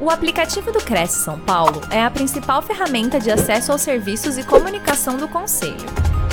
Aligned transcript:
O 0.00 0.10
aplicativo 0.10 0.70
do 0.70 0.78
Cresce 0.78 1.24
São 1.24 1.40
Paulo 1.40 1.80
é 1.90 2.00
a 2.00 2.08
principal 2.08 2.62
ferramenta 2.62 3.18
de 3.18 3.32
acesso 3.32 3.72
aos 3.72 3.82
serviços 3.82 4.38
e 4.38 4.44
comunicação 4.44 5.16
do 5.16 5.26
Conselho. 5.26 5.74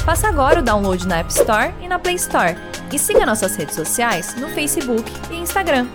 Faça 0.06 0.28
agora 0.28 0.60
o 0.60 0.64
download 0.64 1.08
na 1.08 1.18
App 1.18 1.32
Store 1.32 1.74
e 1.82 1.88
na 1.88 1.98
Play 1.98 2.14
Store. 2.14 2.56
E 2.94 3.00
siga 3.00 3.26
nossas 3.26 3.56
redes 3.56 3.74
sociais 3.74 4.36
no 4.36 4.50
Facebook 4.50 5.12
e 5.32 5.38
Instagram. 5.38 5.88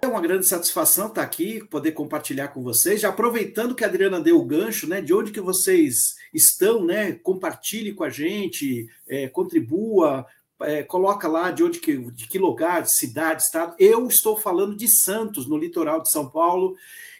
É 0.00 0.06
uma 0.06 0.22
grande 0.22 0.46
satisfação 0.46 1.08
estar 1.08 1.22
aqui, 1.22 1.62
poder 1.66 1.92
compartilhar 1.92 2.48
com 2.48 2.62
vocês. 2.62 3.02
Já 3.02 3.10
aproveitando 3.10 3.74
que 3.74 3.84
a 3.84 3.86
Adriana 3.86 4.18
deu 4.18 4.40
o 4.40 4.46
gancho, 4.46 4.88
né? 4.88 5.02
De 5.02 5.12
onde 5.12 5.30
que 5.30 5.42
vocês 5.42 6.16
estão, 6.32 6.82
né? 6.82 7.12
Compartilhe 7.22 7.92
com 7.92 8.02
a 8.02 8.08
gente, 8.08 8.88
é, 9.06 9.28
contribua, 9.28 10.26
é, 10.64 10.82
coloca 10.82 11.28
lá 11.28 11.50
de 11.50 11.62
onde 11.62 11.78
que, 11.78 11.96
de 11.96 12.26
que 12.26 12.38
lugar, 12.38 12.86
cidade, 12.86 13.42
estado. 13.42 13.74
Eu 13.78 14.06
estou 14.06 14.36
falando 14.36 14.76
de 14.76 14.88
Santos, 14.88 15.46
no 15.46 15.56
litoral 15.56 16.00
de 16.00 16.10
São 16.10 16.28
Paulo, 16.28 16.76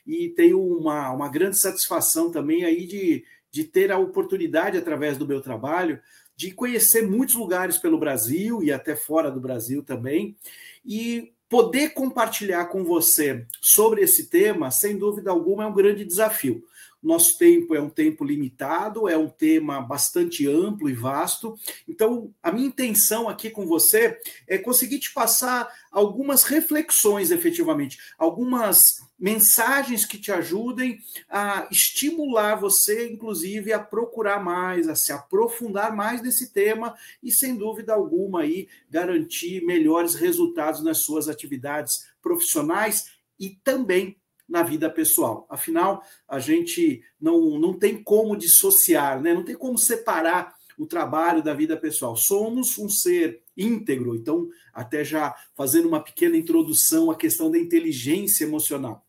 e 0.06 0.28
tenho 0.30 0.60
uma, 0.60 1.10
uma 1.10 1.28
grande 1.28 1.58
satisfação 1.58 2.30
também 2.30 2.64
aí 2.64 2.86
de, 2.86 3.24
de 3.50 3.64
ter 3.64 3.92
a 3.92 3.98
oportunidade, 3.98 4.78
através 4.78 5.16
do 5.16 5.26
meu 5.26 5.40
trabalho, 5.40 6.00
de 6.36 6.50
conhecer 6.50 7.02
muitos 7.02 7.34
lugares 7.34 7.78
pelo 7.78 7.98
Brasil 7.98 8.62
e 8.62 8.72
até 8.72 8.96
fora 8.96 9.30
do 9.30 9.40
Brasil 9.40 9.82
também, 9.82 10.36
e 10.84 11.32
poder 11.48 11.90
compartilhar 11.90 12.64
com 12.66 12.82
você 12.82 13.46
sobre 13.60 14.00
esse 14.00 14.28
tema, 14.28 14.70
sem 14.70 14.96
dúvida 14.96 15.30
alguma, 15.30 15.64
é 15.64 15.66
um 15.66 15.74
grande 15.74 16.04
desafio. 16.04 16.64
Nosso 17.02 17.36
tempo 17.36 17.74
é 17.74 17.80
um 17.80 17.90
tempo 17.90 18.24
limitado, 18.24 19.08
é 19.08 19.16
um 19.16 19.28
tema 19.28 19.80
bastante 19.80 20.46
amplo 20.46 20.88
e 20.88 20.94
vasto. 20.94 21.58
Então, 21.88 22.32
a 22.40 22.52
minha 22.52 22.68
intenção 22.68 23.28
aqui 23.28 23.50
com 23.50 23.66
você 23.66 24.20
é 24.46 24.56
conseguir 24.56 25.00
te 25.00 25.12
passar 25.12 25.68
algumas 25.90 26.44
reflexões, 26.44 27.32
efetivamente, 27.32 27.98
algumas 28.16 29.00
mensagens 29.18 30.04
que 30.04 30.16
te 30.16 30.30
ajudem 30.30 31.00
a 31.28 31.66
estimular 31.70 32.54
você, 32.54 33.10
inclusive, 33.10 33.72
a 33.72 33.80
procurar 33.80 34.42
mais, 34.42 34.88
a 34.88 34.94
se 34.94 35.12
aprofundar 35.12 35.94
mais 35.94 36.22
nesse 36.22 36.52
tema 36.52 36.94
e, 37.20 37.32
sem 37.32 37.56
dúvida 37.56 37.92
alguma, 37.92 38.42
aí, 38.42 38.68
garantir 38.88 39.64
melhores 39.64 40.14
resultados 40.14 40.82
nas 40.84 40.98
suas 40.98 41.28
atividades 41.28 42.06
profissionais 42.22 43.10
e 43.38 43.50
também 43.50 44.16
na 44.52 44.62
vida 44.62 44.90
pessoal. 44.90 45.46
Afinal, 45.48 46.04
a 46.28 46.38
gente 46.38 47.02
não, 47.18 47.58
não 47.58 47.72
tem 47.72 48.02
como 48.02 48.36
dissociar, 48.36 49.18
né? 49.18 49.32
não 49.32 49.42
tem 49.42 49.56
como 49.56 49.78
separar 49.78 50.54
o 50.76 50.84
trabalho 50.84 51.42
da 51.42 51.54
vida 51.54 51.74
pessoal. 51.74 52.14
Somos 52.14 52.76
um 52.78 52.86
ser 52.86 53.40
íntegro, 53.56 54.14
então, 54.14 54.50
até 54.70 55.02
já 55.02 55.34
fazendo 55.54 55.88
uma 55.88 56.00
pequena 56.00 56.36
introdução 56.36 57.10
à 57.10 57.16
questão 57.16 57.50
da 57.50 57.58
inteligência 57.58 58.44
emocional. 58.44 59.02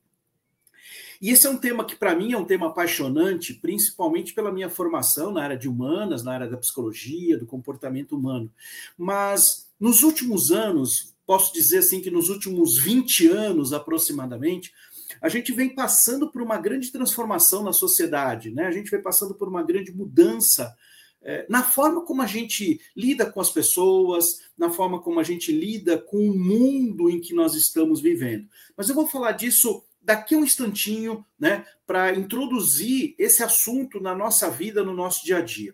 E 1.22 1.30
esse 1.30 1.46
é 1.46 1.50
um 1.50 1.58
tema 1.58 1.86
que, 1.86 1.96
para 1.96 2.16
mim, 2.16 2.32
é 2.32 2.38
um 2.38 2.46
tema 2.46 2.68
apaixonante, 2.68 3.54
principalmente 3.54 4.34
pela 4.34 4.52
minha 4.52 4.70
formação 4.70 5.34
na 5.34 5.44
área 5.44 5.58
de 5.58 5.68
humanas, 5.68 6.24
na 6.24 6.34
área 6.34 6.48
da 6.48 6.58
psicologia, 6.58 7.38
do 7.38 7.46
comportamento 7.46 8.16
humano. 8.16 8.50
Mas, 8.98 9.70
nos 9.78 10.04
últimos 10.04 10.52
anos, 10.52 11.14
posso 11.26 11.54
dizer 11.54 11.80
assim 11.80 12.02
que 12.02 12.12
nos 12.12 12.30
últimos 12.30 12.78
20 12.78 13.28
anos 13.28 13.74
aproximadamente, 13.74 14.74
a 15.22 15.30
gente 15.30 15.52
vem 15.52 15.74
passando 15.74 16.32
por 16.32 16.42
uma 16.42 16.58
grande 16.58 16.92
transformação 16.92 17.64
na 17.64 17.74
sociedade, 17.74 18.52
né? 18.52 18.66
A 18.66 18.72
gente 18.72 18.90
vem 18.90 19.02
passando 19.02 19.36
por 19.36 19.48
uma 19.48 19.64
grande 19.64 19.92
mudança 19.92 20.76
é, 21.24 21.46
na 21.50 21.64
forma 21.64 22.02
como 22.02 22.22
a 22.22 22.28
gente 22.28 22.82
lida 22.96 23.26
com 23.26 23.40
as 23.40 23.50
pessoas, 23.50 24.26
na 24.58 24.70
forma 24.70 25.02
como 25.02 25.20
a 25.20 25.24
gente 25.24 25.52
lida 25.52 25.98
com 25.98 26.18
o 26.18 26.38
mundo 26.38 27.10
em 27.10 27.20
que 27.20 27.34
nós 27.34 27.56
estamos 27.56 28.02
vivendo. 28.02 28.48
Mas 28.76 28.90
eu 28.90 28.96
vou 28.96 29.08
falar 29.08 29.32
disso 29.32 29.84
daqui 30.02 30.36
a 30.36 30.38
um 30.38 30.44
instantinho, 30.44 31.26
né, 31.40 31.66
para 31.88 32.14
introduzir 32.14 33.16
esse 33.18 33.42
assunto 33.42 34.02
na 34.02 34.14
nossa 34.14 34.50
vida, 34.50 34.84
no 34.84 34.94
nosso 34.94 35.24
dia 35.24 35.38
a 35.38 35.42
dia. 35.42 35.74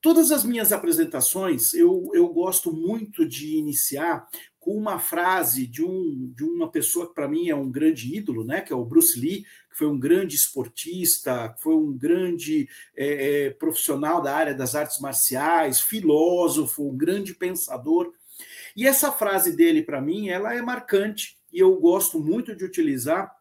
Todas 0.00 0.32
as 0.32 0.42
minhas 0.42 0.72
apresentações, 0.72 1.74
eu, 1.74 2.10
eu 2.14 2.28
gosto 2.28 2.72
muito 2.72 3.28
de 3.28 3.56
iniciar 3.56 4.26
com 4.58 4.76
uma 4.76 4.98
frase 4.98 5.66
de, 5.66 5.84
um, 5.84 6.32
de 6.34 6.44
uma 6.44 6.70
pessoa 6.70 7.08
que 7.08 7.14
para 7.14 7.28
mim 7.28 7.48
é 7.48 7.54
um 7.54 7.70
grande 7.70 8.14
ídolo, 8.14 8.44
né, 8.44 8.60
que 8.60 8.72
é 8.72 8.76
o 8.76 8.84
Bruce 8.84 9.18
Lee, 9.18 9.44
que 9.70 9.78
foi 9.78 9.86
um 9.86 9.98
grande 9.98 10.34
esportista, 10.34 11.54
foi 11.58 11.74
um 11.74 11.96
grande 11.96 12.68
é, 12.96 13.46
é, 13.46 13.50
profissional 13.50 14.20
da 14.20 14.34
área 14.34 14.54
das 14.54 14.74
artes 14.74 15.00
marciais, 15.00 15.80
filósofo, 15.80 16.88
um 16.88 16.96
grande 16.96 17.34
pensador. 17.34 18.12
E 18.76 18.86
essa 18.86 19.12
frase 19.12 19.56
dele, 19.56 19.82
para 19.82 20.00
mim, 20.00 20.28
ela 20.28 20.54
é 20.54 20.60
marcante 20.60 21.38
e 21.52 21.60
eu 21.60 21.74
gosto 21.76 22.20
muito 22.20 22.54
de 22.54 22.64
utilizar 22.64 23.38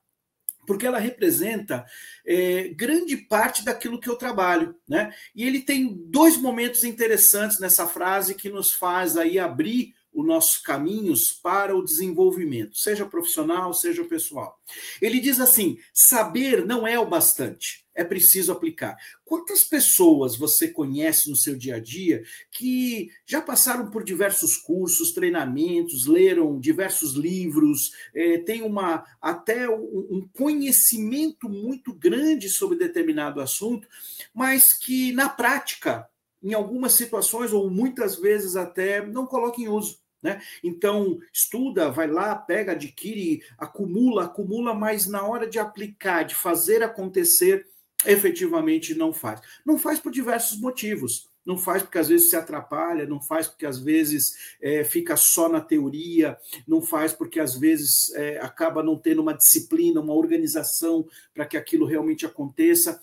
porque 0.68 0.86
ela 0.86 1.00
representa 1.00 1.86
é, 2.26 2.68
grande 2.68 3.16
parte 3.16 3.64
daquilo 3.64 4.00
que 4.00 4.10
eu 4.10 4.18
trabalho, 4.18 4.76
né? 4.88 5.14
E 5.34 5.46
ele 5.46 5.62
tem 5.62 5.96
dois 6.10 6.36
momentos 6.36 6.84
interessantes 6.84 7.58
nessa 7.58 7.88
frase 7.88 8.36
que 8.36 8.50
nos 8.50 8.74
faz 8.74 9.16
aí 9.16 9.40
abrir 9.40 9.96
os 10.14 10.26
nossos 10.26 10.58
caminhos 10.58 11.32
para 11.32 11.76
o 11.76 11.84
desenvolvimento, 11.84 12.78
seja 12.78 13.06
profissional, 13.06 13.74
seja 13.74 14.04
pessoal. 14.04 14.60
Ele 15.02 15.20
diz 15.20 15.40
assim: 15.40 15.78
saber 15.94 16.66
não 16.66 16.88
é 16.88 17.00
o 17.00 17.06
bastante, 17.06 17.86
é 17.94 18.04
preciso 18.04 18.52
aplicar. 18.52 18.98
Quantas 19.24 19.64
pessoas 19.64 20.36
você 20.36 20.70
conhece 20.70 21.30
no 21.30 21.36
seu 21.36 21.56
dia 21.56 21.76
a 21.76 21.80
dia 21.80 22.24
que 22.52 23.10
já 23.26 23.42
passaram 23.42 23.92
por 23.92 24.04
diversos 24.04 24.58
cursos, 24.58 25.12
treinamentos, 25.12 26.08
leram 26.08 26.60
diversos 26.60 27.14
livros, 27.14 27.92
é, 28.14 28.40
têm 28.40 28.62
uma, 28.62 29.04
até 29.22 29.70
um 29.70 30.28
conhecimento 30.34 31.50
muito 31.50 31.94
grande 31.94 32.50
sobre 32.50 32.78
determinado 32.78 33.42
assunto, 33.42 33.88
mas 34.34 34.74
que 34.74 35.12
na 35.12 35.30
prática 35.30 36.08
em 36.42 36.54
algumas 36.54 36.94
situações, 36.94 37.52
ou 37.54 37.70
muitas 37.70 38.16
vezes 38.16 38.56
até, 38.56 39.06
não 39.06 39.26
coloca 39.26 39.62
em 39.62 39.68
uso. 39.68 40.00
Né? 40.22 40.42
Então, 40.64 41.20
estuda, 41.32 41.92
vai 41.92 42.08
lá, 42.08 42.36
pega, 42.36 42.72
adquire, 42.72 43.44
acumula, 43.58 44.26
acumula, 44.26 44.74
mas 44.74 45.08
na 45.08 45.24
hora 45.26 45.48
de 45.48 45.60
aplicar, 45.60 46.24
de 46.24 46.36
fazer 46.36 46.82
acontecer, 46.84 47.68
efetivamente 48.06 48.96
não 48.96 49.14
faz. 49.14 49.42
Não 49.66 49.78
faz 49.78 50.00
por 50.00 50.12
diversos 50.12 50.60
motivos. 50.60 51.28
Não 51.46 51.58
faz 51.58 51.82
porque 51.82 51.98
às 51.98 52.10
vezes 52.10 52.30
se 52.30 52.36
atrapalha, 52.36 53.06
não 53.06 53.22
faz 53.22 53.48
porque 53.48 53.66
às 53.66 53.80
vezes 53.80 54.58
é, 54.62 54.84
fica 54.84 55.16
só 55.16 55.48
na 55.48 55.62
teoria, 55.62 56.38
não 56.68 56.82
faz 56.82 57.14
porque 57.14 57.40
às 57.40 57.58
vezes 57.58 58.14
é, 58.16 58.38
acaba 58.40 58.84
não 58.84 58.98
tendo 58.98 59.22
uma 59.22 59.34
disciplina, 59.34 60.02
uma 60.02 60.14
organização 60.14 61.08
para 61.34 61.46
que 61.46 61.56
aquilo 61.56 61.86
realmente 61.86 62.26
aconteça. 62.26 63.02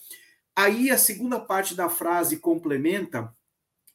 Aí 0.56 0.91
a 0.91 0.98
segunda 0.98 1.41
parte 1.41 1.75
da 1.75 1.88
frase 1.88 2.38
complementa 2.38 3.32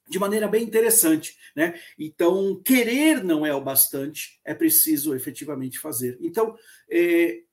de 0.10 0.18
maneira 0.18 0.48
bem 0.48 0.64
interessante, 0.64 1.38
né? 1.56 1.80
Então, 1.98 2.60
querer 2.66 3.24
não 3.24 3.46
é 3.46 3.54
o 3.54 3.62
bastante, 3.62 4.40
é 4.44 4.56
preciso 4.56 5.14
efetivamente 5.14 5.80
fazer. 5.80 6.18
Então, 6.20 6.58
é, 6.90 7.44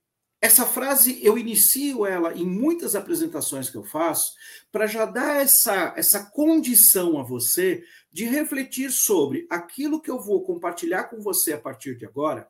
essa 0.41 0.65
frase 0.65 1.25
eu 1.25 1.37
inicio 1.37 2.07
ela 2.07 2.33
em 2.35 2.47
muitas 2.47 2.95
apresentações 2.95 3.69
que 3.69 3.77
eu 3.77 3.85
faço 3.85 4.33
para 4.73 4.87
já 4.87 5.05
dar 5.05 5.43
essa, 5.43 5.93
essa 5.97 6.25
condição 6.31 7.19
a 7.19 7.23
você 7.23 7.85
de 8.11 8.25
refletir 8.25 8.91
sobre 8.91 9.47
aquilo 9.51 10.01
que 10.01 10.11
eu 10.11 10.19
vou 10.19 10.43
compartilhar 10.43 11.05
com 11.05 11.21
você 11.21 11.53
a 11.53 11.59
partir 11.59 11.97
de 11.97 12.07
agora. 12.07 12.49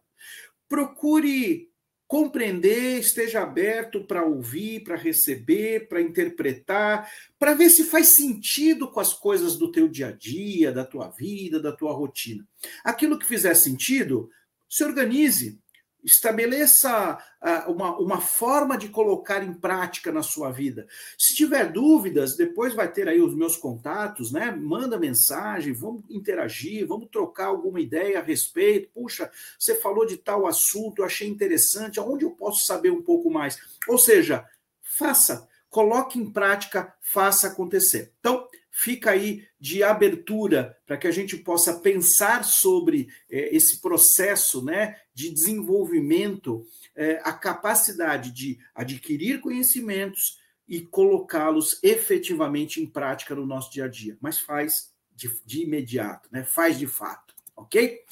Procure 0.69 1.69
compreender, 2.06 3.00
esteja 3.00 3.43
aberto 3.43 4.06
para 4.06 4.25
ouvir, 4.25 4.84
para 4.84 4.97
receber, 4.97 5.89
para 5.89 6.00
interpretar, 6.00 7.11
para 7.39 7.55
ver 7.55 7.69
se 7.69 7.84
faz 7.84 8.15
sentido 8.15 8.91
com 8.91 9.00
as 9.00 9.12
coisas 9.12 9.56
do 9.56 9.72
teu 9.72 9.89
dia 9.89 10.09
a 10.09 10.12
dia, 10.12 10.71
da 10.71 10.84
tua 10.84 11.09
vida, 11.09 11.61
da 11.61 11.72
tua 11.72 11.93
rotina. 11.93 12.47
Aquilo 12.84 13.19
que 13.19 13.27
fizer 13.27 13.55
sentido, 13.55 14.31
se 14.69 14.84
organize, 14.84 15.59
Estabeleça 16.06 17.19
uh, 17.42 17.72
uma, 17.72 17.98
uma 17.98 18.21
forma 18.21 18.78
de 18.78 18.89
colocar 18.89 19.42
em 19.42 19.53
prática 19.53 20.13
na 20.13 20.22
sua 20.22 20.53
vida. 20.53 20.86
Se 21.19 21.34
tiver 21.34 21.72
dúvidas, 21.72 22.36
depois 22.36 22.72
vai 22.72 22.91
ter 22.91 23.09
aí 23.09 23.21
os 23.21 23.34
meus 23.34 23.57
contatos, 23.57 24.31
né? 24.31 24.53
Manda 24.53 25.01
mensagem, 25.01 25.72
vamos 25.72 26.04
interagir, 26.09 26.86
vamos 26.86 27.09
trocar 27.10 27.47
alguma 27.47 27.81
ideia 27.81 28.21
a 28.21 28.22
respeito. 28.22 28.89
Puxa, 28.95 29.28
você 29.59 29.75
falou 29.75 30.07
de 30.07 30.16
tal 30.16 30.47
assunto, 30.47 31.01
eu 31.01 31.04
achei 31.04 31.28
interessante, 31.28 31.98
aonde 31.98 32.25
eu 32.25 32.31
posso 32.31 32.65
saber 32.65 32.91
um 32.91 33.03
pouco 33.03 33.28
mais? 33.28 33.59
Ou 33.89 33.98
seja, 33.98 34.47
faça, 34.81 35.48
coloque 35.69 36.21
em 36.21 36.31
prática, 36.31 36.95
faça 37.01 37.48
acontecer. 37.48 38.13
Então, 38.21 38.47
fica 38.77 39.13
aí 39.13 39.43
de 39.59 39.83
abertura 39.83 40.77
para 40.87 40.99
que 40.99 41.07
a 41.07 41.11
gente 41.11 41.34
possa 41.39 41.81
pensar 41.81 42.45
sobre 42.45 43.09
é, 43.31 43.57
esse 43.57 43.81
processo 43.81 44.63
né, 44.63 45.01
de 45.15 45.31
desenvolvimento, 45.31 46.63
é, 46.95 47.19
a 47.25 47.33
capacidade 47.33 48.31
de 48.33 48.59
adquirir 48.75 49.41
conhecimentos 49.41 50.39
e 50.69 50.83
colocá-los 50.83 51.78
efetivamente 51.83 52.83
em 52.83 52.87
prática 52.87 53.34
no 53.34 53.47
nosso 53.47 53.73
dia 53.73 53.87
a 53.87 53.89
dia. 53.89 54.19
Mas 54.21 54.39
faz 54.39 54.93
de, 55.15 55.31
de 55.47 55.63
imediato, 55.63 56.29
né? 56.31 56.45
faz 56.45 56.79
de 56.79 56.87
fato, 56.87 57.34
ok? 57.57 58.03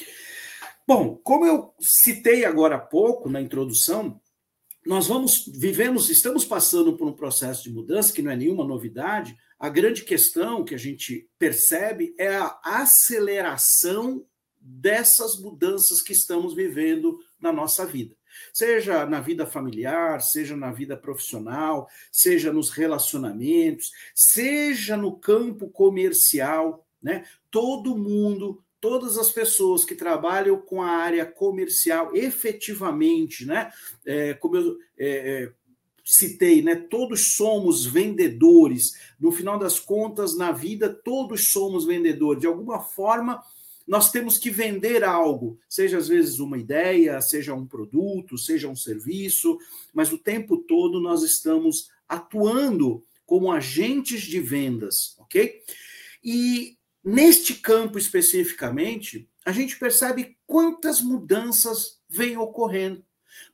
Bom, 0.89 1.15
como 1.23 1.45
eu 1.45 1.75
citei 1.79 2.47
agora 2.47 2.77
há 2.77 2.81
pouco 2.81 3.29
na 3.29 3.43
introdução, 3.43 4.19
nós 4.87 5.09
vamos 5.09 5.47
vivemos, 5.47 6.09
estamos 6.09 6.45
passando 6.45 6.97
por 6.97 7.07
um 7.07 7.13
processo 7.13 7.65
de 7.65 7.71
mudança 7.71 8.13
que 8.13 8.23
não 8.23 8.31
é 8.31 8.37
nenhuma 8.37 8.65
novidade. 8.65 9.37
A 9.65 9.71
grande 9.71 10.05
questão 10.05 10.63
que 10.63 10.75
a 10.75 10.79
gente 10.79 11.27
percebe 11.39 12.15
é 12.19 12.37
a 12.37 12.61
aceleração 12.63 14.23
dessas 14.61 15.41
mudanças 15.41 16.03
que 16.03 16.13
estamos 16.13 16.53
vivendo 16.53 17.19
na 17.41 17.51
nossa 17.51 17.87
vida. 17.87 18.15
Seja 18.53 19.07
na 19.07 19.23
vida 19.23 19.47
familiar, 19.47 20.21
seja 20.21 20.55
na 20.55 20.71
vida 20.71 20.99
profissional, 20.99 21.89
seja 22.13 22.53
nos 22.53 22.69
relacionamentos, 22.69 23.91
seja 24.15 24.99
no 24.99 25.17
campo 25.17 25.71
comercial, 25.71 26.87
né? 27.03 27.25
Todo 27.51 27.97
mundo 27.97 28.63
todas 28.79 29.17
as 29.17 29.33
pessoas 29.33 29.83
que 29.83 29.95
trabalham 29.95 30.61
com 30.61 30.83
a 30.83 30.91
área 30.91 31.25
comercial 31.25 32.15
efetivamente, 32.15 33.47
né? 33.47 33.73
É, 34.05 34.35
como 34.35 34.57
eu 34.57 34.79
é, 34.99 35.09
é, 35.09 35.53
citei, 36.05 36.63
né? 36.63 36.75
Todos 36.77 37.35
somos 37.35 37.87
vendedores. 37.87 38.93
No 39.19 39.33
final 39.33 39.59
das 39.59 39.81
contas, 39.81 40.37
na 40.37 40.53
vida, 40.53 40.89
todos 40.89 41.49
somos 41.51 41.85
vendedores. 41.85 42.41
De 42.41 42.47
alguma 42.47 42.81
forma, 42.81 43.43
nós 43.87 44.11
temos 44.11 44.39
que 44.39 44.51
vender 44.51 45.03
algo, 45.03 45.59
seja 45.69 45.99
às 45.99 46.09
vezes 46.09 46.39
uma 46.39 46.59
ideia, 46.59 47.21
seja 47.21 47.55
um 47.55 47.67
produto, 47.67 48.39
seja 48.39 48.69
um 48.69 48.77
serviço, 48.77 49.59
mas 49.93 50.13
o 50.13 50.19
tempo 50.19 50.59
todo 50.59 51.01
nós 51.01 51.23
estamos 51.23 51.89
atuando 52.09 53.03
como 53.27 53.53
agentes 53.53 54.23
de 54.23 54.41
vendas, 54.41 55.17
ok? 55.19 55.61
E 56.23 56.77
Neste 57.05 57.53
campo 57.53 57.99
especificamente, 57.99 59.29
a 59.45 59.53
gente 59.53 59.79
percebe 59.79 60.39
quantas 60.47 61.03
mudanças 61.03 62.01
vêm 62.09 62.39
ocorrendo. 62.39 63.05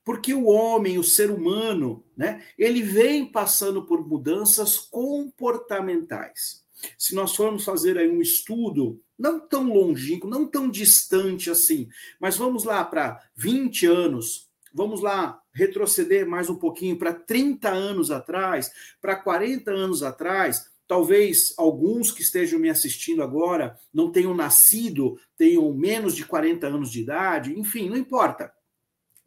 Porque 0.05 0.35
o 0.35 0.47
homem, 0.47 0.99
o 0.99 1.05
ser 1.05 1.31
humano, 1.31 2.05
né, 2.17 2.45
ele 2.59 2.83
vem 2.83 3.25
passando 3.25 3.85
por 3.85 4.07
mudanças 4.07 4.79
comportamentais. 4.79 6.65
Se 6.99 7.15
nós 7.15 7.37
formos 7.37 7.65
fazer 7.65 7.99
aí 7.99 8.09
um 8.09 8.23
estudo, 8.23 9.01
não 9.19 9.39
tão 9.39 9.73
longínquo, 9.73 10.29
não 10.29 10.47
tão 10.47 10.71
distante 10.71 11.51
assim, 11.51 11.89
mas 12.19 12.37
vamos 12.37 12.65
lá 12.65 12.83
para 12.85 13.21
20 13.37 13.87
anos, 13.87 14.49
vamos 14.73 15.03
lá 15.03 15.39
retroceder 15.53 16.27
mais 16.27 16.49
um 16.49 16.57
pouquinho 16.57 16.99
para 16.99 17.13
30 17.13 17.69
anos 17.69 18.11
atrás, 18.11 18.71
para 19.01 19.17
40 19.17 19.71
anos 19.71 20.03
atrás, 20.03 20.71
Talvez 20.91 21.55
alguns 21.57 22.11
que 22.11 22.21
estejam 22.21 22.59
me 22.59 22.69
assistindo 22.69 23.23
agora 23.23 23.79
não 23.95 24.11
tenham 24.11 24.35
nascido, 24.35 25.17
tenham 25.39 25.73
menos 25.73 26.17
de 26.17 26.25
40 26.25 26.67
anos 26.67 26.91
de 26.91 27.03
idade, 27.03 27.57
enfim, 27.57 27.89
não 27.89 27.97
importa. 27.97 28.53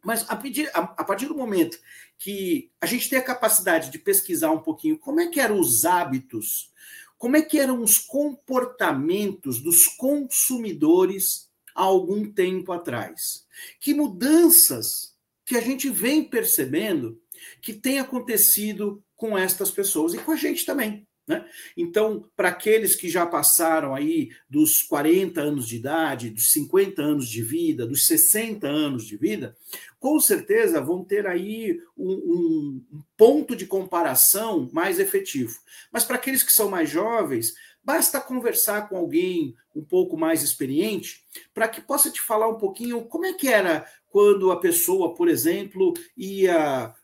Mas 0.04 0.28
a, 0.28 0.36
pedir, 0.36 0.70
a, 0.74 0.80
a, 0.80 1.04
partir 1.04 1.26
do 1.26 1.34
momento 1.34 1.78
que 2.18 2.70
a 2.80 2.86
gente 2.86 3.08
tem 3.08 3.18
a 3.18 3.24
capacidade 3.24 3.90
de 3.90 3.98
pesquisar 3.98 4.50
um 4.50 4.60
pouquinho 4.60 4.98
como 4.98 5.20
é 5.20 5.26
que 5.28 5.40
eram 5.40 5.58
os 5.58 5.84
hábitos, 5.84 6.70
como 7.16 7.36
é 7.36 7.42
que 7.42 7.58
eram 7.58 7.82
os 7.82 7.98
comportamentos 7.98 9.60
dos 9.60 9.86
consumidores 9.86 11.48
há 11.74 11.82
algum 11.82 12.30
tempo 12.30 12.72
atrás, 12.72 13.46
que 13.80 13.94
mudanças 13.94 15.14
que 15.44 15.56
a 15.56 15.60
gente 15.60 15.88
vem 15.88 16.22
percebendo 16.24 17.20
que 17.60 17.72
tem 17.72 17.98
acontecido 17.98 19.02
com 19.16 19.36
estas 19.36 19.70
pessoas 19.70 20.14
e 20.14 20.18
com 20.18 20.32
a 20.32 20.36
gente 20.36 20.64
também. 20.64 21.06
Né? 21.26 21.48
Então, 21.74 22.28
para 22.36 22.50
aqueles 22.50 22.94
que 22.94 23.08
já 23.08 23.24
passaram 23.24 23.94
aí 23.94 24.30
dos 24.48 24.82
40 24.82 25.40
anos 25.40 25.66
de 25.66 25.76
idade, 25.76 26.28
dos 26.28 26.50
50 26.52 27.00
anos 27.00 27.28
de 27.28 27.42
vida, 27.42 27.86
dos 27.86 28.06
60 28.06 28.66
anos 28.66 29.06
de 29.06 29.16
vida, 29.16 29.56
com 29.98 30.20
certeza 30.20 30.82
vão 30.82 31.02
ter 31.02 31.26
aí 31.26 31.80
um, 31.96 32.12
um, 32.12 33.02
ponto 33.16 33.56
de 33.56 33.66
comparação 33.66 34.68
mais 34.70 34.98
efetivo. 34.98 35.58
Mas 35.90 36.04
para 36.04 36.16
aqueles 36.16 36.42
que 36.42 36.52
são 36.52 36.68
mais 36.68 36.90
jovens, 36.90 37.54
basta 37.82 38.20
conversar 38.20 38.88
com 38.88 38.96
alguém 38.96 39.56
um 39.74 39.82
pouco 39.82 40.18
mais 40.18 40.42
experiente 40.42 41.24
para 41.54 41.68
que 41.68 41.80
possa 41.80 42.10
te 42.10 42.20
falar 42.20 42.48
um 42.48 42.58
pouquinho 42.58 43.02
como 43.06 43.24
é 43.24 43.32
que 43.32 43.48
era 43.48 43.86
quando 44.08 44.52
a 44.52 44.60
pessoa, 44.60 45.14
por 45.14 45.28
exemplo, 45.28 45.94
ia 46.16 46.94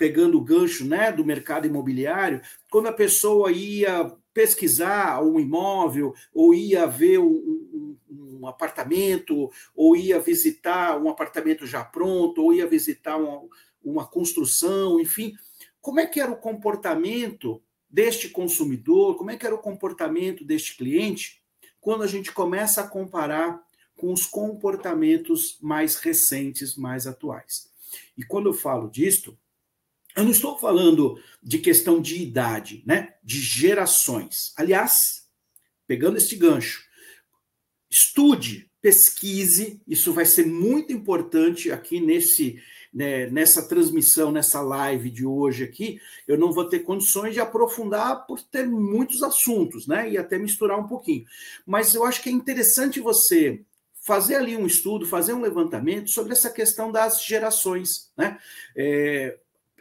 pegando 0.00 0.38
o 0.38 0.40
gancho 0.40 0.86
né, 0.86 1.12
do 1.12 1.22
mercado 1.22 1.66
imobiliário, 1.66 2.40
quando 2.70 2.86
a 2.86 2.92
pessoa 2.92 3.52
ia 3.52 4.10
pesquisar 4.32 5.22
um 5.22 5.38
imóvel, 5.38 6.14
ou 6.32 6.54
ia 6.54 6.86
ver 6.86 7.18
um, 7.18 7.26
um, 8.08 8.38
um 8.40 8.46
apartamento, 8.46 9.50
ou 9.76 9.94
ia 9.94 10.18
visitar 10.18 10.98
um 10.98 11.10
apartamento 11.10 11.66
já 11.66 11.84
pronto, 11.84 12.42
ou 12.42 12.54
ia 12.54 12.66
visitar 12.66 13.18
uma, 13.18 13.42
uma 13.84 14.06
construção, 14.06 14.98
enfim, 14.98 15.34
como 15.82 16.00
é 16.00 16.06
que 16.06 16.18
era 16.18 16.32
o 16.32 16.40
comportamento 16.40 17.62
deste 17.90 18.30
consumidor, 18.30 19.18
como 19.18 19.30
é 19.30 19.36
que 19.36 19.44
era 19.44 19.54
o 19.54 19.58
comportamento 19.58 20.46
deste 20.46 20.78
cliente, 20.78 21.42
quando 21.78 22.04
a 22.04 22.06
gente 22.06 22.32
começa 22.32 22.80
a 22.80 22.88
comparar 22.88 23.62
com 23.98 24.14
os 24.14 24.24
comportamentos 24.24 25.58
mais 25.60 25.96
recentes, 25.96 26.74
mais 26.74 27.06
atuais. 27.06 27.68
E 28.16 28.22
quando 28.22 28.48
eu 28.48 28.54
falo 28.54 28.88
disto, 28.88 29.36
eu 30.20 30.24
não 30.24 30.32
estou 30.32 30.58
falando 30.58 31.20
de 31.42 31.58
questão 31.58 32.00
de 32.00 32.22
idade, 32.22 32.82
né? 32.86 33.14
De 33.24 33.40
gerações. 33.40 34.52
Aliás, 34.56 35.26
pegando 35.86 36.18
este 36.18 36.36
gancho, 36.36 36.84
estude, 37.90 38.70
pesquise, 38.80 39.80
isso 39.86 40.12
vai 40.12 40.24
ser 40.24 40.46
muito 40.46 40.92
importante 40.92 41.72
aqui 41.72 42.00
nesse 42.00 42.60
né, 42.92 43.28
nessa 43.28 43.68
transmissão, 43.68 44.32
nessa 44.32 44.60
live 44.60 45.10
de 45.10 45.24
hoje 45.24 45.62
aqui, 45.62 46.00
eu 46.26 46.36
não 46.36 46.52
vou 46.52 46.68
ter 46.68 46.80
condições 46.80 47.34
de 47.34 47.40
aprofundar 47.40 48.26
por 48.26 48.42
ter 48.42 48.66
muitos 48.66 49.22
assuntos, 49.22 49.86
né? 49.86 50.10
E 50.10 50.18
até 50.18 50.36
misturar 50.38 50.76
um 50.78 50.88
pouquinho. 50.88 51.24
Mas 51.64 51.94
eu 51.94 52.04
acho 52.04 52.20
que 52.20 52.28
é 52.28 52.32
interessante 52.32 52.98
você 52.98 53.60
fazer 54.00 54.34
ali 54.34 54.56
um 54.56 54.66
estudo, 54.66 55.06
fazer 55.06 55.34
um 55.34 55.40
levantamento 55.40 56.10
sobre 56.10 56.32
essa 56.32 56.50
questão 56.50 56.90
das 56.90 57.24
gerações, 57.24 58.10
né? 58.16 58.38
É, 58.76 59.38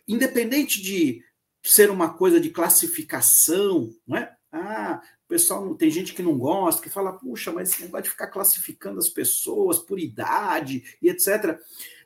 independente 0.10 0.82
de 0.82 1.24
ser 1.64 1.92
uma 1.92 2.12
coisa 2.12 2.40
de 2.40 2.50
classificação, 2.50 3.94
não 4.08 4.18
é? 4.18 4.36
Ah, 4.52 5.02
o 5.26 5.28
pessoal 5.30 5.76
tem 5.76 5.92
gente 5.92 6.14
que 6.14 6.24
não 6.24 6.38
gosta, 6.38 6.82
que 6.82 6.90
fala, 6.90 7.14
puxa, 7.14 7.52
mas 7.52 7.70
esse 7.70 7.84
negócio 7.84 8.06
de 8.06 8.10
ficar 8.10 8.28
classificando 8.28 8.98
as 8.98 9.08
pessoas 9.08 9.78
por 9.78 10.00
idade 10.00 10.98
e 11.00 11.10
etc. 11.10 11.60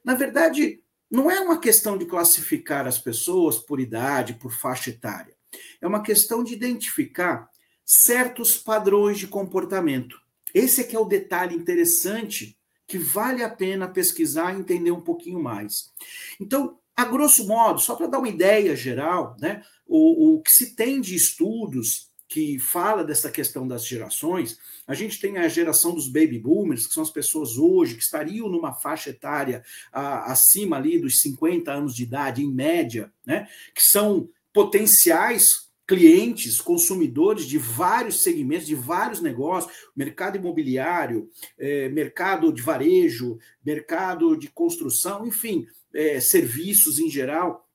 Na 0.03 0.13
verdade, 0.13 0.83
não 1.09 1.31
é 1.31 1.39
uma 1.39 1.57
questão 1.57 1.97
de 1.97 2.05
classificar 2.05 2.85
as 2.85 2.99
pessoas 2.99 3.57
por 3.57 3.79
idade, 3.79 4.33
por 4.33 4.51
faixa 4.51 4.89
etária. 4.89 5.33
É 5.79 5.87
uma 5.87 6.03
questão 6.03 6.43
de 6.43 6.53
identificar 6.53 7.49
certos 7.85 8.57
padrões 8.57 9.17
de 9.17 9.27
comportamento. 9.27 10.19
Esse 10.53 10.81
é 10.81 10.83
que 10.83 10.95
é 10.95 10.99
o 10.99 11.05
detalhe 11.05 11.55
interessante 11.55 12.57
que 12.85 12.97
vale 12.97 13.41
a 13.41 13.49
pena 13.49 13.87
pesquisar 13.87 14.53
e 14.53 14.59
entender 14.59 14.91
um 14.91 15.01
pouquinho 15.01 15.41
mais. 15.41 15.91
Então, 16.39 16.77
a 16.95 17.05
grosso 17.05 17.47
modo, 17.47 17.79
só 17.79 17.95
para 17.95 18.07
dar 18.07 18.19
uma 18.19 18.29
ideia 18.29 18.75
geral, 18.75 19.35
né, 19.39 19.63
o, 19.87 20.35
o 20.35 20.41
que 20.41 20.51
se 20.51 20.75
tem 20.75 21.01
de 21.01 21.15
estudos 21.15 22.11
que 22.27 22.57
fala 22.57 23.03
dessa 23.03 23.29
questão 23.29 23.67
das 23.67 23.85
gerações, 23.85 24.57
a 24.87 24.95
gente 24.95 25.19
tem 25.19 25.37
a 25.37 25.47
geração 25.47 25.93
dos 25.93 26.07
baby 26.07 26.39
boomers, 26.39 26.87
que 26.87 26.93
são 26.93 27.03
as 27.03 27.11
pessoas 27.11 27.57
hoje 27.57 27.95
que 27.95 28.01
estariam 28.01 28.49
numa 28.49 28.73
faixa 28.73 29.11
etária 29.11 29.63
a, 29.91 30.31
acima 30.31 30.77
ali 30.77 30.97
dos 30.97 31.19
50 31.19 31.71
anos 31.71 31.95
de 31.95 32.03
idade, 32.03 32.43
em 32.43 32.51
média, 32.51 33.11
né, 33.25 33.47
que 33.75 33.83
são 33.83 34.29
potenciais 34.51 35.63
clientes, 35.85 36.61
consumidores 36.61 37.45
de 37.45 37.57
vários 37.57 38.23
segmentos, 38.23 38.65
de 38.65 38.75
vários 38.75 39.21
negócios, 39.21 39.71
mercado 39.95 40.37
imobiliário, 40.37 41.29
eh, 41.59 41.89
mercado 41.89 42.53
de 42.53 42.61
varejo, 42.61 43.37
mercado 43.63 44.37
de 44.37 44.47
construção, 44.47 45.27
enfim, 45.27 45.67
é, 45.93 46.19
serviços 46.19 46.99
em 46.99 47.09
geral, 47.09 47.69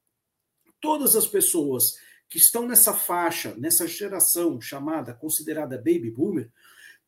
todas 0.81 1.15
as 1.17 1.27
pessoas 1.27 1.97
que 2.29 2.39
estão 2.39 2.67
nessa 2.67 2.93
faixa, 2.93 3.55
nessa 3.57 3.87
geração 3.87 4.61
chamada, 4.61 5.15
considerada 5.15 5.77
baby 5.77 6.11
boomer, 6.11 6.51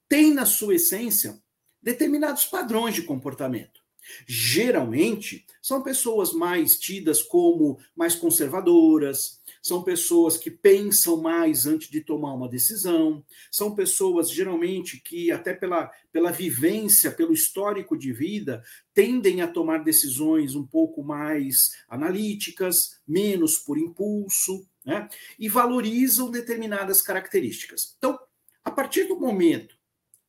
têm 0.09 0.33
na 0.33 0.47
sua 0.47 0.75
essência 0.75 1.41
determinados 1.83 2.45
padrões 2.47 2.95
de 2.95 3.03
comportamento. 3.03 3.80
Geralmente, 4.27 5.45
são 5.63 5.83
pessoas 5.83 6.33
mais 6.33 6.79
tidas 6.79 7.23
como 7.23 7.79
mais 7.95 8.15
conservadoras, 8.15 9.41
são 9.63 9.83
pessoas 9.83 10.37
que 10.39 10.51
pensam 10.51 11.21
mais 11.21 11.67
antes 11.67 11.91
de 11.91 12.01
tomar 12.01 12.33
uma 12.33 12.49
decisão, 12.49 13.25
são 13.51 13.75
pessoas 13.75 14.31
geralmente 14.31 15.01
que, 15.01 15.31
até 15.31 15.53
pela, 15.53 15.91
pela 16.13 16.33
vivência, 16.33 17.11
pelo 17.11 17.33
histórico 17.33 17.97
de 17.97 18.13
vida, 18.13 18.63
tendem 18.95 19.43
a 19.43 19.49
tomar 19.49 19.85
decisões 19.85 20.55
um 20.55 20.67
pouco 20.67 21.03
mais 21.03 21.57
analíticas, 21.89 23.01
menos 23.07 23.59
por 23.59 23.79
impulso, 23.79 24.67
né? 24.85 25.09
e 25.39 25.49
valorizam 25.49 26.31
determinadas 26.31 27.03
características. 27.03 27.95
Então, 27.99 28.19
a 28.65 28.71
partir 28.71 29.05
do 29.05 29.19
momento 29.19 29.77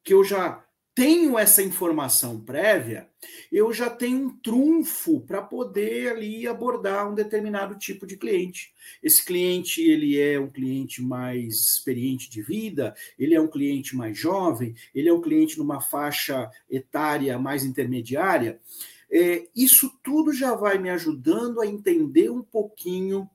que 0.03 0.13
eu 0.13 0.23
já 0.23 0.65
tenho 0.93 1.39
essa 1.39 1.63
informação 1.63 2.39
prévia, 2.39 3.09
eu 3.51 3.71
já 3.71 3.89
tenho 3.89 4.27
um 4.27 4.37
trunfo 4.37 5.21
para 5.21 5.41
poder 5.41 6.09
ali 6.09 6.45
abordar 6.45 7.09
um 7.09 7.15
determinado 7.15 7.75
tipo 7.75 8.05
de 8.05 8.17
cliente. 8.17 8.73
Esse 9.01 9.23
cliente, 9.23 9.81
ele 9.81 10.19
é 10.19 10.39
um 10.39 10.49
cliente 10.49 11.01
mais 11.01 11.55
experiente 11.55 12.29
de 12.29 12.41
vida, 12.41 12.93
ele 13.17 13.33
é 13.33 13.41
um 13.41 13.47
cliente 13.47 13.95
mais 13.95 14.17
jovem, 14.17 14.75
ele 14.93 15.07
é 15.07 15.13
um 15.13 15.21
cliente 15.21 15.57
numa 15.57 15.79
faixa 15.79 16.49
etária 16.69 17.39
mais 17.39 17.63
intermediária. 17.63 18.59
É, 19.09 19.47
isso 19.55 19.91
tudo 20.03 20.33
já 20.33 20.55
vai 20.55 20.77
me 20.77 20.89
ajudando 20.89 21.61
a 21.61 21.67
entender 21.67 22.29
um 22.29 22.41
pouquinho 22.41 23.29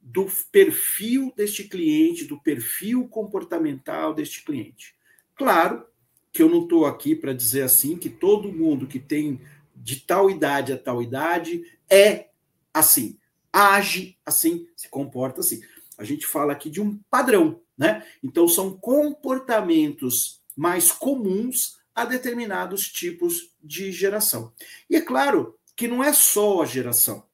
do 0.00 0.26
perfil 0.50 1.32
deste 1.36 1.64
cliente, 1.64 2.24
do 2.24 2.40
perfil 2.40 3.06
comportamental 3.08 4.14
deste 4.14 4.44
cliente. 4.44 4.94
Claro 5.34 5.89
que 6.32 6.42
eu 6.42 6.48
não 6.48 6.62
estou 6.62 6.86
aqui 6.86 7.14
para 7.14 7.32
dizer 7.32 7.62
assim 7.62 7.96
que 7.96 8.08
todo 8.08 8.52
mundo 8.52 8.86
que 8.86 8.98
tem 8.98 9.40
de 9.74 10.00
tal 10.00 10.30
idade 10.30 10.72
a 10.72 10.78
tal 10.78 11.02
idade 11.02 11.62
é 11.88 12.28
assim, 12.72 13.18
age 13.52 14.16
assim, 14.24 14.68
se 14.76 14.88
comporta 14.88 15.40
assim. 15.40 15.60
A 15.98 16.04
gente 16.04 16.26
fala 16.26 16.52
aqui 16.52 16.70
de 16.70 16.80
um 16.80 16.98
padrão, 17.10 17.60
né? 17.76 18.06
Então 18.22 18.46
são 18.48 18.76
comportamentos 18.76 20.40
mais 20.56 20.92
comuns 20.92 21.78
a 21.94 22.04
determinados 22.04 22.88
tipos 22.88 23.50
de 23.62 23.90
geração. 23.92 24.52
E 24.88 24.96
é 24.96 25.00
claro 25.00 25.58
que 25.74 25.88
não 25.88 26.02
é 26.02 26.12
só 26.12 26.62
a 26.62 26.66
geração. 26.66 27.24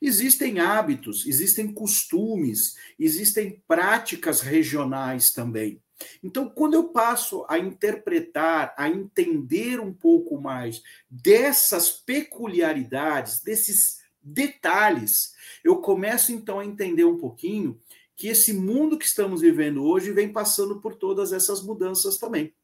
Existem 0.00 0.58
hábitos, 0.58 1.26
existem 1.26 1.72
costumes, 1.72 2.76
existem 2.98 3.62
práticas 3.68 4.40
regionais 4.40 5.32
também. 5.32 5.80
Então, 6.22 6.48
quando 6.48 6.74
eu 6.74 6.88
passo 6.88 7.44
a 7.48 7.58
interpretar, 7.58 8.74
a 8.76 8.88
entender 8.88 9.80
um 9.80 9.92
pouco 9.92 10.40
mais 10.40 10.82
dessas 11.08 11.90
peculiaridades, 11.90 13.42
desses 13.42 13.98
detalhes, 14.22 15.32
eu 15.64 15.76
começo 15.76 16.32
então 16.32 16.58
a 16.58 16.64
entender 16.64 17.04
um 17.04 17.18
pouquinho 17.18 17.80
que 18.16 18.28
esse 18.28 18.52
mundo 18.52 18.98
que 18.98 19.04
estamos 19.04 19.40
vivendo 19.40 19.84
hoje 19.84 20.12
vem 20.12 20.32
passando 20.32 20.80
por 20.80 20.96
todas 20.96 21.32
essas 21.32 21.62
mudanças 21.62 22.16
também. 22.16 22.54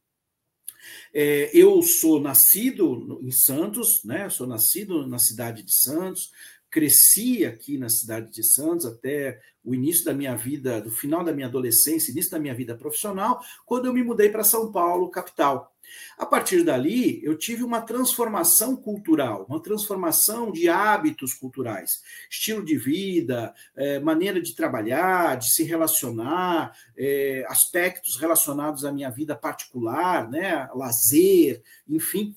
É, 1.15 1.51
eu 1.57 1.81
sou 1.83 2.21
nascido 2.21 3.21
em 3.23 3.31
Santos, 3.31 4.03
né? 4.05 4.29
Sou 4.29 4.47
nascido 4.47 5.07
na 5.07 5.19
cidade 5.19 5.62
de 5.62 5.73
Santos, 5.73 6.33
cresci 6.73 7.45
aqui 7.45 7.76
na 7.76 7.91
cidade 7.91 8.33
de 8.33 8.43
Santos 8.43 8.87
até 8.87 9.38
o 9.62 9.75
início 9.75 10.07
da 10.07 10.14
minha 10.14 10.35
vida, 10.35 10.81
do 10.81 10.91
final 10.91 11.23
da 11.23 11.33
minha 11.33 11.47
adolescência, 11.47 12.11
início 12.11 12.31
da 12.31 12.41
minha 12.41 12.55
vida 12.55 12.75
profissional, 12.75 13.41
quando 13.67 13.87
eu 13.87 13.93
me 13.93 14.02
mudei 14.02 14.31
para 14.31 14.43
São 14.43 14.73
Paulo, 14.73 15.11
capital. 15.11 15.71
A 16.17 16.25
partir 16.25 16.64
dali, 16.64 17.23
eu 17.23 17.37
tive 17.37 17.62
uma 17.62 17.83
transformação 17.83 18.75
cultural, 18.75 19.45
uma 19.47 19.61
transformação 19.61 20.50
de 20.50 20.67
hábitos 20.67 21.35
culturais, 21.35 22.02
estilo 22.31 22.64
de 22.64 22.79
vida, 22.79 23.55
é, 23.76 24.00
maneira 24.00 24.41
de 24.41 24.57
trabalhar, 24.57 25.37
de 25.37 25.52
se 25.52 25.62
relacionar, 25.62 26.75
é, 26.97 27.45
aspectos 27.49 28.17
relacionados 28.17 28.87
à 28.87 28.91
minha 28.91 29.11
vida 29.11 29.37
particular, 29.37 30.31
né, 30.31 30.71
lazer, 30.75 31.62
enfim. 31.87 32.35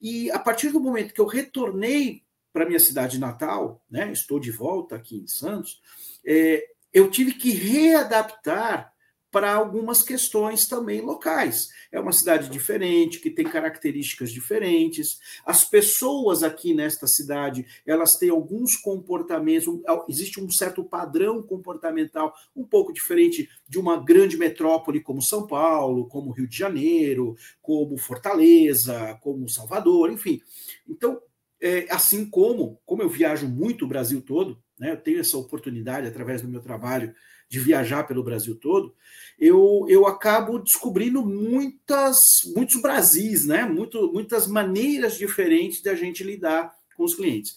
E 0.00 0.30
a 0.30 0.38
partir 0.38 0.70
do 0.70 0.80
momento 0.80 1.12
que 1.12 1.20
eu 1.20 1.26
retornei 1.26 2.23
para 2.54 2.64
minha 2.64 2.78
cidade 2.78 3.18
natal, 3.18 3.82
né? 3.90 4.12
Estou 4.12 4.38
de 4.38 4.52
volta 4.52 4.94
aqui 4.94 5.16
em 5.16 5.26
Santos. 5.26 5.82
É, 6.24 6.64
eu 6.92 7.10
tive 7.10 7.32
que 7.32 7.50
readaptar 7.50 8.94
para 9.32 9.52
algumas 9.52 10.00
questões 10.04 10.68
também 10.68 11.00
locais. 11.00 11.70
É 11.90 11.98
uma 11.98 12.12
cidade 12.12 12.48
diferente, 12.48 13.18
que 13.18 13.28
tem 13.28 13.44
características 13.44 14.30
diferentes. 14.30 15.18
As 15.44 15.64
pessoas 15.64 16.44
aqui 16.44 16.72
nesta 16.72 17.08
cidade, 17.08 17.66
elas 17.84 18.16
têm 18.16 18.30
alguns 18.30 18.76
comportamentos, 18.76 19.66
existe 20.08 20.40
um 20.40 20.48
certo 20.48 20.84
padrão 20.84 21.42
comportamental 21.42 22.32
um 22.54 22.62
pouco 22.62 22.92
diferente 22.92 23.48
de 23.68 23.80
uma 23.80 23.96
grande 23.96 24.36
metrópole 24.36 25.00
como 25.00 25.20
São 25.20 25.48
Paulo, 25.48 26.06
como 26.06 26.30
Rio 26.30 26.46
de 26.46 26.56
Janeiro, 26.56 27.34
como 27.60 27.98
Fortaleza, 27.98 29.18
como 29.20 29.48
Salvador, 29.48 30.12
enfim. 30.12 30.40
Então, 30.88 31.20
é, 31.64 31.86
assim 31.88 32.26
como, 32.26 32.78
como 32.84 33.00
eu 33.00 33.08
viajo 33.08 33.48
muito 33.48 33.86
o 33.86 33.88
Brasil 33.88 34.20
todo, 34.20 34.62
né, 34.78 34.92
eu 34.92 34.98
tenho 34.98 35.18
essa 35.18 35.38
oportunidade 35.38 36.06
através 36.06 36.42
do 36.42 36.48
meu 36.48 36.60
trabalho 36.60 37.14
de 37.48 37.58
viajar 37.58 38.04
pelo 38.04 38.22
Brasil 38.22 38.54
todo, 38.54 38.94
eu, 39.38 39.86
eu 39.88 40.06
acabo 40.06 40.58
descobrindo 40.58 41.24
muitas, 41.24 42.18
muitos 42.54 42.82
Brasis, 42.82 43.46
né, 43.46 43.64
muito, 43.64 44.12
muitas 44.12 44.46
maneiras 44.46 45.16
diferentes 45.16 45.80
de 45.80 45.88
a 45.88 45.94
gente 45.94 46.22
lidar 46.22 46.70
com 46.94 47.02
os 47.02 47.14
clientes. 47.14 47.56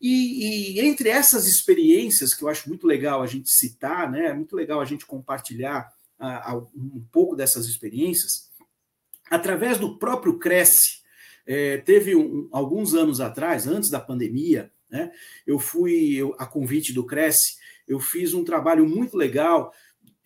E, 0.00 0.76
e, 0.76 0.80
entre 0.80 1.08
essas 1.08 1.48
experiências 1.48 2.32
que 2.34 2.44
eu 2.44 2.48
acho 2.48 2.68
muito 2.68 2.86
legal 2.86 3.22
a 3.22 3.26
gente 3.26 3.50
citar, 3.50 4.08
né, 4.08 4.26
é 4.26 4.34
muito 4.34 4.54
legal 4.54 4.80
a 4.80 4.84
gente 4.84 5.04
compartilhar 5.04 5.92
a, 6.16 6.52
a, 6.52 6.56
um 6.56 7.04
pouco 7.10 7.34
dessas 7.34 7.66
experiências, 7.66 8.52
através 9.28 9.78
do 9.78 9.98
próprio 9.98 10.38
Cresce, 10.38 10.97
é, 11.48 11.78
teve 11.78 12.14
um, 12.14 12.46
alguns 12.52 12.92
anos 12.92 13.22
atrás, 13.22 13.66
antes 13.66 13.88
da 13.88 13.98
pandemia, 13.98 14.70
né, 14.90 15.10
eu 15.46 15.58
fui, 15.58 16.14
eu, 16.14 16.34
a 16.38 16.44
convite 16.44 16.92
do 16.92 17.06
Cresce, 17.06 17.56
eu 17.88 17.98
fiz 17.98 18.34
um 18.34 18.44
trabalho 18.44 18.86
muito 18.86 19.16
legal 19.16 19.72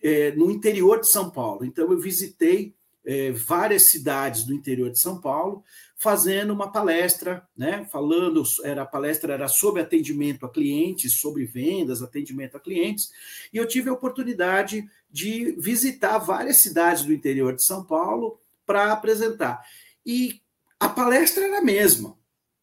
é, 0.01 0.31
no 0.31 0.51
interior 0.51 0.99
de 0.99 1.09
São 1.09 1.29
Paulo. 1.29 1.63
Então, 1.63 1.89
eu 1.89 1.97
visitei 1.97 2.75
é, 3.05 3.31
várias 3.31 3.83
cidades 3.83 4.43
do 4.43 4.53
interior 4.53 4.91
de 4.91 4.99
São 4.99 5.21
Paulo, 5.21 5.63
fazendo 5.95 6.51
uma 6.51 6.69
palestra, 6.69 7.47
né, 7.55 7.87
falando, 7.89 8.43
era, 8.65 8.81
a 8.81 8.85
palestra 8.85 9.33
era 9.33 9.47
sobre 9.47 9.81
atendimento 9.81 10.45
a 10.45 10.49
clientes, 10.49 11.21
sobre 11.21 11.45
vendas, 11.45 12.01
atendimento 12.01 12.57
a 12.57 12.59
clientes, 12.59 13.11
e 13.53 13.57
eu 13.57 13.65
tive 13.65 13.89
a 13.89 13.93
oportunidade 13.93 14.85
de 15.09 15.53
visitar 15.57 16.17
várias 16.17 16.61
cidades 16.61 17.05
do 17.05 17.13
interior 17.13 17.55
de 17.55 17.63
São 17.63 17.81
Paulo 17.85 18.37
para 18.65 18.91
apresentar. 18.91 19.61
E 20.05 20.42
a 20.83 20.89
palestra 20.89 21.45
era 21.45 21.59
a 21.59 21.61
mesma, 21.61 22.17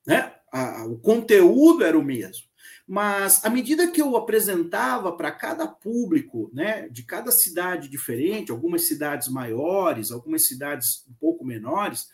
né? 0.06 0.34
A, 0.52 0.84
o 0.84 0.98
conteúdo 0.98 1.82
era 1.82 1.98
o 1.98 2.02
mesmo. 2.02 2.44
Mas 2.86 3.42
à 3.44 3.48
medida 3.48 3.90
que 3.90 4.02
eu 4.02 4.14
apresentava 4.14 5.12
para 5.12 5.30
cada 5.30 5.66
público, 5.66 6.50
né, 6.52 6.88
de 6.88 7.02
cada 7.04 7.30
cidade 7.30 7.88
diferente, 7.88 8.50
algumas 8.50 8.86
cidades 8.86 9.28
maiores, 9.28 10.10
algumas 10.10 10.46
cidades 10.46 11.04
um 11.08 11.14
pouco 11.14 11.46
menores, 11.46 12.08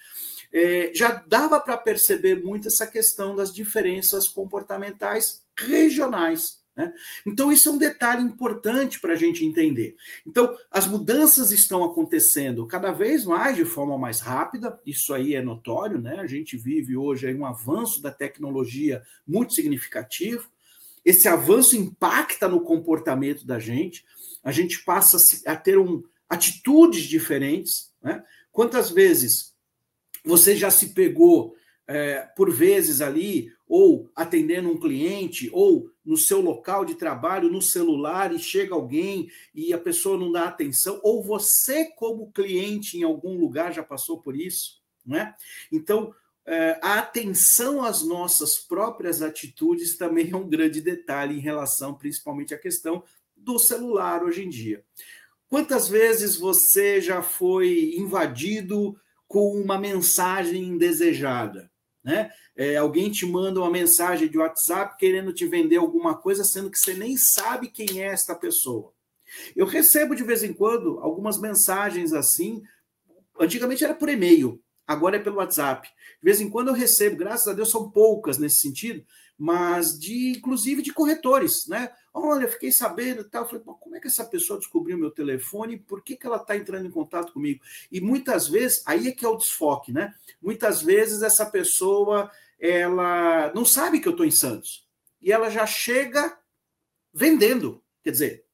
é, 0.53 0.93
já 0.95 1.25
dava 1.27 1.59
para 1.59 1.77
perceber 1.77 2.41
muito 2.41 2.69
essa 2.69 2.87
questão 2.87 3.35
das 3.35 3.53
diferenças 3.53 4.29
comportamentais 4.29 5.43
regionais. 5.59 6.61
Né? 6.77 6.93
Então, 7.25 7.51
isso 7.51 7.69
é 7.69 7.73
um 7.73 7.79
detalhe 7.79 8.23
importante 8.23 9.01
para 9.01 9.15
a 9.15 9.17
gente 9.17 9.45
entender. 9.45 9.97
Então, 10.27 10.57
as 10.71 10.87
mudanças 10.87 11.51
estão 11.51 11.83
acontecendo 11.83 12.67
cada 12.67 12.93
vez 12.93 13.25
mais 13.25 13.57
de 13.57 13.65
forma 13.65 13.97
mais 13.97 14.21
rápida, 14.21 14.79
isso 14.85 15.15
aí 15.15 15.35
é 15.35 15.43
notório, 15.43 16.01
né? 16.01 16.21
A 16.21 16.27
gente 16.27 16.57
vive 16.57 16.97
hoje 16.97 17.33
um 17.35 17.47
avanço 17.47 18.03
da 18.03 18.11
tecnologia 18.11 19.03
muito 19.27 19.55
significativo. 19.55 20.49
Esse 21.05 21.29
avanço 21.29 21.77
impacta 21.77 22.49
no 22.49 22.61
comportamento 22.61 23.47
da 23.47 23.59
gente, 23.59 24.05
a 24.43 24.53
gente 24.53 24.85
passa 24.85 25.17
a 25.47 25.57
ter 25.57 25.79
um, 25.79 26.03
atitudes 26.29 27.05
diferentes. 27.05 27.91
Né? 28.03 28.23
Quantas 28.53 28.91
vezes 28.91 29.55
você 30.25 30.57
já 30.57 30.71
se 30.71 30.89
pegou 30.89 31.55
é, 31.89 32.21
por 32.37 32.51
vezes 32.51 33.01
ali, 33.01 33.53
ou 33.69 34.11
atendendo 34.15 34.71
um 34.71 34.79
cliente, 34.79 35.51
ou 35.53 35.91
no 36.05 36.17
seu 36.17 36.41
local 36.41 36.85
de 36.85 36.95
trabalho, 36.95 37.51
no 37.51 37.63
celular, 37.63 38.33
e 38.33 38.39
chega 38.39 38.75
alguém 38.75 39.31
e 39.55 39.73
a 39.73 39.79
pessoa 39.79 40.19
não 40.19 40.31
dá 40.31 40.45
atenção, 40.45 41.01
ou 41.03 41.23
você, 41.23 41.87
como 41.97 42.31
cliente, 42.33 42.99
em 42.99 43.03
algum 43.03 43.39
lugar 43.39 43.73
já 43.73 43.83
passou 43.83 44.21
por 44.21 44.37
isso, 44.37 44.81
não 45.05 45.17
é? 45.19 45.35
Então, 45.73 46.15
é, 46.45 46.79
a 46.81 47.01
atenção 47.01 47.83
às 47.83 48.03
nossas 48.03 48.57
próprias 48.57 49.21
atitudes 49.21 49.97
também 49.97 50.31
é 50.31 50.37
um 50.37 50.49
grande 50.49 50.81
detalhe 50.81 51.37
em 51.37 51.41
relação, 51.41 51.95
principalmente, 51.95 52.55
à 52.55 52.59
questão 52.59 53.03
do 53.37 53.59
celular 53.59 54.23
hoje 54.23 54.45
em 54.45 54.49
dia. 54.49 54.85
Quantas 55.49 55.89
vezes 55.89 56.37
você 56.37 57.01
já 57.01 57.21
foi 57.21 57.95
invadido 57.97 58.97
com 59.27 59.61
uma 59.61 59.79
mensagem 59.79 60.63
indesejada? 60.63 61.71
Né? 62.07 62.31
É, 62.55 62.77
alguém 62.77 63.11
te 63.11 63.27
manda 63.27 63.59
uma 63.59 63.69
mensagem 63.69 64.29
de 64.29 64.39
WhatsApp 64.39 64.97
querendo 64.97 65.33
te 65.33 65.45
vender 65.45 65.77
alguma 65.77 66.17
coisa, 66.17 66.45
sendo 66.45 66.71
que 66.71 66.79
você 66.79 66.95
nem 66.95 67.17
sabe 67.17 67.69
quem 67.69 68.01
é 68.01 68.07
esta 68.07 68.33
pessoa. 68.33 68.93
Eu 69.57 69.67
recebo 69.67 70.15
de 70.15 70.23
vez 70.23 70.45
em 70.45 70.53
quando 70.53 71.01
algumas 71.01 71.37
mensagens 71.37 72.13
assim. 72.13 72.63
Antigamente 73.41 73.83
era 73.83 73.93
por 73.93 74.09
e-mail, 74.09 74.63
agora 74.87 75.17
é 75.17 75.19
pelo 75.19 75.39
WhatsApp. 75.39 75.89
De 75.89 75.95
vez 76.23 76.41
em 76.41 76.49
quando 76.49 76.69
eu 76.69 76.75
recebo, 76.75 77.17
graças 77.17 77.49
a 77.49 77.53
Deus 77.53 77.71
são 77.73 77.91
poucas 77.91 78.39
nesse 78.39 78.61
sentido, 78.61 79.05
mas 79.39 79.99
de 79.99 80.31
inclusive 80.31 80.83
de 80.83 80.93
corretores, 80.93 81.67
né? 81.67 81.93
Olha, 82.13 82.49
fiquei 82.49 82.73
sabendo 82.73 83.21
e 83.21 83.25
tal. 83.25 83.47
falei, 83.47 83.63
como 83.65 83.97
é 83.97 84.01
que 84.01 84.07
essa 84.07 84.25
pessoa 84.25 84.59
descobriu 84.59 84.97
meu 84.97 85.11
telefone? 85.11 85.79
Por 85.79 86.03
que, 86.03 86.17
que 86.17 86.27
ela 86.27 86.39
está 86.39 86.57
entrando 86.57 86.87
em 86.87 86.91
contato 86.91 87.33
comigo? 87.33 87.63
E 87.93 88.01
muitas 88.01 88.49
vezes, 88.49 88.83
aí 88.87 89.09
é 89.09 89.13
que 89.13 89.25
é 89.25 89.29
o 89.29 89.37
desfoque, 89.37 89.93
né? 89.93 90.15
Muitas 90.41 90.81
vezes 90.81 91.23
essa 91.23 91.45
pessoa 91.45 92.31
ela 92.59 93.53
não 93.55 93.65
sabe 93.65 94.01
que 94.01 94.09
eu 94.09 94.13
estou 94.13 94.25
em 94.25 94.31
Santos. 94.31 94.87
E 95.21 95.31
ela 95.31 95.51
já 95.51 95.67
chega 95.67 96.39
vendendo, 97.13 97.83
quer 98.03 98.11
dizer, 98.11 98.47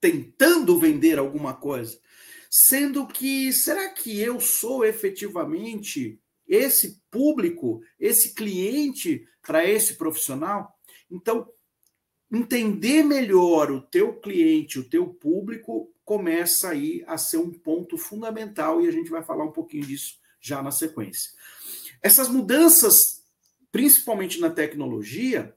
tentando 0.00 0.78
vender 0.78 1.18
alguma 1.18 1.54
coisa. 1.54 2.00
Sendo 2.48 3.06
que, 3.06 3.52
será 3.52 3.90
que 3.90 4.20
eu 4.20 4.40
sou 4.40 4.84
efetivamente 4.84 6.20
esse 6.50 7.00
público, 7.08 7.80
esse 7.98 8.34
cliente 8.34 9.24
para 9.40 9.64
esse 9.64 9.94
profissional? 9.94 10.76
Então, 11.08 11.48
entender 12.30 13.04
melhor 13.04 13.70
o 13.70 13.80
teu 13.80 14.18
cliente, 14.20 14.80
o 14.80 14.88
teu 14.88 15.06
público, 15.06 15.94
começa 16.04 16.70
aí 16.70 17.04
a 17.06 17.16
ser 17.16 17.38
um 17.38 17.52
ponto 17.52 17.96
fundamental 17.96 18.80
e 18.80 18.88
a 18.88 18.90
gente 18.90 19.10
vai 19.10 19.22
falar 19.22 19.44
um 19.44 19.52
pouquinho 19.52 19.86
disso 19.86 20.18
já 20.40 20.60
na 20.60 20.72
sequência. 20.72 21.30
Essas 22.02 22.28
mudanças, 22.28 23.24
principalmente 23.70 24.40
na 24.40 24.50
tecnologia, 24.50 25.54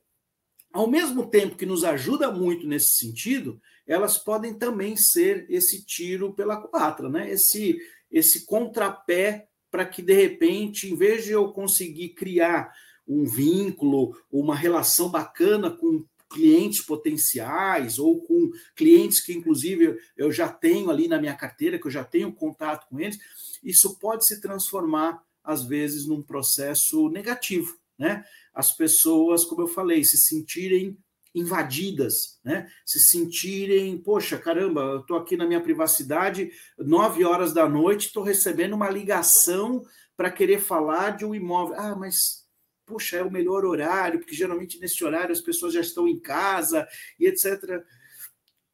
ao 0.72 0.88
mesmo 0.88 1.28
tempo 1.28 1.56
que 1.56 1.66
nos 1.66 1.84
ajuda 1.84 2.32
muito 2.32 2.68
nesse 2.68 2.98
sentido, 2.98 3.60
elas 3.88 4.18
podem 4.18 4.54
também 4.54 4.96
ser 4.96 5.48
esse 5.50 5.84
tiro 5.84 6.34
pela 6.34 6.58
culatra, 6.58 7.10
né? 7.10 7.32
Esse 7.32 7.80
esse 8.12 8.46
contrapé 8.46 9.50
para 9.74 9.88
que 9.88 10.04
de 10.04 10.14
repente, 10.14 10.88
em 10.88 10.96
vez 10.96 11.26
de 11.26 11.32
eu 11.32 11.52
conseguir 11.52 12.10
criar 12.10 12.72
um 13.08 13.26
vínculo, 13.26 14.16
uma 14.32 14.56
relação 14.56 15.10
bacana 15.10 15.72
com 15.72 16.06
clientes 16.30 16.82
potenciais 16.82 17.98
ou 17.98 18.22
com 18.22 18.52
clientes 18.76 19.20
que, 19.20 19.34
inclusive, 19.34 19.98
eu 20.16 20.32
já 20.32 20.48
tenho 20.48 20.92
ali 20.92 21.08
na 21.08 21.20
minha 21.20 21.34
carteira, 21.34 21.80
que 21.80 21.88
eu 21.88 21.92
já 21.92 22.04
tenho 22.04 22.32
contato 22.32 22.88
com 22.88 23.00
eles, 23.00 23.18
isso 23.64 23.98
pode 23.98 24.28
se 24.28 24.40
transformar, 24.40 25.24
às 25.44 25.64
vezes, 25.64 26.06
num 26.06 26.22
processo 26.22 27.10
negativo. 27.10 27.76
Né? 27.98 28.24
As 28.54 28.78
pessoas, 28.78 29.44
como 29.44 29.64
eu 29.64 29.68
falei, 29.68 30.04
se 30.04 30.20
sentirem 30.20 30.96
invadidas, 31.34 32.40
né? 32.44 32.70
Se 32.86 33.00
sentirem, 33.00 33.98
poxa, 33.98 34.38
caramba, 34.38 34.82
eu 34.82 35.00
estou 35.00 35.18
aqui 35.18 35.36
na 35.36 35.48
minha 35.48 35.62
privacidade, 35.62 36.52
nove 36.78 37.26
horas 37.26 37.54
da 37.54 37.68
noite, 37.68 38.08
estou 38.08 38.24
recebendo 38.24 38.74
uma 38.74 38.90
ligação 38.90 39.84
para 40.16 40.32
querer 40.32 40.60
falar 40.60 41.18
de 41.18 41.26
um 41.26 41.34
imóvel. 41.34 41.76
Ah, 41.78 41.96
mas 41.96 42.44
puxa, 42.86 43.18
é 43.18 43.24
o 43.24 43.32
melhor 43.32 43.66
horário, 43.66 44.20
porque 44.20 44.36
geralmente 44.36 44.80
nesse 44.80 45.04
horário 45.04 45.32
as 45.32 45.42
pessoas 45.42 45.74
já 45.74 45.82
estão 45.82 46.08
em 46.08 46.20
casa 46.20 46.88
e 47.20 47.26
etc. 47.26 47.84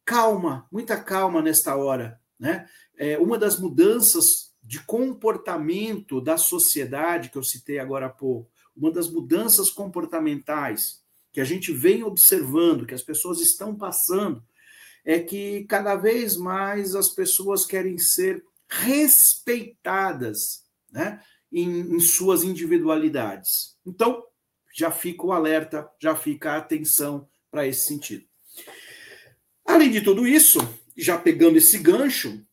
Calma, 0.03 0.67
muita 0.71 1.01
calma 1.01 1.41
nesta 1.41 1.75
hora. 1.75 2.19
Né? 2.37 2.67
É, 2.97 3.17
uma 3.17 3.37
das 3.37 3.59
mudanças 3.59 4.53
de 4.61 4.83
comportamento 4.83 6.19
da 6.19 6.37
sociedade 6.37 7.29
que 7.29 7.37
eu 7.37 7.43
citei 7.43 7.79
agora 7.79 8.07
há 8.07 8.09
pouco, 8.09 8.51
uma 8.75 8.91
das 8.91 9.09
mudanças 9.09 9.69
comportamentais 9.69 11.01
que 11.31 11.41
a 11.41 11.45
gente 11.45 11.71
vem 11.71 12.03
observando, 12.03 12.85
que 12.85 12.93
as 12.93 13.03
pessoas 13.03 13.39
estão 13.39 13.75
passando, 13.75 14.43
é 15.05 15.19
que 15.19 15.65
cada 15.65 15.95
vez 15.95 16.35
mais 16.35 16.95
as 16.95 17.09
pessoas 17.09 17.65
querem 17.65 17.97
ser 17.97 18.43
respeitadas, 18.67 20.63
né? 20.91 21.21
em, 21.51 21.95
em 21.95 21.99
suas 21.99 22.43
individualidades. 22.43 23.77
Então, 23.85 24.23
já 24.73 24.91
fica 24.91 25.25
o 25.25 25.31
alerta, 25.31 25.89
já 25.99 26.15
fica 26.15 26.53
a 26.53 26.57
atenção 26.57 27.27
para 27.49 27.67
esse 27.67 27.87
sentido. 27.87 28.25
Além 29.65 29.91
de 29.91 30.01
tudo 30.01 30.27
isso, 30.27 30.59
já 30.95 31.17
pegando 31.17 31.57
esse 31.57 31.77
gancho, 31.79 32.45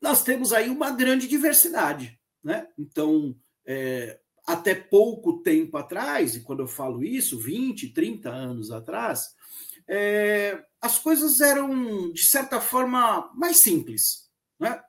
nós 0.00 0.22
temos 0.22 0.52
aí 0.52 0.68
uma 0.68 0.90
grande 0.90 1.28
diversidade. 1.28 2.18
Né? 2.42 2.66
Então, 2.78 3.36
é, 3.66 4.18
até 4.48 4.74
pouco 4.74 5.42
tempo 5.42 5.76
atrás, 5.76 6.34
e 6.34 6.40
quando 6.40 6.60
eu 6.60 6.66
falo 6.66 7.04
isso, 7.04 7.38
20, 7.38 7.90
30 7.90 8.30
anos 8.30 8.70
atrás, 8.70 9.34
é, 9.86 10.64
as 10.80 10.98
coisas 10.98 11.42
eram, 11.42 12.10
de 12.10 12.24
certa 12.24 12.58
forma, 12.58 13.30
mais 13.34 13.58
simples. 13.60 14.26
Né? 14.58 14.80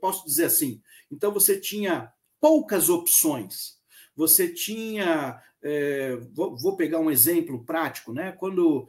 Posso 0.00 0.26
dizer 0.26 0.46
assim. 0.46 0.82
Então, 1.12 1.32
você 1.32 1.60
tinha 1.60 2.12
poucas 2.40 2.88
opções. 2.88 3.78
Você 4.16 4.52
tinha. 4.52 5.40
É, 5.62 6.16
vou, 6.32 6.56
vou, 6.56 6.76
pegar 6.76 6.98
um 6.98 7.10
exemplo 7.10 7.64
prático, 7.64 8.12
né? 8.12 8.32
Quando. 8.32 8.88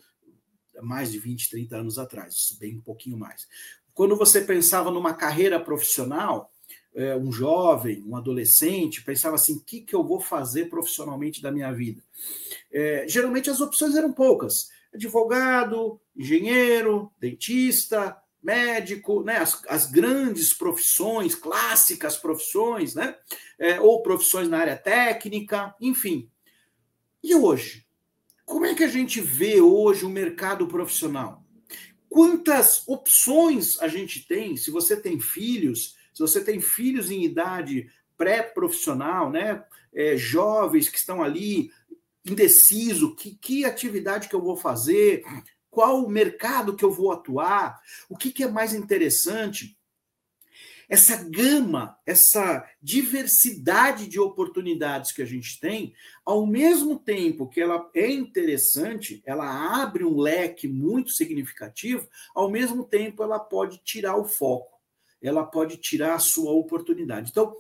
Mais 0.82 1.12
de 1.12 1.20
20, 1.20 1.52
30 1.52 1.78
anos 1.78 2.00
atrás, 2.00 2.58
bem 2.60 2.78
um 2.78 2.82
pouquinho 2.82 3.18
mais. 3.18 3.48
Quando 3.94 4.16
você 4.16 4.42
pensava 4.42 4.92
numa 4.92 5.14
carreira 5.14 5.60
profissional, 5.60 6.52
é, 6.96 7.16
um 7.16 7.32
jovem, 7.32 8.02
um 8.08 8.16
adolescente, 8.16 9.04
pensava 9.04 9.36
assim: 9.36 9.58
o 9.58 9.62
que, 9.62 9.82
que 9.82 9.94
eu 9.94 10.04
vou 10.04 10.20
fazer 10.20 10.70
profissionalmente 10.70 11.42
da 11.42 11.52
minha 11.52 11.72
vida? 11.72 12.02
É, 12.72 13.06
geralmente 13.08 13.50
as 13.50 13.60
opções 13.60 13.96
eram 13.96 14.14
poucas: 14.14 14.70
advogado, 14.94 16.00
engenheiro, 16.16 17.12
dentista, 17.20 18.18
médico, 18.42 19.24
né, 19.24 19.38
as, 19.38 19.62
as 19.68 19.92
grandes 19.92 20.54
profissões, 20.54 21.36
clássicas 21.36 22.16
profissões, 22.16 22.94
né, 22.94 23.16
é, 23.60 23.82
ou 23.82 24.02
profissões 24.02 24.48
na 24.48 24.60
área 24.60 24.78
técnica, 24.78 25.76
enfim. 25.82 26.30
E 27.22 27.36
hoje? 27.36 27.84
Como 28.46 28.66
é 28.66 28.76
que 28.76 28.84
a 28.84 28.88
gente 28.88 29.20
vê 29.20 29.60
hoje 29.60 30.06
o 30.06 30.10
mercado 30.10 30.68
profissional? 30.68 31.44
Quantas 32.08 32.88
opções 32.88 33.82
a 33.82 33.88
gente 33.88 34.26
tem? 34.28 34.56
Se 34.56 34.70
você 34.70 34.96
tem 34.96 35.20
filhos, 35.20 35.96
se 36.16 36.22
você 36.22 36.42
tem 36.42 36.62
filhos 36.62 37.12
em 37.12 37.26
idade 37.26 37.92
pré-profissional, 38.18 39.30
né, 39.30 39.66
é, 39.94 40.16
jovens 40.16 40.88
que 40.88 40.98
estão 40.98 41.22
ali 41.22 41.70
indeciso, 42.26 43.16
que, 43.16 43.36
que 43.36 43.66
atividade 43.66 44.30
que 44.30 44.36
eu 44.36 44.42
vou 44.42 44.56
fazer, 44.56 45.24
qual 45.70 46.04
o 46.04 46.10
mercado 46.10 46.76
que 46.76 46.86
eu 46.86 46.90
vou 46.90 47.12
atuar, 47.12 47.78
o 48.10 48.18
que, 48.18 48.32
que 48.32 48.44
é 48.44 48.48
mais 48.48 48.74
interessante. 48.74 49.78
Essa 50.88 51.18
gama, 51.18 51.98
essa 52.06 52.66
diversidade 52.82 54.08
de 54.08 54.20
oportunidades 54.20 55.12
que 55.12 55.22
a 55.22 55.26
gente 55.26 55.60
tem, 55.60 55.94
ao 56.24 56.48
mesmo 56.48 56.98
tempo 56.98 57.50
que 57.50 57.60
ela 57.60 57.90
é 57.94 58.10
interessante, 58.10 59.22
ela 59.26 59.82
abre 59.82 60.06
um 60.06 60.18
leque 60.18 60.68
muito 60.68 61.12
significativo, 61.12 62.08
ao 62.34 62.50
mesmo 62.50 62.86
tempo 62.86 63.22
ela 63.22 63.40
pode 63.40 63.80
tirar 63.84 64.16
o 64.16 64.26
foco, 64.26 64.75
ela 65.28 65.44
pode 65.44 65.78
tirar 65.78 66.16
a 66.16 66.20
sua 66.20 66.52
oportunidade. 66.52 67.32
Então, 67.32 67.56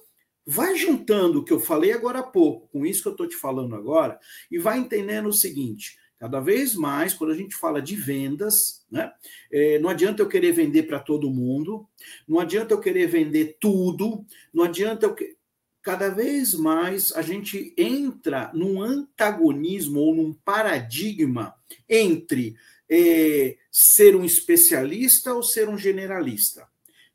vai 0.45 0.75
juntando 0.75 1.39
o 1.39 1.43
que 1.43 1.53
eu 1.53 1.59
falei 1.59 1.91
agora 1.91 2.19
há 2.19 2.23
pouco 2.23 2.67
com 2.67 2.85
isso 2.85 3.01
que 3.01 3.07
eu 3.07 3.13
estou 3.13 3.27
te 3.27 3.35
falando 3.35 3.75
agora 3.75 4.19
e 4.51 4.57
vai 4.59 4.77
entendendo 4.77 5.27
o 5.27 5.33
seguinte: 5.33 5.97
Cada 6.17 6.39
vez 6.39 6.75
mais, 6.75 7.13
quando 7.13 7.31
a 7.31 7.35
gente 7.35 7.55
fala 7.55 7.81
de 7.81 7.95
vendas, 7.95 8.85
né, 8.89 9.11
é, 9.51 9.77
não 9.79 9.89
adianta 9.89 10.21
eu 10.21 10.29
querer 10.29 10.53
vender 10.53 10.83
para 10.83 10.99
todo 10.99 11.29
mundo, 11.29 11.87
não 12.27 12.39
adianta 12.39 12.73
eu 12.73 12.79
querer 12.79 13.07
vender 13.07 13.57
tudo, 13.59 14.25
não 14.53 14.63
adianta 14.63 15.05
eu. 15.05 15.13
Que... 15.13 15.35
Cada 15.81 16.09
vez 16.09 16.55
mais 16.55 17.11
a 17.11 17.21
gente 17.21 17.71
entra 17.77 18.49
num 18.55 18.81
antagonismo 18.81 19.99
ou 19.99 20.15
num 20.15 20.33
paradigma 20.33 21.53
entre 21.87 22.55
é, 22.89 23.55
ser 23.71 24.15
um 24.15 24.25
especialista 24.25 25.31
ou 25.35 25.43
ser 25.43 25.69
um 25.69 25.77
generalista. 25.77 26.67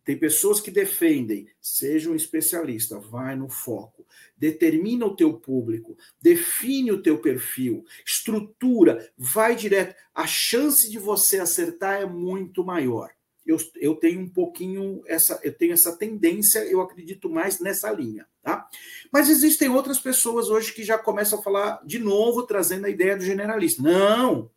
Tem 0.05 0.19
pessoas 0.19 0.61
que 0.61 0.71
defendem, 0.71 1.49
seja 1.61 2.11
um 2.11 2.15
especialista, 2.15 2.99
vai 2.99 3.37
no 3.37 3.49
foco, 3.49 4.07
determina 4.37 5.05
o 5.05 5.15
teu 5.15 5.35
público, 5.35 5.97
define 6.21 6.91
o 6.91 7.03
teu 7.03 7.19
perfil, 7.19 7.85
estrutura, 8.05 9.11
vai 9.17 9.55
direto. 9.55 9.95
A 10.15 10.27
chance 10.27 10.91
de 10.91 10.99
você 10.99 11.39
acertar 11.39 12.01
é 12.01 12.07
muito 12.07 12.65
maior. 12.65 13.11
Eu, 13.47 13.59
eu 13.77 13.95
tenho 13.95 14.21
um 14.21 14.29
pouquinho 14.29 15.03
essa, 15.07 15.41
eu 15.43 15.53
tenho 15.53 15.73
essa 15.73 15.97
tendência, 15.97 16.61
eu 16.61 16.81
acredito 16.81 17.29
mais 17.29 17.59
nessa 17.59 17.91
linha, 17.91 18.27
tá? 18.43 18.69
Mas 19.13 19.29
existem 19.29 19.69
outras 19.69 19.99
pessoas 19.99 20.49
hoje 20.49 20.73
que 20.73 20.85
já 20.85 20.97
começam 20.97 21.39
a 21.39 21.43
falar 21.43 21.81
de 21.85 21.99
novo, 21.99 22.45
trazendo 22.45 22.87
a 22.87 22.91
ideia 22.91 23.17
do 23.17 23.25
generalista. 23.25 23.83
Não, 23.83 24.51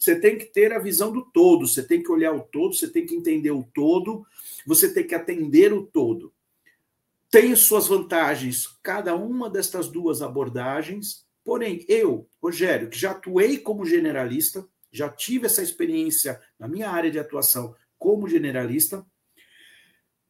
você 0.00 0.18
tem 0.18 0.38
que 0.38 0.46
ter 0.46 0.72
a 0.72 0.78
visão 0.78 1.12
do 1.12 1.22
todo, 1.22 1.68
você 1.68 1.82
tem 1.82 2.02
que 2.02 2.10
olhar 2.10 2.32
o 2.32 2.40
todo, 2.40 2.74
você 2.74 2.88
tem 2.88 3.04
que 3.04 3.14
entender 3.14 3.50
o 3.50 3.62
todo, 3.74 4.26
você 4.66 4.92
tem 4.94 5.06
que 5.06 5.14
atender 5.14 5.74
o 5.74 5.84
todo. 5.84 6.32
Tem 7.30 7.54
suas 7.54 7.86
vantagens, 7.86 8.66
cada 8.82 9.14
uma 9.14 9.50
destas 9.50 9.88
duas 9.88 10.22
abordagens, 10.22 11.26
porém, 11.44 11.84
eu, 11.86 12.26
Rogério, 12.42 12.88
que 12.88 12.98
já 12.98 13.10
atuei 13.10 13.58
como 13.58 13.84
generalista, 13.84 14.66
já 14.90 15.08
tive 15.10 15.46
essa 15.46 15.62
experiência 15.62 16.40
na 16.58 16.66
minha 16.66 16.88
área 16.88 17.10
de 17.10 17.18
atuação 17.18 17.76
como 17.98 18.26
generalista, 18.26 19.04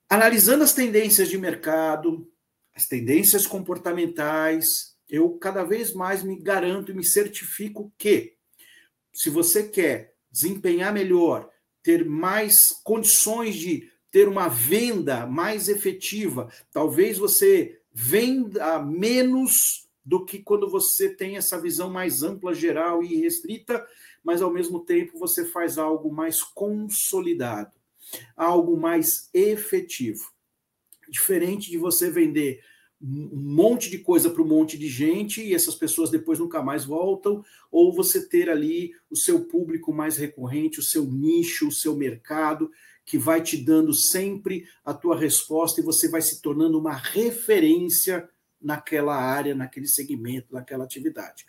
analisando 0.09 0.65
as 0.65 0.75
tendências 0.75 1.29
de 1.29 1.39
mercado, 1.39 2.29
as 2.75 2.89
tendências 2.89 3.47
comportamentais, 3.47 4.97
eu 5.09 5.31
cada 5.39 5.63
vez 5.63 5.95
mais 5.95 6.25
me 6.25 6.37
garanto 6.37 6.91
e 6.91 6.95
me 6.95 7.05
certifico 7.05 7.93
que 7.97 8.35
se 9.13 9.31
você 9.31 9.65
quer 9.69 10.15
desempenhar 10.31 10.93
melhor, 10.93 11.51
ter 11.83 12.05
mais 12.05 12.69
condições 12.85 13.57
de 13.57 13.91
ter 14.11 14.29
uma 14.29 14.49
venda 14.49 15.27
mais 15.27 15.69
efetiva, 15.69 16.53
talvez 16.73 17.19
você 17.19 17.81
venda 17.93 18.79
menos 18.81 19.89
do 20.05 20.25
que 20.25 20.39
quando 20.41 20.69
você 20.69 21.09
tem 21.09 21.37
essa 21.37 21.61
visão 21.61 21.91
mais 21.91 22.23
ampla, 22.23 22.55
geral 22.55 23.03
e 23.03 23.17
restrita, 23.17 23.87
mas 24.23 24.43
ao 24.43 24.53
mesmo 24.53 24.81
tempo 24.81 25.19
você 25.19 25.45
faz 25.45 25.79
algo 25.79 26.13
mais 26.13 26.43
consolidado, 26.43 27.73
algo 28.37 28.77
mais 28.77 29.29
efetivo. 29.33 30.33
Diferente 31.09 31.71
de 31.71 31.79
você 31.79 32.11
vender 32.11 32.63
um 33.03 33.31
monte 33.33 33.89
de 33.89 33.99
coisa 33.99 34.29
para 34.29 34.43
um 34.43 34.47
monte 34.47 34.77
de 34.77 34.89
gente 34.89 35.43
e 35.43 35.55
essas 35.55 35.75
pessoas 35.75 36.11
depois 36.11 36.39
nunca 36.39 36.63
mais 36.63 36.85
voltam, 36.85 37.43
ou 37.71 37.95
você 37.95 38.29
ter 38.29 38.51
ali 38.51 38.93
o 39.11 39.17
seu 39.17 39.45
público 39.45 39.93
mais 39.93 40.17
recorrente, 40.17 40.81
o 40.81 40.83
seu 40.83 41.05
nicho, 41.07 41.69
o 41.69 41.73
seu 41.73 41.97
mercado, 41.97 42.71
que 43.05 43.17
vai 43.17 43.43
te 43.43 43.57
dando 43.57 43.95
sempre 43.95 44.67
a 44.85 44.93
tua 44.93 45.19
resposta 45.19 45.81
e 45.81 45.85
você 45.85 46.09
vai 46.09 46.21
se 46.21 46.43
tornando 46.43 46.79
uma 46.79 46.93
referência 46.93 48.29
naquela 48.61 49.17
área, 49.17 49.55
naquele 49.55 49.87
segmento, 49.87 50.53
naquela 50.53 50.85
atividade. 50.85 51.47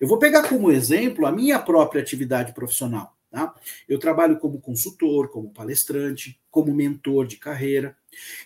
Eu 0.00 0.08
vou 0.08 0.18
pegar 0.18 0.48
como 0.48 0.72
exemplo 0.72 1.26
a 1.26 1.32
minha 1.32 1.58
própria 1.58 2.00
atividade 2.00 2.54
profissional. 2.54 3.14
Tá? 3.34 3.52
Eu 3.88 3.98
trabalho 3.98 4.38
como 4.38 4.60
consultor, 4.60 5.28
como 5.28 5.52
palestrante, 5.52 6.40
como 6.52 6.72
mentor 6.72 7.26
de 7.26 7.36
carreira. 7.36 7.96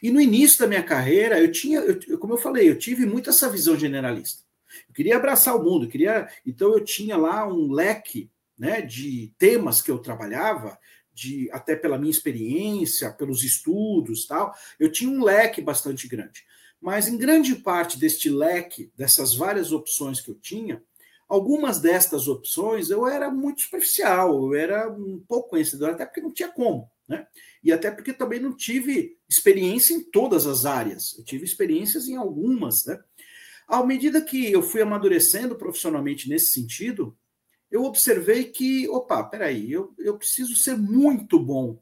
E 0.02 0.10
no 0.10 0.18
início 0.18 0.60
da 0.60 0.66
minha 0.66 0.82
carreira, 0.82 1.38
eu 1.38 1.52
tinha, 1.52 1.80
eu, 1.80 2.18
como 2.18 2.32
eu 2.32 2.38
falei, 2.38 2.70
eu 2.70 2.78
tive 2.78 3.04
muito 3.04 3.28
essa 3.28 3.50
visão 3.50 3.78
generalista. 3.78 4.42
Eu 4.88 4.94
queria 4.94 5.16
abraçar 5.16 5.54
o 5.54 5.62
mundo, 5.62 5.88
queria, 5.88 6.26
então 6.46 6.72
eu 6.72 6.82
tinha 6.82 7.18
lá 7.18 7.46
um 7.46 7.70
leque 7.70 8.30
né, 8.58 8.80
de 8.80 9.30
temas 9.36 9.82
que 9.82 9.90
eu 9.90 9.98
trabalhava, 9.98 10.78
de 11.12 11.50
até 11.52 11.76
pela 11.76 11.98
minha 11.98 12.10
experiência, 12.10 13.12
pelos 13.12 13.44
estudos, 13.44 14.26
tal. 14.26 14.54
Eu 14.80 14.90
tinha 14.90 15.10
um 15.10 15.22
leque 15.22 15.60
bastante 15.60 16.08
grande. 16.08 16.46
Mas 16.80 17.08
em 17.08 17.18
grande 17.18 17.56
parte 17.56 17.98
deste 17.98 18.30
leque, 18.30 18.90
dessas 18.96 19.34
várias 19.34 19.70
opções 19.70 20.18
que 20.18 20.30
eu 20.30 20.34
tinha, 20.34 20.82
algumas 21.28 21.78
destas 21.80 22.26
opções 22.26 22.90
eu 22.90 23.06
era 23.06 23.30
muito 23.30 23.62
superficial, 23.62 24.34
eu 24.34 24.54
era 24.54 24.90
um 24.90 25.22
pouco 25.28 25.50
conhecedor, 25.50 25.90
até 25.90 26.06
porque 26.06 26.20
não 26.20 26.32
tinha 26.32 26.48
como, 26.48 26.90
né? 27.06 27.26
E 27.62 27.72
até 27.72 27.90
porque 27.90 28.12
também 28.12 28.40
não 28.40 28.56
tive 28.56 29.18
experiência 29.28 29.92
em 29.92 30.02
todas 30.02 30.46
as 30.46 30.64
áreas, 30.64 31.16
eu 31.18 31.24
tive 31.24 31.44
experiências 31.44 32.08
em 32.08 32.16
algumas, 32.16 32.86
né? 32.86 32.98
À 33.66 33.84
medida 33.84 34.22
que 34.22 34.50
eu 34.50 34.62
fui 34.62 34.80
amadurecendo 34.80 35.54
profissionalmente 35.54 36.28
nesse 36.28 36.52
sentido, 36.52 37.14
eu 37.70 37.84
observei 37.84 38.44
que, 38.44 38.88
opa, 38.88 39.22
peraí, 39.22 39.70
eu, 39.70 39.92
eu 39.98 40.16
preciso 40.16 40.56
ser 40.56 40.76
muito 40.76 41.38
bom 41.38 41.78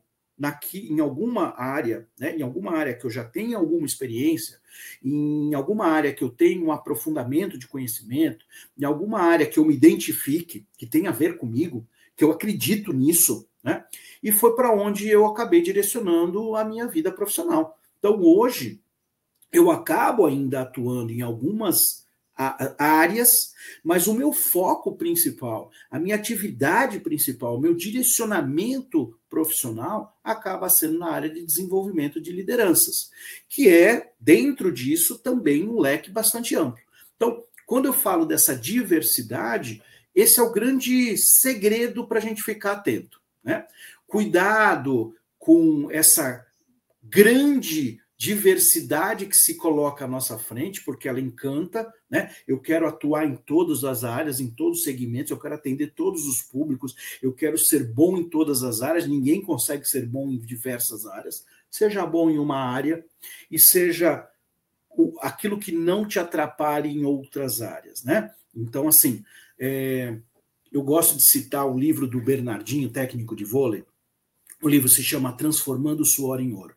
em 0.74 1.00
alguma 1.00 1.54
área, 1.58 2.06
né, 2.18 2.36
em 2.36 2.42
alguma 2.42 2.72
área 2.72 2.94
que 2.94 3.04
eu 3.04 3.10
já 3.10 3.24
tenha 3.24 3.56
alguma 3.56 3.86
experiência, 3.86 4.58
em 5.02 5.54
alguma 5.54 5.86
área 5.86 6.12
que 6.12 6.22
eu 6.22 6.28
tenha 6.28 6.62
um 6.62 6.70
aprofundamento 6.70 7.58
de 7.58 7.66
conhecimento, 7.66 8.44
em 8.78 8.84
alguma 8.84 9.20
área 9.20 9.46
que 9.46 9.58
eu 9.58 9.64
me 9.64 9.74
identifique, 9.74 10.66
que 10.76 10.86
tenha 10.86 11.10
a 11.10 11.12
ver 11.12 11.38
comigo, 11.38 11.86
que 12.14 12.24
eu 12.24 12.30
acredito 12.30 12.92
nisso, 12.92 13.48
né? 13.62 13.84
E 14.22 14.30
foi 14.30 14.54
para 14.54 14.72
onde 14.72 15.08
eu 15.08 15.26
acabei 15.26 15.60
direcionando 15.60 16.56
a 16.56 16.64
minha 16.64 16.86
vida 16.86 17.10
profissional. 17.10 17.78
Então, 17.98 18.20
hoje, 18.22 18.80
eu 19.52 19.70
acabo 19.70 20.26
ainda 20.26 20.62
atuando 20.62 21.12
em 21.12 21.22
algumas 21.22 22.05
áreas, 22.36 23.54
mas 23.82 24.06
o 24.06 24.14
meu 24.14 24.32
foco 24.32 24.94
principal, 24.94 25.70
a 25.90 25.98
minha 25.98 26.14
atividade 26.14 27.00
principal, 27.00 27.56
o 27.56 27.60
meu 27.60 27.74
direcionamento 27.74 29.18
profissional 29.28 30.18
acaba 30.22 30.68
sendo 30.68 30.98
na 30.98 31.10
área 31.10 31.30
de 31.30 31.44
desenvolvimento 31.44 32.20
de 32.20 32.32
lideranças, 32.32 33.10
que 33.48 33.68
é, 33.68 34.12
dentro 34.20 34.70
disso, 34.70 35.18
também 35.18 35.66
um 35.66 35.80
leque 35.80 36.10
bastante 36.10 36.54
amplo. 36.54 36.80
Então, 37.16 37.42
quando 37.66 37.86
eu 37.86 37.92
falo 37.92 38.26
dessa 38.26 38.54
diversidade, 38.54 39.82
esse 40.14 40.38
é 40.38 40.42
o 40.42 40.52
grande 40.52 41.16
segredo 41.16 42.06
para 42.06 42.18
a 42.18 42.22
gente 42.22 42.42
ficar 42.42 42.72
atento. 42.72 43.20
Né? 43.42 43.66
Cuidado 44.06 45.14
com 45.38 45.88
essa 45.90 46.44
grande 47.02 48.00
diversidade 48.16 49.26
que 49.26 49.36
se 49.36 49.56
coloca 49.56 50.04
à 50.04 50.08
nossa 50.08 50.38
frente, 50.38 50.82
porque 50.82 51.08
ela 51.08 51.20
encanta, 51.20 51.92
né? 52.08 52.34
Eu 52.48 52.58
quero 52.58 52.86
atuar 52.86 53.26
em 53.26 53.36
todas 53.36 53.84
as 53.84 54.04
áreas, 54.04 54.40
em 54.40 54.48
todos 54.48 54.78
os 54.78 54.84
segmentos, 54.84 55.30
eu 55.30 55.38
quero 55.38 55.54
atender 55.54 55.92
todos 55.94 56.26
os 56.26 56.40
públicos, 56.42 56.94
eu 57.22 57.32
quero 57.32 57.58
ser 57.58 57.84
bom 57.84 58.16
em 58.16 58.28
todas 58.28 58.62
as 58.62 58.80
áreas, 58.80 59.06
ninguém 59.06 59.42
consegue 59.42 59.84
ser 59.84 60.06
bom 60.06 60.30
em 60.30 60.38
diversas 60.38 61.06
áreas. 61.06 61.44
Seja 61.70 62.06
bom 62.06 62.30
em 62.30 62.38
uma 62.38 62.56
área 62.56 63.04
e 63.50 63.58
seja 63.58 64.26
aquilo 65.20 65.58
que 65.58 65.72
não 65.72 66.06
te 66.06 66.18
atrapalhe 66.18 66.88
em 66.88 67.04
outras 67.04 67.60
áreas, 67.60 68.02
né? 68.02 68.32
Então, 68.54 68.88
assim, 68.88 69.22
é, 69.58 70.16
eu 70.72 70.82
gosto 70.82 71.16
de 71.16 71.22
citar 71.22 71.66
o 71.66 71.78
livro 71.78 72.06
do 72.06 72.20
Bernardinho, 72.20 72.88
técnico 72.88 73.36
de 73.36 73.44
vôlei. 73.44 73.84
O 74.62 74.68
livro 74.68 74.88
se 74.88 75.02
chama 75.02 75.36
Transformando 75.36 76.00
o 76.00 76.06
Suor 76.06 76.40
em 76.40 76.54
Ouro. 76.54 76.75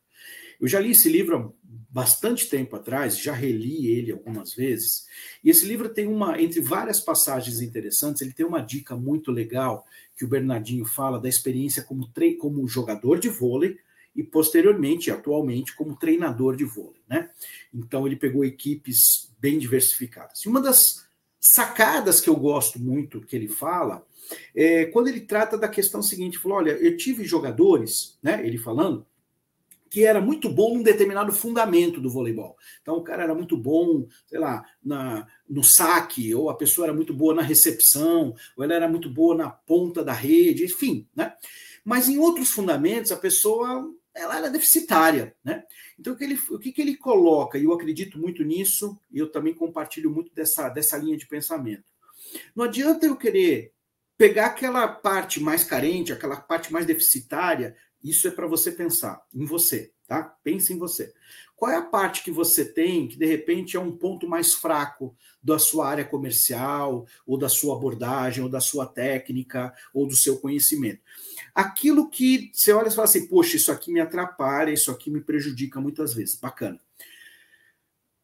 Eu 0.60 0.68
já 0.68 0.80
li 0.80 0.92
esse 0.92 1.10
livro 1.10 1.38
há 1.38 1.60
bastante 1.92 2.48
tempo 2.48 2.76
atrás, 2.76 3.18
já 3.18 3.34
reli 3.34 3.88
ele 3.88 4.12
algumas 4.12 4.54
vezes, 4.54 5.08
e 5.44 5.50
esse 5.50 5.66
livro 5.66 5.90
tem 5.90 6.08
uma, 6.08 6.40
entre 6.40 6.62
várias 6.62 7.00
passagens 7.00 7.62
interessantes, 7.62 8.22
ele 8.22 8.34
tem 8.34 8.46
uma 8.46 8.62
dica 8.62 8.96
muito 8.96 9.32
legal 9.32 9.86
que 10.16 10.24
o 10.24 10.28
Bernardinho 10.28 10.86
fala 10.86 11.20
da 11.20 11.28
experiência 11.28 11.82
como, 11.82 12.08
tre 12.08 12.36
como 12.36 12.68
jogador 12.68 13.20
de 13.20 13.30
vôlei 13.30 13.78
e 14.16 14.24
posteriormente, 14.24 15.10
atualmente, 15.10 15.76
como 15.76 15.96
treinador 15.96 16.56
de 16.56 16.66
vôlei. 16.66 17.02
Né? 17.08 17.30
Então 17.74 18.06
ele 18.06 18.16
pegou 18.16 18.44
equipes 18.44 19.32
bem 19.40 19.58
diversificadas. 19.58 20.42
E 20.44 20.50
uma 20.50 20.62
das 20.62 21.08
sacadas 21.40 22.20
que 22.20 22.30
eu 22.30 22.36
gosto 22.36 22.80
muito 22.80 23.22
que 23.22 23.36
ele 23.36 23.48
fala 23.48 24.06
é 24.54 24.86
quando 24.86 25.08
ele 25.08 25.22
trata 25.22 25.58
da 25.58 25.68
questão 25.68 26.02
seguinte, 26.02 26.38
falou, 26.38 26.58
olha, 26.58 26.72
eu 26.72 26.98
tive 26.98 27.24
jogadores, 27.24 28.18
né, 28.22 28.46
ele 28.46 28.58
falando, 28.58 29.06
que 29.90 30.06
era 30.06 30.22
muito 30.22 30.50
bom 30.50 30.76
num 30.76 30.84
determinado 30.84 31.32
fundamento 31.32 32.00
do 32.00 32.10
voleibol. 32.10 32.56
Então, 32.82 32.96
o 32.96 33.04
cara 33.04 33.24
era 33.24 33.34
muito 33.34 33.58
bom, 33.58 34.08
sei 34.26 34.40
lá, 34.40 34.64
na, 34.84 35.28
no 35.50 35.64
saque, 35.64 36.34
ou 36.34 36.50
a 36.50 36.56
pessoa 36.56 36.88
era 36.88 36.94
muito 36.94 37.14
boa 37.14 37.34
na 37.34 37.42
recepção, 37.42 38.36
ou 38.56 38.64
ela 38.64 38.74
era 38.74 38.88
muito 38.88 39.10
boa 39.10 39.36
na 39.36 39.50
ponta 39.50 40.04
da 40.04 40.14
rede, 40.14 40.66
enfim, 40.66 41.08
né? 41.16 41.34
Mas 41.84 42.08
em 42.08 42.20
outros 42.20 42.52
fundamentos, 42.52 43.12
a 43.12 43.18
pessoa 43.18 43.92
ela 44.14 44.38
era 44.38 44.50
deficitária, 44.50 45.36
né? 45.44 45.64
Então, 45.98 46.14
o 46.14 46.16
que 46.16 46.24
ele, 46.24 46.40
o 46.50 46.60
que, 46.60 46.72
que 46.72 46.82
ele 46.82 46.96
coloca, 46.96 47.58
e 47.58 47.64
eu 47.64 47.74
acredito 47.74 48.20
muito 48.20 48.44
nisso, 48.44 49.00
e 49.12 49.20
eu 49.20 49.32
também 49.32 49.54
compartilho 49.54 50.12
muito 50.12 50.34
dessa, 50.34 50.70
dessa 50.70 50.98
linha 50.98 51.18
de 51.18 51.28
pensamento. 51.28 51.84
Não 52.56 52.66
adianta 52.66 53.06
eu 53.06 53.16
querer 53.16 53.74
pegar 54.18 54.48
aquela 54.48 54.88
parte 54.88 55.40
mais 55.40 55.64
carente, 55.64 56.12
aquela 56.12 56.36
parte 56.36 56.72
mais 56.74 56.86
deficitária, 56.86 57.76
isso 58.04 58.28
é 58.28 58.32
para 58.32 58.48
você 58.48 58.72
pensar 58.72 59.22
em 59.34 59.46
você, 59.46 59.92
tá? 60.08 60.24
Pense 60.44 60.72
em 60.74 60.78
você. 60.78 61.14
Qual 61.56 61.70
é 61.70 61.76
a 61.76 61.82
parte 61.82 62.24
que 62.24 62.32
você 62.32 62.64
tem 62.64 63.08
que 63.08 63.18
de 63.18 63.26
repente 63.26 63.76
é 63.76 63.80
um 63.80 63.92
ponto 63.92 64.28
mais 64.28 64.54
fraco 64.54 65.14
da 65.44 65.60
sua 65.60 65.90
área 65.90 66.06
comercial, 66.06 67.06
ou 67.28 67.38
da 67.38 67.50
sua 67.50 67.76
abordagem, 67.76 68.42
ou 68.42 68.50
da 68.50 68.62
sua 68.62 68.86
técnica, 68.86 69.74
ou 69.94 70.08
do 70.08 70.16
seu 70.16 70.40
conhecimento? 70.40 71.02
Aquilo 71.54 72.10
que 72.10 72.50
você 72.54 72.72
olha 72.72 72.88
e 72.88 72.92
fala 72.92 73.04
assim, 73.04 73.28
poxa, 73.28 73.58
isso 73.58 73.72
aqui 73.72 73.92
me 73.92 74.00
atrapalha, 74.00 74.72
isso 74.72 74.90
aqui 74.90 75.12
me 75.12 75.20
prejudica 75.20 75.82
muitas 75.82 76.14
vezes. 76.14 76.36
Bacana. 76.36 76.80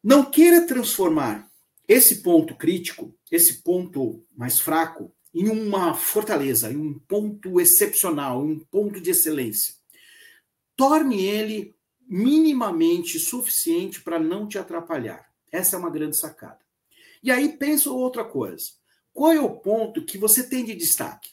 Não 0.02 0.24
queira 0.24 0.66
transformar 0.66 1.50
esse 1.88 2.22
ponto 2.22 2.54
crítico, 2.54 3.14
esse 3.30 3.62
ponto 3.62 4.24
mais 4.36 4.58
fraco, 4.58 5.12
em 5.36 5.50
uma 5.50 5.92
fortaleza, 5.92 6.72
em 6.72 6.78
um 6.78 6.98
ponto 6.98 7.60
excepcional, 7.60 8.42
um 8.42 8.58
ponto 8.58 8.98
de 8.98 9.10
excelência. 9.10 9.74
Torne 10.74 11.26
ele 11.26 11.76
minimamente 12.08 13.18
suficiente 13.18 14.00
para 14.00 14.18
não 14.18 14.48
te 14.48 14.56
atrapalhar. 14.56 15.30
Essa 15.52 15.76
é 15.76 15.78
uma 15.78 15.90
grande 15.90 16.18
sacada. 16.18 16.60
E 17.22 17.30
aí 17.30 17.50
pensa 17.50 17.90
outra 17.90 18.24
coisa. 18.24 18.64
Qual 19.12 19.30
é 19.30 19.38
o 19.38 19.56
ponto 19.60 20.06
que 20.06 20.16
você 20.16 20.48
tem 20.48 20.64
de 20.64 20.74
destaque? 20.74 21.28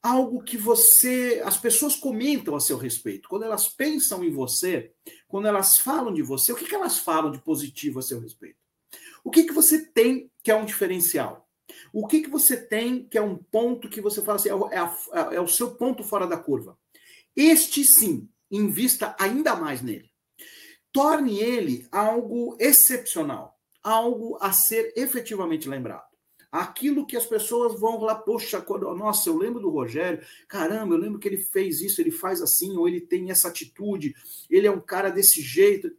Algo 0.00 0.44
que 0.44 0.56
você, 0.56 1.42
as 1.44 1.56
pessoas 1.56 1.96
comentam 1.96 2.54
a 2.54 2.60
seu 2.60 2.76
respeito. 2.78 3.28
Quando 3.28 3.46
elas 3.46 3.66
pensam 3.66 4.22
em 4.22 4.30
você, 4.30 4.92
quando 5.26 5.48
elas 5.48 5.76
falam 5.76 6.14
de 6.14 6.22
você, 6.22 6.52
o 6.52 6.56
que, 6.56 6.66
que 6.66 6.74
elas 6.74 7.00
falam 7.00 7.32
de 7.32 7.40
positivo 7.40 7.98
a 7.98 8.02
seu 8.02 8.20
respeito? 8.20 8.60
O 9.24 9.30
que, 9.30 9.42
que 9.42 9.52
você 9.52 9.84
tem 9.86 10.30
que 10.40 10.52
é 10.52 10.54
um 10.54 10.64
diferencial? 10.64 11.49
O 11.92 12.06
que, 12.06 12.22
que 12.22 12.30
você 12.30 12.56
tem 12.56 13.04
que 13.04 13.18
é 13.18 13.22
um 13.22 13.36
ponto 13.36 13.88
que 13.88 14.00
você 14.00 14.22
fala 14.22 14.36
assim, 14.36 14.48
é, 14.48 14.74
é, 14.74 14.78
a, 14.78 14.96
é 15.32 15.40
o 15.40 15.48
seu 15.48 15.74
ponto 15.74 16.02
fora 16.02 16.26
da 16.26 16.36
curva? 16.36 16.78
Este 17.34 17.84
sim, 17.84 18.28
invista 18.50 19.14
ainda 19.18 19.54
mais 19.54 19.82
nele. 19.82 20.10
Torne 20.92 21.38
ele 21.38 21.86
algo 21.90 22.56
excepcional, 22.58 23.58
algo 23.82 24.36
a 24.40 24.52
ser 24.52 24.92
efetivamente 24.96 25.68
lembrado, 25.68 26.10
aquilo 26.50 27.06
que 27.06 27.16
as 27.16 27.24
pessoas 27.24 27.78
vão 27.78 28.00
lá, 28.00 28.14
poxa, 28.14 28.64
nossa, 28.96 29.28
eu 29.28 29.36
lembro 29.36 29.60
do 29.60 29.70
Rogério, 29.70 30.24
caramba, 30.48 30.94
eu 30.94 30.98
lembro 30.98 31.18
que 31.18 31.28
ele 31.28 31.38
fez 31.38 31.80
isso, 31.80 32.00
ele 32.00 32.10
faz 32.10 32.42
assim, 32.42 32.76
ou 32.76 32.88
ele 32.88 33.00
tem 33.00 33.30
essa 33.30 33.48
atitude, 33.48 34.14
ele 34.48 34.66
é 34.66 34.70
um 34.70 34.80
cara 34.80 35.10
desse 35.10 35.40
jeito. 35.40 35.90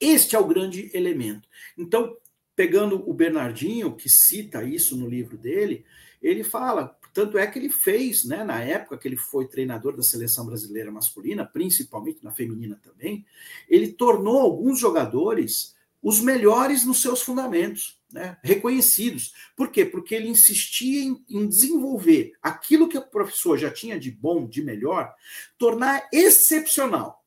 Este 0.00 0.36
é 0.36 0.38
o 0.38 0.46
grande 0.46 0.90
elemento. 0.92 1.48
Então, 1.78 2.16
pegando 2.56 3.08
o 3.08 3.12
Bernardinho, 3.12 3.94
que 3.94 4.08
cita 4.08 4.64
isso 4.64 4.96
no 4.96 5.08
livro 5.08 5.36
dele, 5.36 5.84
ele 6.22 6.42
fala, 6.42 6.98
tanto 7.12 7.38
é 7.38 7.46
que 7.46 7.58
ele 7.58 7.68
fez, 7.68 8.24
né, 8.24 8.42
na 8.42 8.60
época 8.62 8.96
que 8.96 9.06
ele 9.06 9.16
foi 9.16 9.46
treinador 9.46 9.94
da 9.94 10.02
seleção 10.02 10.46
brasileira 10.46 10.90
masculina, 10.90 11.44
principalmente 11.44 12.24
na 12.24 12.32
feminina 12.32 12.80
também, 12.82 13.24
ele 13.68 13.92
tornou 13.92 14.40
alguns 14.40 14.80
jogadores 14.80 15.76
os 16.02 16.20
melhores 16.20 16.84
nos 16.84 17.02
seus 17.02 17.20
fundamentos, 17.20 17.98
né, 18.12 18.38
reconhecidos. 18.42 19.32
Por 19.56 19.70
quê? 19.70 19.84
Porque 19.84 20.14
ele 20.14 20.28
insistia 20.28 21.02
em, 21.02 21.24
em 21.28 21.48
desenvolver 21.48 22.32
aquilo 22.40 22.88
que 22.88 22.96
o 22.96 23.02
professor 23.02 23.58
já 23.58 23.70
tinha 23.70 23.98
de 23.98 24.10
bom, 24.10 24.46
de 24.46 24.62
melhor, 24.62 25.12
tornar 25.58 26.08
excepcional. 26.12 27.24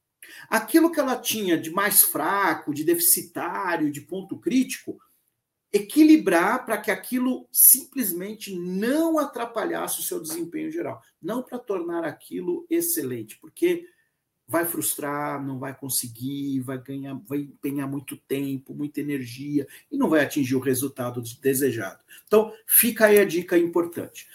Aquilo 0.49 0.91
que 0.91 0.99
ela 0.99 1.17
tinha 1.17 1.57
de 1.57 1.71
mais 1.71 2.03
fraco, 2.03 2.73
de 2.73 2.83
deficitário, 2.83 3.91
de 3.91 4.01
ponto 4.01 4.37
crítico, 4.37 4.97
equilibrar 5.71 6.65
para 6.65 6.77
que 6.77 6.89
aquilo 6.89 7.47
simplesmente 7.51 8.57
não 8.57 9.19
atrapalhasse 9.19 9.99
o 9.99 10.03
seu 10.03 10.19
desempenho 10.21 10.71
geral, 10.71 11.01
não 11.21 11.43
para 11.43 11.59
tornar 11.59 12.03
aquilo 12.03 12.65
excelente, 12.69 13.37
porque 13.39 13.85
vai 14.47 14.65
frustrar, 14.65 15.45
não 15.45 15.59
vai 15.59 15.77
conseguir, 15.77 16.59
vai 16.61 16.81
ganhar, 16.81 17.13
vai 17.27 17.41
empenhar 17.41 17.87
muito 17.87 18.17
tempo, 18.17 18.73
muita 18.73 18.99
energia 18.99 19.67
e 19.91 19.97
não 19.97 20.09
vai 20.09 20.21
atingir 20.21 20.55
o 20.55 20.59
resultado 20.59 21.21
desejado. 21.39 22.03
Então, 22.25 22.51
fica 22.65 23.05
aí 23.05 23.19
a 23.19 23.25
dica 23.25 23.55
importante. 23.55 24.27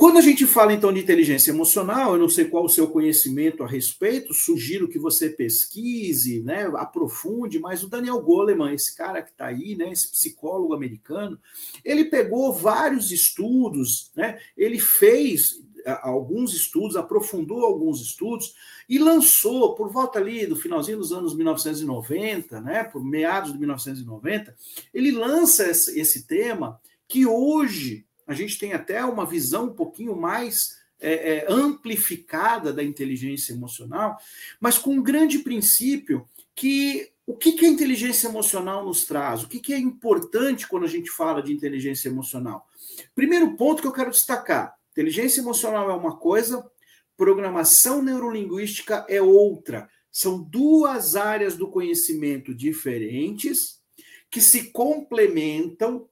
Quando 0.00 0.16
a 0.16 0.22
gente 0.22 0.46
fala 0.46 0.72
então 0.72 0.90
de 0.90 0.98
inteligência 0.98 1.50
emocional, 1.50 2.14
eu 2.14 2.18
não 2.18 2.28
sei 2.30 2.46
qual 2.46 2.64
o 2.64 2.70
seu 2.70 2.88
conhecimento 2.88 3.62
a 3.62 3.66
respeito, 3.66 4.32
sugiro 4.32 4.88
que 4.88 4.98
você 4.98 5.28
pesquise, 5.28 6.40
né, 6.40 6.70
aprofunde, 6.76 7.58
mas 7.58 7.82
o 7.82 7.86
Daniel 7.86 8.18
Goleman, 8.22 8.72
esse 8.72 8.96
cara 8.96 9.20
que 9.20 9.30
está 9.30 9.48
aí, 9.48 9.76
né, 9.76 9.92
esse 9.92 10.10
psicólogo 10.10 10.72
americano, 10.72 11.38
ele 11.84 12.06
pegou 12.06 12.50
vários 12.50 13.12
estudos, 13.12 14.10
né, 14.16 14.38
ele 14.56 14.78
fez 14.78 15.62
alguns 16.00 16.54
estudos, 16.54 16.96
aprofundou 16.96 17.62
alguns 17.66 18.00
estudos 18.00 18.54
e 18.88 18.98
lançou 18.98 19.74
por 19.74 19.92
volta 19.92 20.18
ali 20.18 20.46
do 20.46 20.56
finalzinho 20.56 20.96
dos 20.96 21.12
anos 21.12 21.36
1990, 21.36 22.58
né, 22.62 22.84
por 22.84 23.04
meados 23.04 23.52
de 23.52 23.58
1990, 23.58 24.56
ele 24.94 25.10
lança 25.10 25.68
esse, 25.68 26.26
tema 26.26 26.80
que 27.06 27.26
hoje 27.26 28.06
a 28.32 28.36
gente 28.36 28.58
tem 28.58 28.72
até 28.72 29.04
uma 29.04 29.26
visão 29.26 29.66
um 29.66 29.74
pouquinho 29.74 30.16
mais 30.16 30.78
é, 31.00 31.36
é, 31.38 31.46
amplificada 31.48 32.72
da 32.72 32.82
inteligência 32.82 33.52
emocional, 33.52 34.18
mas 34.60 34.78
com 34.78 34.94
um 34.94 35.02
grande 35.02 35.38
princípio 35.38 36.28
que 36.54 37.10
o 37.26 37.36
que, 37.36 37.52
que 37.52 37.64
a 37.64 37.68
inteligência 37.68 38.26
emocional 38.26 38.84
nos 38.84 39.04
traz? 39.04 39.44
O 39.44 39.48
que, 39.48 39.60
que 39.60 39.72
é 39.72 39.78
importante 39.78 40.66
quando 40.66 40.82
a 40.82 40.88
gente 40.88 41.10
fala 41.10 41.40
de 41.40 41.52
inteligência 41.52 42.08
emocional? 42.08 42.66
Primeiro 43.14 43.56
ponto 43.56 43.80
que 43.80 43.86
eu 43.86 43.92
quero 43.92 44.10
destacar: 44.10 44.76
inteligência 44.90 45.40
emocional 45.40 45.88
é 45.88 45.94
uma 45.94 46.16
coisa, 46.16 46.68
programação 47.16 48.02
neurolinguística 48.02 49.06
é 49.08 49.22
outra. 49.22 49.88
São 50.10 50.42
duas 50.42 51.14
áreas 51.14 51.56
do 51.56 51.68
conhecimento 51.68 52.52
diferentes 52.52 53.80
que 54.28 54.40
se 54.40 54.72
complementam 54.72 56.09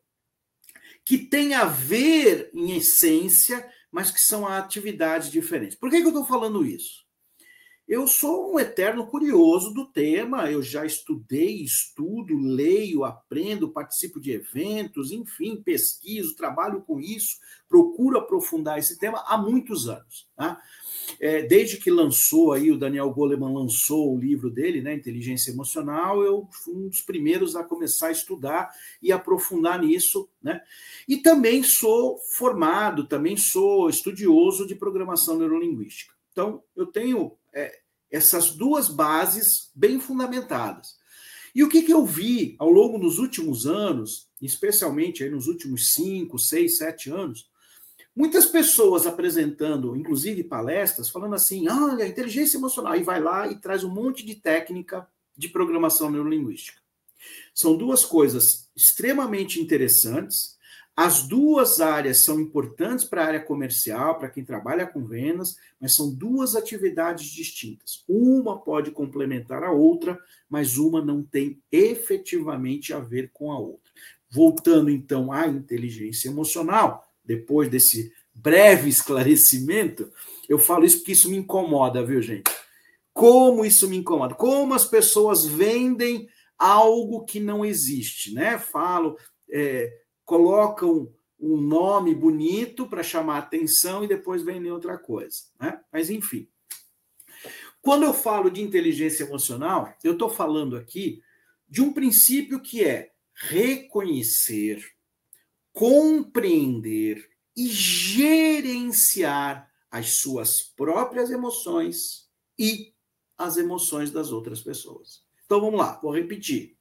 que 1.08 1.16
têm 1.16 1.54
a 1.54 1.64
ver 1.64 2.50
em 2.52 2.76
essência, 2.76 3.66
mas 3.90 4.10
que 4.10 4.20
são 4.20 4.46
atividades 4.46 5.30
diferentes. 5.32 5.74
Por 5.74 5.88
que, 5.88 6.00
que 6.00 6.04
eu 6.04 6.08
estou 6.08 6.26
falando 6.26 6.66
isso? 6.66 7.02
Eu 7.88 8.06
sou 8.06 8.52
um 8.52 8.60
eterno 8.60 9.06
curioso 9.06 9.72
do 9.72 9.90
tema, 9.90 10.50
eu 10.50 10.62
já 10.62 10.84
estudei, 10.84 11.62
estudo, 11.62 12.36
leio, 12.36 13.04
aprendo, 13.06 13.72
participo 13.72 14.20
de 14.20 14.32
eventos, 14.32 15.10
enfim, 15.10 15.56
pesquiso, 15.56 16.36
trabalho 16.36 16.82
com 16.82 17.00
isso, 17.00 17.38
procuro 17.66 18.18
aprofundar 18.18 18.78
esse 18.78 18.98
tema 18.98 19.24
há 19.26 19.38
muitos 19.38 19.88
anos. 19.88 20.28
Tá? 20.36 20.60
É, 21.20 21.42
desde 21.42 21.76
que 21.76 21.90
lançou 21.90 22.52
aí, 22.52 22.70
o 22.70 22.78
Daniel 22.78 23.10
Goleman 23.10 23.52
lançou 23.52 24.14
o 24.14 24.18
livro 24.18 24.50
dele, 24.50 24.80
né, 24.80 24.94
Inteligência 24.94 25.50
Emocional, 25.50 26.22
eu 26.22 26.48
fui 26.50 26.74
um 26.74 26.88
dos 26.88 27.00
primeiros 27.00 27.56
a 27.56 27.64
começar 27.64 28.08
a 28.08 28.12
estudar 28.12 28.70
e 29.02 29.10
aprofundar 29.12 29.80
nisso, 29.80 30.28
né? 30.42 30.60
E 31.08 31.16
também 31.16 31.62
sou 31.62 32.18
formado, 32.36 33.06
também 33.06 33.36
sou 33.36 33.88
estudioso 33.88 34.66
de 34.66 34.74
programação 34.74 35.38
neurolinguística. 35.38 36.14
Então, 36.32 36.62
eu 36.76 36.86
tenho 36.86 37.32
é, 37.52 37.80
essas 38.10 38.52
duas 38.52 38.88
bases 38.88 39.70
bem 39.74 39.98
fundamentadas. 39.98 40.98
E 41.54 41.62
o 41.62 41.68
que, 41.68 41.82
que 41.82 41.92
eu 41.92 42.04
vi 42.04 42.54
ao 42.58 42.70
longo 42.70 42.98
dos 42.98 43.18
últimos 43.18 43.66
anos, 43.66 44.28
especialmente 44.40 45.28
nos 45.28 45.48
últimos 45.48 45.92
cinco, 45.92 46.38
seis, 46.38 46.76
sete 46.78 47.10
anos, 47.10 47.48
muitas 48.18 48.46
pessoas 48.46 49.06
apresentando, 49.06 49.94
inclusive 49.96 50.42
palestras, 50.42 51.08
falando 51.08 51.36
assim: 51.36 51.68
olha, 51.68 52.06
inteligência 52.06 52.58
emocional, 52.58 52.96
e 52.96 53.04
vai 53.04 53.20
lá 53.20 53.46
e 53.46 53.56
traz 53.56 53.84
um 53.84 53.90
monte 53.90 54.26
de 54.26 54.34
técnica 54.34 55.08
de 55.36 55.48
programação 55.48 56.10
neurolinguística. 56.10 56.82
São 57.54 57.76
duas 57.76 58.04
coisas 58.04 58.68
extremamente 58.76 59.60
interessantes 59.60 60.58
as 61.00 61.22
duas 61.22 61.80
áreas 61.80 62.24
são 62.24 62.40
importantes 62.40 63.04
para 63.04 63.22
a 63.22 63.26
área 63.26 63.40
comercial, 63.40 64.18
para 64.18 64.28
quem 64.28 64.44
trabalha 64.44 64.84
com 64.84 65.06
vendas, 65.06 65.54
mas 65.80 65.94
são 65.94 66.12
duas 66.12 66.56
atividades 66.56 67.26
distintas. 67.26 68.02
Uma 68.08 68.58
pode 68.58 68.90
complementar 68.90 69.62
a 69.62 69.70
outra, 69.70 70.18
mas 70.50 70.76
uma 70.76 71.00
não 71.00 71.22
tem 71.22 71.62
efetivamente 71.70 72.92
a 72.92 72.98
ver 72.98 73.30
com 73.32 73.52
a 73.52 73.58
outra. 73.60 73.92
Voltando 74.28 74.90
então 74.90 75.30
à 75.30 75.46
inteligência 75.46 76.30
emocional, 76.30 77.07
depois 77.28 77.68
desse 77.68 78.10
breve 78.34 78.88
esclarecimento, 78.88 80.10
eu 80.48 80.58
falo 80.58 80.86
isso 80.86 80.98
porque 80.98 81.12
isso 81.12 81.30
me 81.30 81.36
incomoda, 81.36 82.02
viu, 82.02 82.22
gente? 82.22 82.50
Como 83.12 83.66
isso 83.66 83.86
me 83.86 83.98
incomoda? 83.98 84.34
Como 84.34 84.72
as 84.72 84.86
pessoas 84.86 85.44
vendem 85.44 86.26
algo 86.56 87.26
que 87.26 87.38
não 87.38 87.64
existe, 87.64 88.32
né? 88.32 88.58
Falo. 88.58 89.18
É, 89.50 90.00
colocam 90.24 91.12
um 91.40 91.56
nome 91.56 92.14
bonito 92.14 92.86
para 92.86 93.02
chamar 93.02 93.38
atenção 93.38 94.04
e 94.04 94.08
depois 94.08 94.42
vendem 94.42 94.72
outra 94.72 94.98
coisa. 94.98 95.36
Né? 95.60 95.80
Mas, 95.92 96.10
enfim. 96.10 96.48
Quando 97.80 98.04
eu 98.04 98.12
falo 98.12 98.50
de 98.50 98.60
inteligência 98.60 99.24
emocional, 99.24 99.94
eu 100.02 100.12
estou 100.12 100.28
falando 100.28 100.76
aqui 100.76 101.22
de 101.68 101.80
um 101.80 101.92
princípio 101.92 102.60
que 102.60 102.84
é 102.84 103.12
reconhecer, 103.34 104.84
compreender 105.72 107.28
e 107.56 107.68
gerenciar 107.68 109.68
as 109.90 110.20
suas 110.20 110.62
próprias 110.62 111.30
emoções 111.30 112.28
e 112.58 112.92
as 113.36 113.56
emoções 113.56 114.10
das 114.10 114.32
outras 114.32 114.60
pessoas. 114.60 115.22
Então 115.44 115.60
vamos 115.60 115.78
lá, 115.78 115.98
vou 116.02 116.14
repetir. 116.14 116.76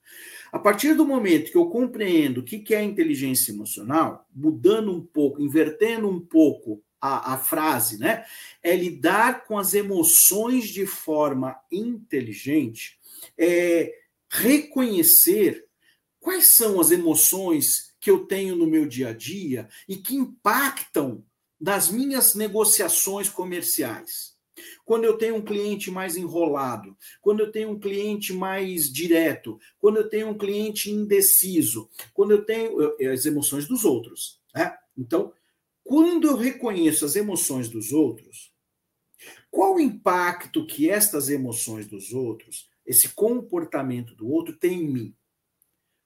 A 0.52 0.60
partir 0.60 0.94
do 0.94 1.06
momento 1.06 1.52
que 1.52 1.58
eu 1.58 1.70
compreendo 1.70 2.40
o 2.40 2.44
que 2.44 2.74
é 2.74 2.84
inteligência 2.84 3.52
emocional, 3.52 4.26
mudando 4.34 4.92
um 4.92 5.06
pouco, 5.06 5.42
invertendo 5.42 6.10
um 6.10 6.20
pouco 6.20 6.84
a, 7.00 7.34
a, 7.34 7.38
frase, 7.38 8.00
né? 8.00 8.26
É 8.64 8.76
lidar 8.76 9.46
com 9.46 9.58
as 9.58 9.74
emoções 9.74 10.70
de 10.70 10.86
forma 10.86 11.56
inteligente, 11.72 12.98
é 13.38 13.94
reconhecer 14.30 15.68
quais 16.20 16.56
são 16.56 16.82
as 16.82 16.92
emoções 16.92 17.87
que 18.08 18.12
eu 18.12 18.26
tenho 18.26 18.56
no 18.56 18.66
meu 18.66 18.88
dia 18.88 19.10
a 19.10 19.14
dia 19.14 19.68
e 19.86 19.98
que 19.98 20.16
impactam 20.16 21.26
nas 21.60 21.92
minhas 21.92 22.36
negociações 22.36 23.28
comerciais 23.28 24.38
quando 24.86 25.04
eu 25.04 25.18
tenho 25.18 25.36
um 25.36 25.42
cliente 25.42 25.92
mais 25.92 26.16
enrolado, 26.16 26.98
quando 27.22 27.42
eu 27.42 27.52
tenho 27.52 27.72
um 27.72 27.80
cliente 27.80 28.32
mais 28.32 28.92
direto, 28.92 29.60
quando 29.78 29.98
eu 29.98 30.10
tenho 30.10 30.30
um 30.30 30.38
cliente 30.38 30.90
indeciso, 30.90 31.90
quando 32.14 32.32
eu 32.32 32.46
tenho 32.46 32.96
as 33.12 33.26
emoções 33.26 33.68
dos 33.68 33.84
outros. 33.84 34.42
Né? 34.56 34.74
Então, 34.98 35.34
quando 35.84 36.28
eu 36.28 36.38
reconheço 36.38 37.04
as 37.04 37.18
emoções 37.18 37.68
dos 37.68 37.92
outros, 37.92 38.54
qual 39.52 39.76
o 39.76 39.82
impacto 39.82 40.66
que 40.66 40.90
estas 40.90 41.30
emoções 41.30 41.86
dos 41.86 42.14
outros, 42.14 42.70
esse 42.86 43.10
comportamento 43.10 44.16
do 44.16 44.30
outro 44.32 44.56
tem 44.56 44.82
em 44.82 44.88
mim? 44.88 45.16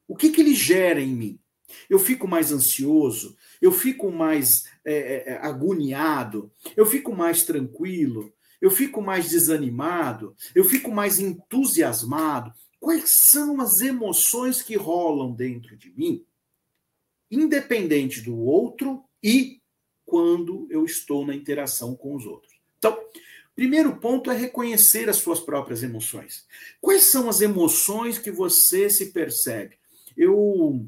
O 0.08 0.16
que, 0.16 0.32
que 0.32 0.42
ele 0.42 0.56
gera 0.56 1.00
em 1.00 1.16
mim? 1.16 1.41
Eu 1.90 2.00
fico 2.00 2.28
mais 2.28 2.52
ansioso, 2.52 3.36
eu 3.62 3.72
fico 3.72 4.12
mais 4.12 4.66
é, 4.86 5.40
agoniado, 5.42 6.52
eu 6.76 6.86
fico 6.86 7.16
mais 7.16 7.44
tranquilo, 7.44 8.32
eu 8.62 8.72
fico 8.72 9.02
mais 9.02 9.30
desanimado, 9.30 10.36
eu 10.54 10.64
fico 10.64 10.92
mais 10.92 11.20
entusiasmado. 11.20 12.54
Quais 12.80 13.28
são 13.30 13.62
as 13.62 13.82
emoções 13.82 14.62
que 14.62 14.76
rolam 14.76 15.34
dentro 15.34 15.76
de 15.78 15.92
mim? 15.92 16.26
independente 17.32 18.22
do 18.22 18.38
outro 18.38 19.04
e 19.24 19.62
quando 20.06 20.68
eu 20.70 20.84
estou 20.84 21.26
na 21.26 21.34
interação 21.34 21.96
com 21.96 22.14
os 22.14 22.26
outros. 22.26 22.54
Então, 22.78 23.00
primeiro 23.56 23.96
ponto 23.96 24.30
é 24.30 24.36
reconhecer 24.36 25.08
as 25.08 25.18
suas 25.18 25.40
próprias 25.40 25.82
emoções. 25.82 26.46
Quais 26.82 27.04
são 27.04 27.30
as 27.30 27.40
emoções 27.40 28.20
que 28.20 28.30
você 28.30 28.90
se 28.90 29.14
percebe? 29.14 29.78
Eu 30.18 30.86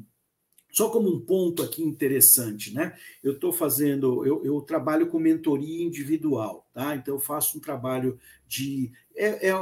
só 0.74 0.90
como 0.90 1.08
um 1.08 1.20
ponto 1.20 1.62
aqui 1.62 1.84
interessante, 1.84 2.74
né? 2.74 2.98
Eu 3.22 3.34
estou 3.34 3.52
fazendo, 3.52 4.26
eu, 4.26 4.44
eu, 4.44 4.60
trabalho 4.60 5.06
com 5.06 5.20
mentoria 5.20 5.84
individual, 5.84 6.68
tá? 6.74 6.96
Então 6.96 7.14
eu 7.14 7.20
faço 7.20 7.56
um 7.56 7.60
trabalho 7.60 8.18
de, 8.48 8.90
é, 9.14 9.50
é, 9.50 9.52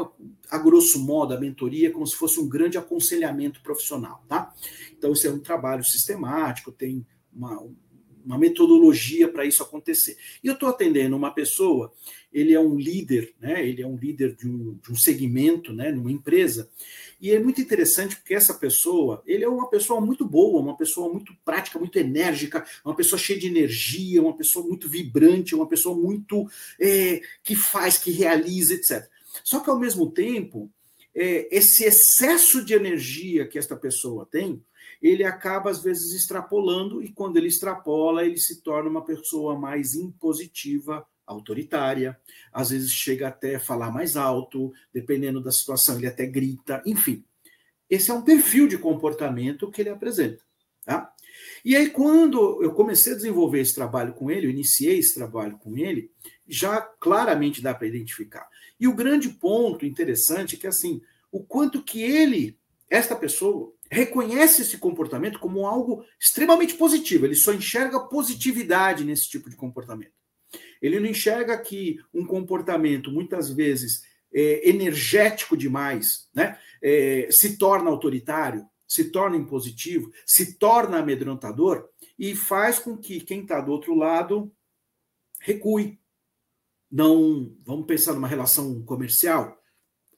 a 0.51 0.57
grosso 0.57 0.99
modo, 0.99 1.35
a 1.35 1.39
mentoria 1.39 1.89
é 1.89 1.91
como 1.91 2.07
se 2.07 2.17
fosse 2.17 2.41
um 2.41 2.49
grande 2.49 2.79
aconselhamento 2.79 3.63
profissional, 3.63 4.25
tá? 4.27 4.55
Então 4.97 5.13
isso 5.13 5.27
é 5.27 5.31
um 5.31 5.39
trabalho 5.39 5.85
sistemático, 5.85 6.73
tem 6.73 7.07
uma, 7.31 7.63
uma 8.25 8.39
metodologia 8.39 9.29
para 9.29 9.45
isso 9.45 9.63
acontecer. 9.63 10.17
E 10.43 10.47
eu 10.47 10.55
estou 10.55 10.69
atendendo 10.69 11.17
uma 11.17 11.33
pessoa, 11.33 11.93
ele 12.33 12.55
é 12.55 12.61
um 12.61 12.77
líder, 12.77 13.35
né? 13.41 13.67
Ele 13.67 13.83
é 13.83 13.87
um 13.87 13.97
líder 13.97 14.35
de 14.35 14.49
um, 14.49 14.79
de 14.83 14.93
um 14.93 14.97
segmento, 14.97 15.73
né? 15.73 15.93
Numa 15.93 16.11
empresa. 16.11 16.71
E 17.21 17.31
é 17.31 17.39
muito 17.39 17.61
interessante 17.61 18.17
porque 18.17 18.35
essa 18.35 18.55
pessoa, 18.55 19.23
ele 19.27 19.45
é 19.45 19.49
uma 19.49 19.69
pessoa 19.69 20.01
muito 20.01 20.25
boa, 20.25 20.61
uma 20.61 20.77
pessoa 20.77 21.13
muito 21.13 21.33
prática, 21.45 21.79
muito 21.79 21.97
enérgica, 21.99 22.65
uma 22.85 22.97
pessoa 22.97 23.19
cheia 23.19 23.39
de 23.39 23.47
energia, 23.47 24.23
uma 24.23 24.37
pessoa 24.37 24.67
muito 24.67 24.89
vibrante, 24.89 25.55
uma 25.55 25.69
pessoa 25.69 25.97
muito 25.97 26.49
é, 26.81 27.21
que 27.45 27.55
faz, 27.55 27.99
que 27.99 28.11
realiza, 28.11 28.75
etc. 28.75 29.09
Só 29.45 29.61
que 29.61 29.71
ao 29.71 29.79
mesmo 29.79 30.11
tempo, 30.11 30.71
é, 31.15 31.55
esse 31.55 31.85
excesso 31.85 32.65
de 32.65 32.75
energia 32.75 33.47
que 33.47 33.59
esta 33.59 33.77
pessoa 33.77 34.27
tem 34.27 34.63
ele 35.03 35.25
acaba, 35.25 35.71
às 35.71 35.83
vezes, 35.83 36.15
extrapolando, 36.15 37.03
e 37.03 37.11
quando 37.13 37.37
ele 37.37 37.49
extrapola, 37.49 38.25
ele 38.25 38.39
se 38.39 38.63
torna 38.63 38.89
uma 38.89 39.05
pessoa 39.05 39.59
mais 39.59 39.95
impositiva, 39.95 41.05
autoritária, 41.27 42.19
às 42.53 42.71
vezes 42.71 42.91
chega 42.91 43.29
até 43.29 43.59
falar 43.59 43.91
mais 43.91 44.17
alto, 44.17 44.73
dependendo 44.93 45.41
da 45.41 45.51
situação, 45.51 45.97
ele 45.97 46.07
até 46.07 46.27
grita, 46.27 46.83
enfim. 46.87 47.25
Esse 47.89 48.11
é 48.11 48.15
um 48.15 48.23
perfil 48.23 48.67
de 48.67 48.79
comportamento 48.79 49.71
que 49.71 49.83
ele 49.83 49.91
apresenta. 49.91 50.43
Tá? 50.85 51.13
E 51.65 51.77
aí, 51.77 51.91
quando 51.91 52.63
eu 52.63 52.73
comecei 52.73 53.13
a 53.13 53.17
desenvolver 53.17 53.61
esse 53.61 53.75
trabalho 53.75 54.15
com 54.15 54.31
ele, 54.31 54.47
eu 54.47 54.51
iniciei 54.51 54.99
esse 54.99 55.15
trabalho 55.15 55.59
com 55.59 55.77
ele, 55.77 56.11
já 56.47 56.81
claramente 56.81 57.63
dá 57.63 57.75
para 57.75 57.87
identificar. 57.87 58.49
E 58.79 58.89
o 58.89 58.95
grande 58.95 59.29
ponto 59.29 59.87
interessante 59.87 60.57
é 60.57 60.59
que, 60.59 60.67
assim, 60.67 61.01
o 61.31 61.43
quanto 61.43 61.83
que 61.83 62.03
ele, 62.03 62.59
esta 62.91 63.15
pessoa, 63.15 63.73
reconhece 63.93 64.63
esse 64.63 64.79
comportamento 64.79 65.39
como 65.39 65.67
algo 65.67 66.03
extremamente 66.19 66.75
positivo, 66.75 67.27
ele 67.27 67.35
só 67.35 67.53
enxerga 67.53 68.01
positividade 68.01 69.05
nesse 69.05 69.29
tipo 69.29 69.51
de 69.51 69.57
comportamento. 69.57 70.15
Ele 70.81 70.99
não 70.99 71.07
enxerga 71.07 71.59
que 71.59 71.99
um 72.13 72.25
comportamento, 72.25 73.13
muitas 73.13 73.51
vezes, 73.51 74.03
é, 74.33 74.67
energético 74.67 75.55
demais, 75.55 76.27
né, 76.35 76.59
é, 76.83 77.29
se 77.31 77.59
torna 77.59 77.91
autoritário, 77.91 78.67
se 78.89 79.11
torna 79.11 79.37
impositivo, 79.37 80.11
se 80.25 80.59
torna 80.59 80.99
amedrontador 80.99 81.87
e 82.19 82.35
faz 82.35 82.79
com 82.79 82.97
que 82.97 83.21
quem 83.21 83.43
está 83.43 83.61
do 83.61 83.73
outro 83.73 83.95
lado 83.95 84.51
recue. 85.39 86.01
Não, 86.91 87.55
vamos 87.63 87.87
pensar 87.87 88.15
numa 88.15 88.29
relação 88.29 88.83
comercial. 88.85 89.59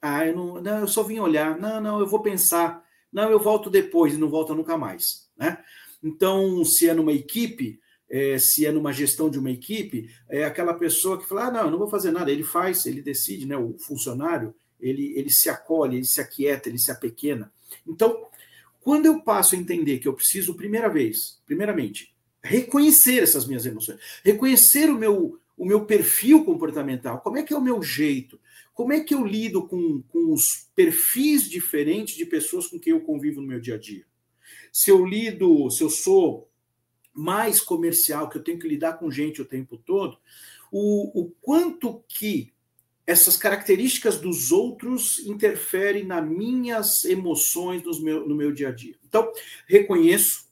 Ah, 0.01 0.25
eu 0.25 0.35
não, 0.35 0.61
não, 0.61 0.79
eu 0.79 0.87
só 0.87 1.03
vim 1.03 1.19
olhar. 1.19 1.57
Não, 1.57 1.81
não, 1.81 1.99
eu 1.99 2.07
vou 2.07 2.21
pensar. 2.21 2.84
Não, 3.15 3.31
eu 3.31 3.39
volto 3.39 3.69
depois 3.69 4.13
e 4.13 4.17
não 4.17 4.29
volta 4.29 4.53
nunca 4.53 4.77
mais. 4.77 5.29
Né? 5.37 5.57
Então, 6.03 6.65
se 6.65 6.89
é 6.89 6.93
numa 6.93 7.13
equipe, 7.13 7.79
é, 8.09 8.37
se 8.37 8.65
é 8.65 8.73
numa 8.73 8.91
gestão 8.91 9.29
de 9.29 9.39
uma 9.39 9.49
equipe, 9.49 10.09
é 10.27 10.43
aquela 10.43 10.73
pessoa 10.73 11.17
que 11.17 11.25
fala: 11.25 11.45
ah, 11.45 11.51
não, 11.51 11.61
eu 11.61 11.71
não 11.71 11.77
vou 11.77 11.89
fazer 11.89 12.11
nada. 12.11 12.29
Ele 12.29 12.43
faz, 12.43 12.85
ele 12.85 13.01
decide, 13.01 13.45
né? 13.45 13.55
o 13.55 13.73
funcionário, 13.79 14.53
ele, 14.81 15.17
ele 15.17 15.29
se 15.29 15.49
acolhe, 15.49 15.95
ele 15.95 16.05
se 16.05 16.19
aquieta, 16.19 16.67
ele 16.67 16.77
se 16.77 16.91
apequena. 16.91 17.49
Então, 17.87 18.27
quando 18.81 19.05
eu 19.05 19.21
passo 19.21 19.55
a 19.55 19.57
entender 19.57 19.99
que 19.99 20.09
eu 20.09 20.13
preciso, 20.13 20.53
primeira 20.53 20.89
vez, 20.89 21.39
primeiramente, 21.45 22.13
reconhecer 22.43 23.23
essas 23.23 23.47
minhas 23.47 23.65
emoções, 23.65 23.97
reconhecer 24.25 24.89
o 24.89 24.99
meu, 24.99 25.39
o 25.57 25.65
meu 25.65 25.85
perfil 25.85 26.43
comportamental, 26.43 27.21
como 27.21 27.37
é 27.37 27.43
que 27.43 27.53
é 27.53 27.57
o 27.57 27.61
meu 27.61 27.81
jeito, 27.81 28.39
como 28.73 28.91
é 28.91 28.99
que 28.99 29.13
eu 29.13 29.25
lido 29.25 29.65
com, 29.67 30.01
com 30.09 30.33
os 30.33 30.69
perfis 30.75 31.49
diferentes 31.49 32.15
de 32.15 32.25
pessoas 32.25 32.67
com 32.67 32.79
quem 32.79 32.91
eu 32.91 33.01
convivo 33.01 33.41
no 33.41 33.47
meu 33.47 33.59
dia 33.59 33.75
a 33.75 33.79
dia? 33.79 34.05
Se 34.71 34.91
eu 34.91 35.05
lido, 35.05 35.69
se 35.71 35.81
eu 35.81 35.89
sou 35.89 36.49
mais 37.13 37.61
comercial, 37.61 38.29
que 38.29 38.37
eu 38.37 38.43
tenho 38.43 38.59
que 38.59 38.67
lidar 38.67 38.99
com 38.99 39.09
gente 39.09 39.41
o 39.41 39.45
tempo 39.45 39.77
todo, 39.77 40.17
o, 40.69 41.21
o 41.21 41.31
quanto 41.41 42.03
que 42.07 42.53
essas 43.07 43.37
características 43.37 44.19
dos 44.19 44.51
outros 44.51 45.19
interferem 45.19 46.03
nas 46.03 46.27
minhas 46.27 47.05
emoções 47.05 47.83
no 47.83 48.01
meu, 48.01 48.27
no 48.27 48.35
meu 48.35 48.51
dia 48.51 48.69
a 48.69 48.71
dia. 48.71 48.95
Então, 49.07 49.31
reconheço, 49.67 50.44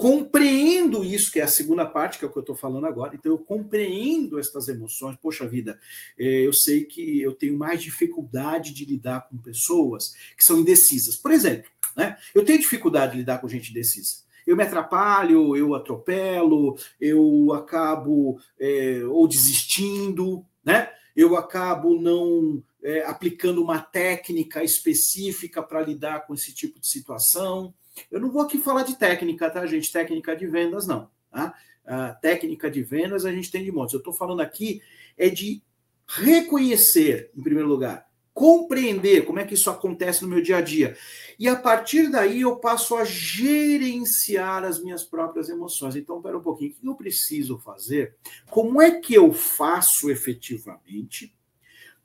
compreendo 0.00 1.04
isso, 1.04 1.30
que 1.30 1.40
é 1.40 1.42
a 1.42 1.46
segunda 1.46 1.84
parte, 1.84 2.18
que 2.18 2.24
é 2.24 2.28
o 2.28 2.32
que 2.32 2.38
eu 2.38 2.40
estou 2.40 2.56
falando 2.56 2.86
agora. 2.86 3.14
Então, 3.14 3.32
eu 3.32 3.38
compreendo 3.38 4.38
estas 4.38 4.66
emoções. 4.66 5.18
Poxa 5.20 5.46
vida, 5.46 5.78
é, 6.18 6.46
eu 6.46 6.54
sei 6.54 6.86
que 6.86 7.20
eu 7.20 7.34
tenho 7.34 7.54
mais 7.58 7.82
dificuldade 7.82 8.72
de 8.72 8.86
lidar 8.86 9.28
com 9.28 9.36
pessoas 9.36 10.14
que 10.38 10.42
são 10.42 10.58
indecisas. 10.58 11.16
Por 11.16 11.30
exemplo, 11.30 11.70
né, 11.94 12.16
eu 12.34 12.42
tenho 12.46 12.58
dificuldade 12.58 13.12
de 13.12 13.18
lidar 13.18 13.42
com 13.42 13.48
gente 13.48 13.72
indecisa. 13.72 14.22
Eu 14.46 14.56
me 14.56 14.62
atrapalho, 14.62 15.54
eu 15.54 15.74
atropelo, 15.74 16.78
eu 16.98 17.52
acabo 17.52 18.40
é, 18.58 19.02
ou 19.04 19.28
desistindo, 19.28 20.42
né? 20.64 20.90
Eu 21.14 21.36
acabo 21.36 22.00
não 22.00 22.62
é, 22.82 23.04
aplicando 23.04 23.62
uma 23.62 23.78
técnica 23.80 24.64
específica 24.64 25.62
para 25.62 25.82
lidar 25.82 26.26
com 26.26 26.32
esse 26.32 26.54
tipo 26.54 26.80
de 26.80 26.88
situação. 26.88 27.74
Eu 28.10 28.20
não 28.20 28.30
vou 28.30 28.42
aqui 28.42 28.58
falar 28.58 28.82
de 28.82 28.96
técnica, 28.96 29.50
tá, 29.50 29.66
gente? 29.66 29.92
Técnica 29.92 30.36
de 30.36 30.46
vendas, 30.46 30.86
não. 30.86 31.10
Tá? 31.30 31.54
A 31.86 32.14
técnica 32.14 32.70
de 32.70 32.82
vendas 32.82 33.24
a 33.24 33.32
gente 33.32 33.50
tem 33.50 33.64
de 33.64 33.72
montes. 33.72 33.94
Eu 33.94 33.98
estou 33.98 34.12
falando 34.12 34.40
aqui 34.40 34.80
é 35.16 35.28
de 35.28 35.62
reconhecer, 36.06 37.30
em 37.36 37.42
primeiro 37.42 37.68
lugar, 37.68 38.10
compreender 38.32 39.26
como 39.26 39.38
é 39.38 39.44
que 39.44 39.54
isso 39.54 39.68
acontece 39.70 40.22
no 40.22 40.28
meu 40.28 40.40
dia 40.40 40.56
a 40.56 40.60
dia. 40.60 40.96
E 41.38 41.48
a 41.48 41.56
partir 41.56 42.10
daí 42.10 42.40
eu 42.40 42.56
passo 42.56 42.96
a 42.96 43.04
gerenciar 43.04 44.64
as 44.64 44.82
minhas 44.82 45.04
próprias 45.04 45.48
emoções. 45.48 45.94
Então, 45.94 46.22
pera 46.22 46.38
um 46.38 46.42
pouquinho, 46.42 46.70
o 46.70 46.74
que 46.74 46.88
eu 46.88 46.94
preciso 46.94 47.58
fazer? 47.58 48.16
Como 48.48 48.80
é 48.80 48.98
que 48.98 49.14
eu 49.14 49.32
faço 49.32 50.10
efetivamente 50.10 51.34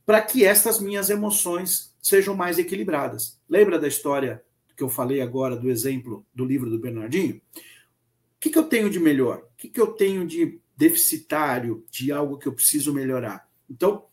para 0.06 0.22
que 0.22 0.46
estas 0.46 0.80
minhas 0.80 1.10
emoções 1.10 1.96
sejam 2.02 2.36
mais 2.36 2.60
equilibradas? 2.60 3.40
Lembra 3.50 3.80
da 3.80 3.88
história 3.88 4.44
que 4.76 4.84
eu 4.84 4.90
falei 4.90 5.22
agora 5.22 5.56
do 5.56 5.70
exemplo 5.70 6.26
do 6.34 6.46
livro 6.46 6.70
do 6.70 6.80
Bernardinho, 6.80 7.36
o 7.36 8.40
que, 8.40 8.50
que 8.50 8.58
eu 8.58 8.66
tenho 8.66 8.90
de 8.90 9.00
melhor? 9.00 9.40
O 9.40 9.58
que, 9.58 9.70
que 9.70 9.82
eu 9.82 9.88
tenho 9.88 10.26
de 10.28 10.60
deficitário, 10.78 11.86
de 11.90 12.12
algo 12.12 12.38
que 12.38 12.48
eu 12.48 12.54
preciso 12.54 12.94
melhorar? 12.94 13.48
Então, 13.70 14.06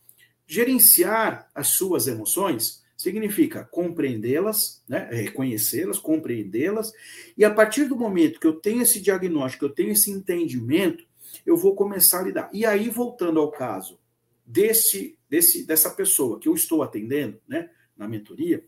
gerenciar 0.47 1.49
as 1.53 1.69
suas 1.69 2.07
emoções 2.07 2.83
significa 2.95 3.65
compreendê-las, 3.65 4.81
né, 4.87 5.09
reconhecê-las, 5.11 5.99
compreendê-las, 5.99 6.93
e 7.37 7.43
a 7.43 7.53
partir 7.53 7.85
do 7.85 7.97
momento 7.97 8.39
que 8.39 8.47
eu 8.47 8.53
tenho 8.53 8.81
esse 8.81 9.01
diagnóstico, 9.01 9.65
eu 9.65 9.69
tenho 9.69 9.91
esse 9.91 10.09
entendimento, 10.09 11.05
eu 11.45 11.57
vou 11.57 11.75
começar 11.75 12.21
a 12.21 12.23
lidar. 12.23 12.49
E 12.53 12.65
aí, 12.65 12.89
voltando 12.89 13.39
ao 13.39 13.51
caso 13.51 13.99
desse, 14.45 15.17
desse, 15.29 15.65
dessa 15.65 15.89
pessoa 15.89 16.39
que 16.39 16.47
eu 16.47 16.53
estou 16.53 16.81
atendendo, 16.81 17.39
né, 17.47 17.69
na 17.97 18.07
mentoria, 18.07 18.65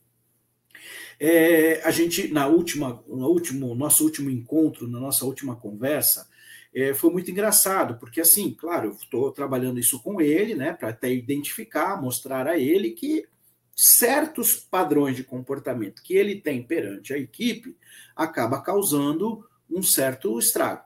é, 1.20 1.82
a 1.84 1.92
gente, 1.92 2.28
na 2.32 2.48
última, 2.48 3.04
no 3.08 3.28
último, 3.28 3.74
nosso 3.76 4.04
último 4.04 4.30
encontro, 4.30 4.88
na 4.88 5.00
nossa 5.00 5.26
última 5.26 5.56
conversa, 5.56 6.28
é, 6.74 6.94
foi 6.94 7.10
muito 7.10 7.32
engraçado, 7.32 7.98
porque 7.98 8.20
assim, 8.20 8.52
claro, 8.54 8.90
eu 8.90 8.92
estou 8.92 9.32
trabalhando 9.32 9.80
isso 9.80 10.02
com 10.02 10.20
ele, 10.20 10.56
né, 10.56 10.74
para 10.74 10.90
até 10.90 11.10
identificar, 11.12 12.02
mostrar 12.02 12.48
a 12.48 12.58
ele 12.58 12.92
que 12.92 13.26
certos 13.74 14.56
padrões 14.56 15.16
de 15.16 15.24
comportamento 15.24 16.04
que 16.04 16.16
ele 16.16 16.40
tem 16.40 16.62
perante 16.62 17.14
a 17.14 17.18
equipe 17.18 17.78
acaba 18.16 18.62
causando 18.62 19.46
um 19.70 19.82
certo 19.82 20.38
estrago. 20.38 20.84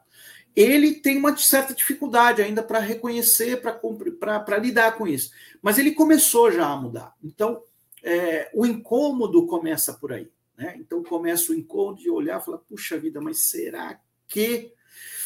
Ele 0.56 0.96
tem 0.96 1.18
uma 1.18 1.36
certa 1.38 1.74
dificuldade 1.74 2.42
ainda 2.42 2.62
para 2.62 2.80
reconhecer, 2.80 3.62
para 3.62 4.58
lidar 4.58 4.98
com 4.98 5.08
isso, 5.08 5.32
mas 5.62 5.78
ele 5.78 5.92
começou 5.92 6.52
já 6.52 6.68
a 6.68 6.76
mudar. 6.76 7.14
Então, 7.24 7.64
é, 8.04 8.50
o 8.54 8.66
incômodo 8.66 9.46
começa 9.48 9.94
por 9.94 10.14
aí. 10.14 10.30
Né? 10.58 10.76
Então 10.78 11.04
começa 11.04 11.52
o 11.52 11.56
incômodo 11.56 12.02
de 12.02 12.10
olhar 12.10 12.42
e 12.42 12.46
falar, 12.46 12.58
puxa 12.60 12.98
vida, 12.98 13.22
mas 13.22 13.50
será 13.50 14.00
que 14.28 14.74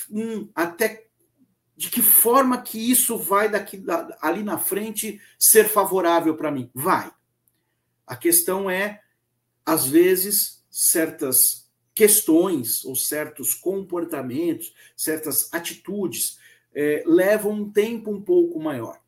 hum, 0.09 0.47
até 0.53 1.07
de 1.75 1.89
que 1.89 2.01
forma 2.01 2.61
que 2.61 2.77
isso 2.91 3.17
vai 3.17 3.49
daqui 3.49 3.83
ali 4.21 4.43
na 4.43 4.57
frente 4.57 5.19
ser 5.39 5.67
favorável 5.67 6.35
para 6.35 6.51
mim? 6.51 6.69
Vai. 6.73 7.11
A 8.05 8.15
questão 8.15 8.69
é, 8.69 9.01
às 9.65 9.87
vezes, 9.87 10.63
certas 10.69 11.63
questões 11.95 12.83
ou 12.85 12.95
certos 12.95 13.53
comportamentos, 13.53 14.73
certas 14.95 15.51
atitudes 15.53 16.37
é, 16.73 17.03
levam 17.05 17.51
um 17.51 17.71
tempo 17.71 18.11
um 18.11 18.21
pouco 18.21 18.59
maior. 18.59 19.02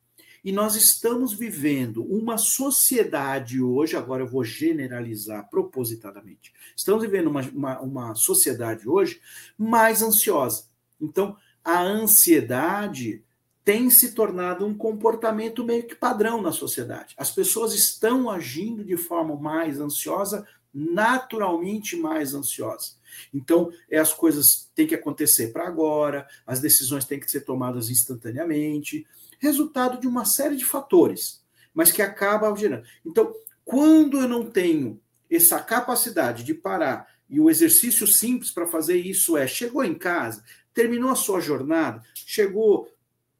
E 0.45 0.51
nós 0.51 0.75
estamos 0.75 1.33
vivendo 1.33 2.03
uma 2.05 2.37
sociedade 2.37 3.59
hoje, 3.59 3.97
agora 3.97 4.21
eu 4.21 4.27
vou 4.27 4.43
generalizar 4.43 5.49
propositadamente, 5.49 6.53
estamos 6.75 7.01
vivendo 7.01 7.31
uma, 7.31 7.41
uma, 7.41 7.79
uma 7.81 8.15
sociedade 8.15 8.87
hoje 8.87 9.19
mais 9.57 10.03
ansiosa. 10.03 10.65
Então, 11.01 11.35
a 11.63 11.81
ansiedade 11.81 13.23
tem 13.63 13.89
se 13.89 14.13
tornado 14.13 14.67
um 14.67 14.77
comportamento 14.77 15.63
meio 15.63 15.87
que 15.87 15.95
padrão 15.95 16.39
na 16.43 16.51
sociedade. 16.51 17.15
As 17.17 17.31
pessoas 17.31 17.73
estão 17.73 18.29
agindo 18.29 18.83
de 18.83 18.97
forma 18.97 19.35
mais 19.35 19.79
ansiosa, 19.79 20.47
naturalmente 20.71 21.95
mais 21.95 22.35
ansiosa. 22.35 22.91
Então, 23.33 23.71
é, 23.89 23.97
as 23.97 24.13
coisas 24.13 24.69
têm 24.75 24.85
que 24.85 24.93
acontecer 24.93 25.47
para 25.51 25.65
agora, 25.65 26.27
as 26.45 26.59
decisões 26.59 27.03
têm 27.03 27.19
que 27.19 27.31
ser 27.31 27.41
tomadas 27.41 27.89
instantaneamente 27.89 29.07
resultado 29.39 29.99
de 29.99 30.07
uma 30.07 30.25
série 30.25 30.55
de 30.55 30.65
fatores, 30.65 31.43
mas 31.73 31.91
que 31.91 32.01
acaba 32.01 32.55
gerando. 32.55 32.85
Então, 33.05 33.33
quando 33.63 34.19
eu 34.19 34.27
não 34.27 34.49
tenho 34.49 34.99
essa 35.29 35.59
capacidade 35.59 36.43
de 36.43 36.53
parar, 36.53 37.07
e 37.29 37.39
o 37.39 37.49
exercício 37.49 38.05
simples 38.05 38.51
para 38.51 38.67
fazer 38.67 38.97
isso 38.97 39.35
é: 39.35 39.47
chegou 39.47 39.83
em 39.83 39.95
casa, 39.95 40.43
terminou 40.73 41.09
a 41.09 41.15
sua 41.15 41.39
jornada, 41.39 42.03
chegou, 42.13 42.87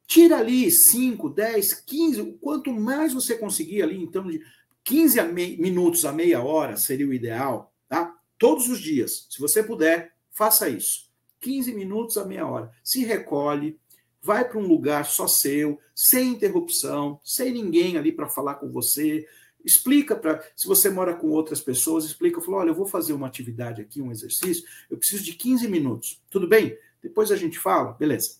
tira 0.07 0.37
ali 0.37 0.71
5, 0.71 1.29
10, 1.29 1.73
15, 1.73 2.37
quanto 2.41 2.73
mais 2.73 3.13
você 3.13 3.37
conseguir 3.37 3.83
ali, 3.83 4.01
então, 4.01 4.27
de 4.27 4.41
15 4.83 5.19
a 5.19 5.25
minutos 5.25 6.05
a 6.05 6.11
meia 6.11 6.41
hora 6.41 6.77
seria 6.77 7.07
o 7.07 7.13
ideal, 7.13 7.73
tá? 7.87 8.15
Todos 8.37 8.67
os 8.69 8.79
dias, 8.79 9.27
se 9.29 9.39
você 9.39 9.63
puder, 9.63 10.13
faça 10.31 10.67
isso. 10.69 11.05
15 11.39 11.73
minutos 11.73 12.17
a 12.17 12.25
meia 12.25 12.45
hora. 12.47 12.71
Se 12.83 13.03
recolhe, 13.03 13.79
vai 14.25 14.43
para 14.43 14.57
um 14.57 14.65
lugar 14.65 15.05
só 15.05 15.27
seu, 15.27 15.79
sem 15.93 16.29
interrupção, 16.29 17.19
sem 17.23 17.53
ninguém 17.53 17.95
ali 17.95 18.11
para 18.11 18.27
falar 18.27 18.55
com 18.55 18.71
você. 18.71 19.23
Explica 19.63 20.15
para, 20.15 20.43
se 20.55 20.65
você 20.67 20.89
mora 20.89 21.13
com 21.13 21.29
outras 21.29 21.61
pessoas, 21.61 22.05
explica, 22.05 22.41
fala, 22.41 22.57
olha, 22.57 22.69
eu 22.71 22.75
vou 22.75 22.87
fazer 22.87 23.13
uma 23.13 23.27
atividade 23.27 23.81
aqui, 23.81 24.01
um 24.01 24.11
exercício, 24.11 24.63
eu 24.89 24.97
preciso 24.97 25.23
de 25.23 25.33
15 25.33 25.67
minutos. 25.67 26.23
Tudo 26.27 26.47
bem? 26.47 26.75
Depois 27.03 27.31
a 27.31 27.35
gente 27.35 27.59
fala, 27.59 27.93
beleza. 27.93 28.39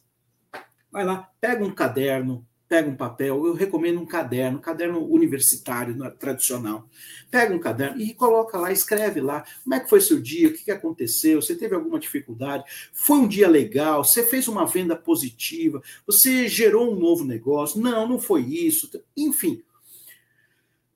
Vai 0.91 1.05
lá, 1.05 1.29
pega 1.39 1.63
um 1.63 1.71
caderno, 1.71 2.43
pega 2.68 2.89
um 2.89 2.95
papel, 2.95 3.45
eu 3.45 3.53
recomendo 3.53 3.99
um 3.99 4.05
caderno, 4.05 4.59
caderno 4.59 5.05
universitário, 5.05 6.03
é 6.03 6.09
tradicional. 6.09 6.89
Pega 7.30 7.53
um 7.53 7.59
caderno 7.59 8.01
e 8.01 8.13
coloca 8.13 8.57
lá, 8.57 8.72
escreve 8.72 9.22
lá, 9.22 9.45
como 9.63 9.76
é 9.76 9.80
que 9.80 9.89
foi 9.89 10.01
seu 10.01 10.20
dia, 10.20 10.47
o 10.47 10.53
que 10.53 10.72
aconteceu, 10.72 11.41
você 11.41 11.55
teve 11.55 11.76
alguma 11.76 11.99
dificuldade, 11.99 12.63
foi 12.91 13.18
um 13.18 13.28
dia 13.28 13.47
legal, 13.47 14.03
você 14.03 14.24
fez 14.24 14.47
uma 14.47 14.66
venda 14.66 14.95
positiva, 14.95 15.82
você 16.05 16.47
gerou 16.47 16.91
um 16.91 16.99
novo 16.99 17.24
negócio, 17.24 17.80
não, 17.80 18.07
não 18.07 18.20
foi 18.20 18.41
isso, 18.41 18.89
enfim. 19.16 19.63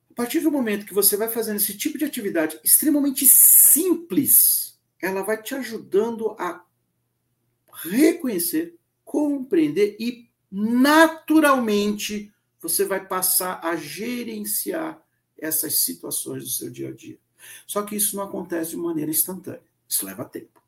A 0.10 0.14
partir 0.16 0.40
do 0.40 0.52
momento 0.52 0.86
que 0.86 0.94
você 0.94 1.16
vai 1.16 1.30
fazendo 1.30 1.58
esse 1.58 1.78
tipo 1.78 1.98
de 1.98 2.06
atividade 2.06 2.60
extremamente 2.64 3.26
simples, 3.28 4.78
ela 5.02 5.22
vai 5.22 5.42
te 5.42 5.54
ajudando 5.56 6.36
a 6.38 6.64
reconhecer, 7.84 8.76
compreender 9.06 9.96
e 10.00 10.29
naturalmente 10.52 12.32
você 12.62 12.86
vai 12.86 13.06
passar 13.06 13.60
a 13.64 13.76
gerenciar 13.76 15.02
essas 15.38 15.84
situações 15.84 16.44
do 16.44 16.50
seu 16.50 16.70
dia 16.70 16.90
a 16.90 16.92
dia. 16.92 17.18
Só 17.66 17.84
que 17.84 17.96
isso 17.96 18.16
não 18.16 18.24
acontece 18.24 18.72
de 18.72 18.78
maneira 18.78 19.12
instantânea. 19.12 19.62
Isso 19.88 20.06
leva 20.06 20.26
tempo. 20.26 20.62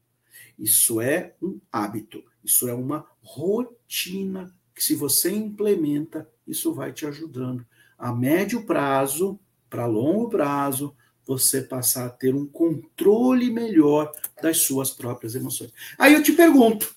Isso 0.58 1.02
é 1.02 1.34
um 1.42 1.60
hábito. 1.72 2.24
Isso 2.44 2.68
é 2.68 2.74
uma 2.74 3.06
rotina 3.22 4.54
que, 4.74 4.84
se 4.84 4.96
você 4.96 5.32
implementa, 5.32 6.30
isso 6.48 6.74
vai 6.74 6.94
te 6.94 7.06
ajudando 7.06 7.66
a 7.98 8.12
médio 8.12 8.66
prazo, 8.66 9.40
para 9.70 9.86
longo 9.86 10.30
prazo, 10.30 10.96
você 11.26 11.62
passar 11.62 12.08
a 12.08 12.10
ter 12.10 12.34
um 12.34 12.48
controle 12.48 13.52
melhor 13.52 14.12
das 14.42 14.64
suas 14.64 14.90
próprias 14.90 15.36
emoções. 15.36 15.72
Aí 15.98 16.14
eu 16.14 16.24
te 16.24 16.34
pergunto, 16.34 16.94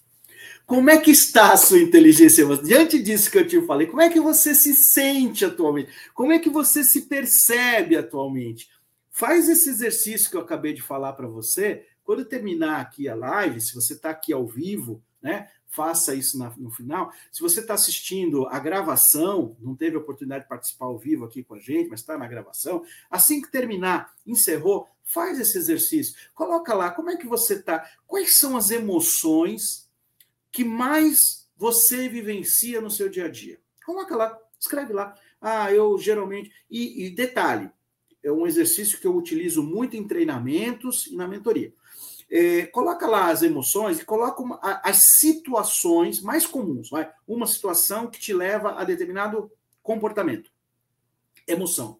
como 0.67 0.89
é 0.89 0.99
que 0.99 1.11
está 1.11 1.53
a 1.53 1.57
sua 1.57 1.79
inteligência? 1.79 2.45
Diante 2.59 3.01
disso 3.03 3.31
que 3.31 3.39
eu 3.39 3.47
te 3.47 3.61
falei, 3.67 3.87
como 3.87 4.01
é 4.01 4.09
que 4.09 4.21
você 4.21 4.55
se 4.55 4.75
sente 4.75 5.45
atualmente? 5.45 5.91
Como 6.15 6.33
é 6.33 6.39
que 6.39 6.49
você 6.49 6.83
se 6.83 7.03
percebe 7.03 7.97
atualmente? 7.97 8.69
Faz 9.11 9.49
esse 9.49 9.69
exercício 9.69 10.31
que 10.31 10.37
eu 10.37 10.41
acabei 10.41 10.73
de 10.73 10.83
falar 10.83 11.12
para 11.12 11.29
você. 11.29 11.87
Quando 12.03 12.25
terminar 12.25 12.81
aqui 12.81 13.09
a 13.09 13.15
live, 13.15 13.61
se 13.61 13.75
você 13.75 13.93
está 13.93 14.11
aqui 14.11 14.33
ao 14.33 14.47
vivo, 14.47 15.03
né? 15.23 15.49
Faça 15.69 16.15
isso 16.15 16.39
no 16.57 16.71
final. 16.71 17.11
Se 17.33 17.41
você 17.41 17.59
está 17.59 17.75
assistindo 17.75 18.47
a 18.47 18.61
gravação, 18.61 19.57
não 19.61 19.75
teve 19.75 19.97
oportunidade 19.97 20.45
de 20.45 20.49
participar 20.49 20.87
ao 20.87 20.99
vivo 20.99 21.25
aqui 21.25 21.43
com 21.43 21.57
a 21.57 21.59
gente, 21.59 21.91
mas 21.91 22.01
está 22.01 22.17
na 22.17 22.29
gravação, 22.29 22.85
assim 23.11 23.43
que 23.43 23.51
terminar, 23.51 24.15
encerrou, 24.25 24.87
faz 25.03 25.41
esse 25.41 25.59
exercício. 25.59 26.15
Coloca 26.33 26.73
lá 26.75 26.93
como 26.93 27.11
é 27.11 27.17
que 27.17 27.27
você 27.27 27.55
está, 27.55 27.85
quais 28.07 28.39
são 28.39 28.57
as 28.57 28.71
emoções 28.71 29.84
que 30.55 30.63
mais 30.63 31.49
você 31.57 32.09
vivencia 32.09 32.81
no 32.81 32.89
seu 32.89 33.09
dia 33.09 33.25
a 33.25 33.29
dia. 33.29 33.59
Coloca 33.85 34.15
lá, 34.15 34.39
escreve 34.59 34.93
lá. 34.93 35.13
Ah, 35.41 35.73
eu 35.73 35.99
geralmente. 35.99 36.53
E, 36.71 37.07
e 37.07 37.11
detalhe, 37.11 37.69
é 38.23 38.31
um 38.31 38.47
exercício 38.47 39.01
que 39.01 39.07
eu 39.07 39.17
utilizo 39.17 39.65
muito 39.65 39.97
em 39.97 40.07
treinamentos 40.07 41.09
e 41.09 41.17
na 41.17 41.27
mentoria. 41.27 41.75
É, 42.31 42.67
coloca 42.67 43.05
lá 43.05 43.31
as 43.31 43.43
emoções 43.43 43.99
e 43.99 44.05
coloca 44.05 44.41
uma, 44.41 44.61
as 44.85 45.19
situações 45.19 46.21
mais 46.21 46.47
comuns. 46.47 46.89
Vai? 46.89 47.13
Uma 47.27 47.49
situação 47.49 48.07
que 48.07 48.21
te 48.21 48.33
leva 48.33 48.77
a 48.81 48.85
determinado 48.85 49.51
comportamento. 49.83 50.53
Emoção. 51.49 51.99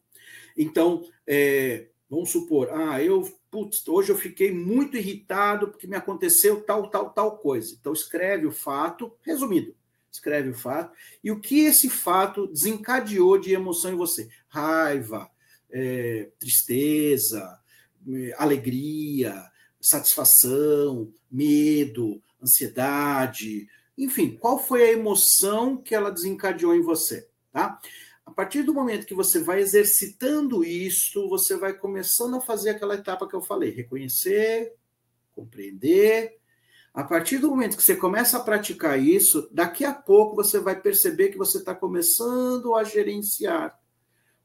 Então, 0.57 1.05
é, 1.27 1.89
vamos 2.09 2.31
supor, 2.31 2.71
ah, 2.71 3.03
eu 3.03 3.29
putz, 3.55 3.87
hoje 3.87 4.11
eu 4.11 4.19
fiquei 4.19 4.51
muito 4.51 4.97
irritado 4.97 5.69
porque 5.69 5.87
me 5.87 5.95
aconteceu 5.95 6.61
tal, 6.63 6.91
tal, 6.91 7.11
tal 7.11 7.39
coisa. 7.39 7.73
Então, 7.79 7.93
escreve 7.93 8.47
o 8.47 8.51
fato, 8.51 9.13
resumido, 9.23 9.73
escreve 10.11 10.51
o 10.51 10.55
fato, 10.55 10.93
e 11.23 11.31
o 11.31 11.39
que 11.39 11.61
esse 11.61 11.89
fato 11.89 12.49
desencadeou 12.49 13.39
de 13.39 13.53
emoção 13.53 13.93
em 13.93 13.97
você? 13.97 14.29
Raiva, 14.49 15.31
é, 15.71 16.31
tristeza, 16.37 17.61
é, 18.09 18.35
alegria, 18.39 19.41
satisfação, 19.81 21.13
medo, 21.31 22.21
ansiedade, 22.43 23.69
enfim, 23.97 24.37
qual 24.37 24.59
foi 24.59 24.83
a 24.83 24.93
emoção 24.93 25.77
que 25.77 25.95
ela 25.95 26.11
desencadeou 26.11 26.75
em 26.75 26.83
você, 26.83 27.29
tá? 27.53 27.79
A 28.27 28.31
partir 28.31 28.63
do 28.63 28.75
momento 28.75 29.07
que 29.07 29.15
você 29.15 29.39
vai 29.39 29.61
exercitando 29.61 30.65
isso, 30.65 31.29
você 31.29 31.57
vai 31.57 31.75
começando 31.75 32.37
a 32.37 32.41
fazer 32.41 32.71
aquela 32.71 32.95
etapa 32.95 33.29
que 33.29 33.35
eu 33.35 33.43
falei: 33.43 33.71
reconhecer, 33.71 34.75
compreender. 35.33 36.39
A 36.93 37.03
partir 37.03 37.39
do 37.39 37.51
momento 37.51 37.77
que 37.77 37.83
você 37.83 37.97
começa 37.97 38.39
a 38.39 38.43
praticar 38.43 39.01
isso, 39.01 39.49
daqui 39.51 39.85
a 39.85 39.93
pouco 39.93 40.37
você 40.37 40.61
vai 40.61 40.81
perceber 40.81 41.31
que 41.31 41.37
você 41.37 41.59
está 41.59 41.75
começando 41.75 42.75
a 42.75 42.85
gerenciar. 42.85 43.79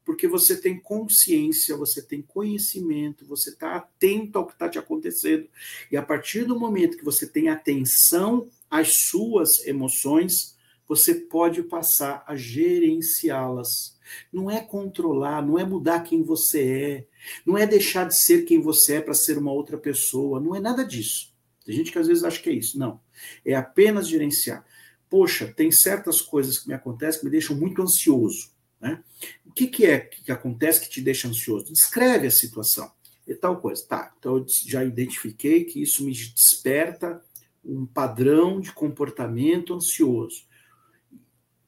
Porque 0.04 0.26
você 0.26 0.60
tem 0.60 0.80
consciência, 0.80 1.76
você 1.76 2.02
tem 2.02 2.20
conhecimento, 2.20 3.24
você 3.24 3.50
está 3.50 3.76
atento 3.76 4.38
ao 4.38 4.46
que 4.46 4.54
está 4.54 4.68
te 4.68 4.78
acontecendo. 4.78 5.48
E 5.92 5.96
a 5.96 6.02
partir 6.02 6.44
do 6.44 6.58
momento 6.58 6.96
que 6.96 7.04
você 7.04 7.24
tem 7.24 7.48
atenção 7.48 8.48
às 8.68 9.04
suas 9.04 9.64
emoções, 9.64 10.56
você 10.90 11.14
pode 11.14 11.62
passar 11.62 12.24
a 12.26 12.34
gerenciá-las. 12.34 13.96
Não 14.32 14.50
é 14.50 14.60
controlar, 14.60 15.40
não 15.40 15.56
é 15.56 15.64
mudar 15.64 16.00
quem 16.00 16.20
você 16.20 16.68
é, 16.68 17.06
não 17.46 17.56
é 17.56 17.64
deixar 17.64 18.08
de 18.08 18.20
ser 18.20 18.44
quem 18.44 18.60
você 18.60 18.96
é 18.96 19.00
para 19.00 19.14
ser 19.14 19.38
uma 19.38 19.52
outra 19.52 19.78
pessoa, 19.78 20.40
não 20.40 20.52
é 20.52 20.58
nada 20.58 20.84
disso. 20.84 21.32
Tem 21.64 21.76
gente 21.76 21.92
que 21.92 21.98
às 22.00 22.08
vezes 22.08 22.24
acha 22.24 22.42
que 22.42 22.50
é 22.50 22.54
isso. 22.54 22.76
Não. 22.76 23.00
É 23.44 23.54
apenas 23.54 24.08
gerenciar. 24.08 24.66
Poxa, 25.08 25.46
tem 25.46 25.70
certas 25.70 26.20
coisas 26.20 26.58
que 26.58 26.66
me 26.66 26.74
acontecem 26.74 27.20
que 27.20 27.26
me 27.26 27.30
deixam 27.30 27.54
muito 27.54 27.80
ansioso. 27.80 28.50
Né? 28.80 29.00
O 29.46 29.52
que, 29.52 29.68
que 29.68 29.86
é 29.86 30.00
que 30.00 30.32
acontece 30.32 30.80
que 30.80 30.90
te 30.90 31.00
deixa 31.00 31.28
ansioso? 31.28 31.72
Descreve 31.72 32.26
a 32.26 32.32
situação. 32.32 32.90
E 33.28 33.34
tal 33.36 33.60
coisa. 33.60 33.86
Tá, 33.86 34.12
então 34.18 34.38
eu 34.38 34.46
já 34.66 34.84
identifiquei 34.84 35.62
que 35.62 35.80
isso 35.80 36.02
me 36.02 36.10
desperta 36.10 37.22
um 37.64 37.86
padrão 37.86 38.60
de 38.60 38.72
comportamento 38.72 39.72
ansioso. 39.72 40.49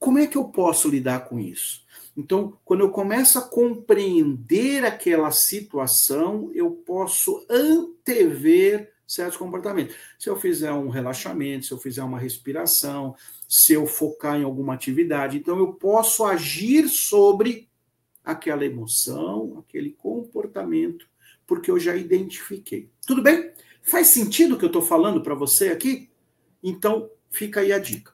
Como 0.03 0.19
é 0.19 0.27
que 0.27 0.37
eu 0.37 0.47
posso 0.47 0.89
lidar 0.89 1.29
com 1.29 1.39
isso? 1.39 1.85
Então, 2.17 2.59
quando 2.65 2.81
eu 2.81 2.91
começo 2.91 3.39
a 3.39 3.43
compreender 3.43 4.85
aquela 4.85 5.31
situação, 5.31 6.51
eu 6.53 6.73
posso 6.73 7.47
antever 7.49 8.93
certos 9.07 9.37
comportamentos. 9.37 9.95
Se 10.19 10.29
eu 10.29 10.37
fizer 10.37 10.73
um 10.73 10.89
relaxamento, 10.89 11.67
se 11.67 11.73
eu 11.73 11.79
fizer 11.79 12.03
uma 12.03 12.19
respiração, 12.19 13.15
se 13.49 13.75
eu 13.75 13.87
focar 13.87 14.37
em 14.37 14.43
alguma 14.43 14.75
atividade, 14.75 15.39
então 15.39 15.57
eu 15.57 15.73
posso 15.73 16.25
agir 16.25 16.89
sobre 16.89 17.69
aquela 18.25 18.65
emoção, 18.65 19.65
aquele 19.65 19.93
comportamento, 19.93 21.07
porque 21.47 21.71
eu 21.71 21.79
já 21.79 21.95
identifiquei. 21.95 22.91
Tudo 23.07 23.23
bem? 23.23 23.53
Faz 23.83 24.09
sentido 24.09 24.57
o 24.57 24.59
que 24.59 24.65
eu 24.65 24.67
estou 24.67 24.83
falando 24.83 25.23
para 25.23 25.37
você 25.37 25.69
aqui? 25.69 26.11
Então, 26.61 27.09
fica 27.31 27.61
aí 27.61 27.73
a 27.73 27.79
dica. 27.79 28.13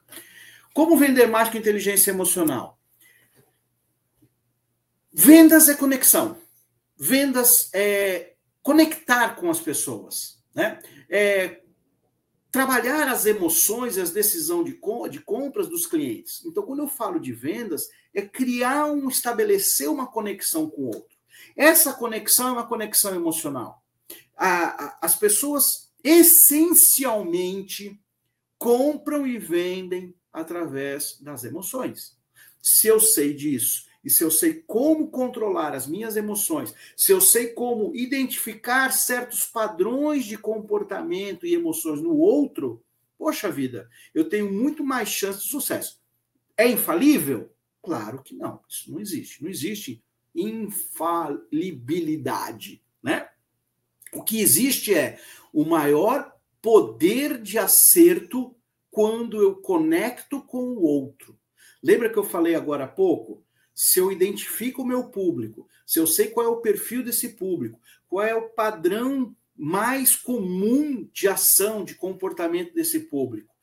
Como 0.73 0.97
vender 0.97 1.27
mais 1.27 1.49
com 1.49 1.57
inteligência 1.57 2.11
emocional? 2.11 2.79
Vendas 5.11 5.67
é 5.67 5.75
conexão. 5.75 6.37
Vendas 6.97 7.69
é 7.73 8.33
conectar 8.61 9.35
com 9.35 9.49
as 9.49 9.59
pessoas. 9.59 10.41
Né? 10.53 10.79
É 11.09 11.61
trabalhar 12.51 13.07
as 13.07 13.25
emoções 13.25 13.97
e 13.97 14.01
as 14.01 14.11
decisões 14.11 14.65
de, 14.65 14.79
de 15.09 15.19
compras 15.19 15.67
dos 15.67 15.85
clientes. 15.85 16.43
Então, 16.45 16.63
quando 16.63 16.79
eu 16.79 16.87
falo 16.87 17.19
de 17.19 17.31
vendas, 17.31 17.89
é 18.13 18.21
criar 18.21 18.85
um, 18.85 19.07
estabelecer 19.07 19.89
uma 19.89 20.07
conexão 20.07 20.69
com 20.69 20.83
o 20.83 20.87
outro. 20.87 21.17
Essa 21.55 21.93
conexão 21.93 22.49
é 22.49 22.51
uma 22.51 22.67
conexão 22.67 23.13
emocional. 23.13 23.83
A, 24.35 24.85
a, 24.85 24.99
as 25.01 25.15
pessoas 25.15 25.91
essencialmente 26.03 27.99
compram 28.57 29.27
e 29.27 29.37
vendem 29.37 30.15
através 30.31 31.17
das 31.19 31.43
emoções. 31.43 32.17
Se 32.61 32.87
eu 32.87 32.99
sei 32.99 33.33
disso 33.33 33.89
e 34.03 34.09
se 34.09 34.23
eu 34.23 34.31
sei 34.31 34.63
como 34.65 35.09
controlar 35.09 35.73
as 35.73 35.87
minhas 35.87 36.15
emoções, 36.15 36.73
se 36.95 37.11
eu 37.11 37.19
sei 37.19 37.47
como 37.47 37.93
identificar 37.95 38.91
certos 38.91 39.45
padrões 39.45 40.23
de 40.25 40.37
comportamento 40.37 41.45
e 41.45 41.53
emoções 41.53 42.01
no 42.01 42.15
outro, 42.17 42.81
poxa 43.17 43.51
vida, 43.51 43.89
eu 44.13 44.29
tenho 44.29 44.49
muito 44.51 44.83
mais 44.83 45.09
chance 45.09 45.43
de 45.43 45.49
sucesso. 45.49 45.99
É 46.55 46.67
infalível? 46.67 47.51
Claro 47.81 48.21
que 48.21 48.35
não. 48.35 48.59
Isso 48.67 48.91
não 48.91 48.99
existe. 48.99 49.41
Não 49.43 49.49
existe 49.49 50.03
infalibilidade, 50.35 52.83
né? 53.01 53.29
O 54.13 54.21
que 54.23 54.41
existe 54.41 54.93
é 54.93 55.19
o 55.53 55.65
maior 55.65 56.31
poder 56.61 57.41
de 57.41 57.57
acerto 57.57 58.53
quando 58.91 59.41
eu 59.41 59.55
conecto 59.55 60.41
com 60.41 60.63
o 60.63 60.81
outro. 60.81 61.37
Lembra 61.81 62.09
que 62.09 62.17
eu 62.17 62.23
falei 62.23 62.55
agora 62.55 62.85
há 62.85 62.87
pouco? 62.87 63.43
Se 63.73 63.99
eu 63.99 64.11
identifico 64.11 64.81
o 64.81 64.85
meu 64.85 65.05
público, 65.05 65.67
se 65.85 65.99
eu 65.99 66.05
sei 66.05 66.27
qual 66.27 66.45
é 66.45 66.49
o 66.49 66.61
perfil 66.61 67.03
desse 67.03 67.29
público, 67.29 67.79
qual 68.07 68.25
é 68.25 68.35
o 68.35 68.49
padrão 68.49 69.35
mais 69.55 70.15
comum 70.15 71.07
de 71.13 71.27
ação, 71.27 71.83
de 71.83 71.95
comportamento 71.95 72.73
desse 72.73 73.01
público, 73.01 73.53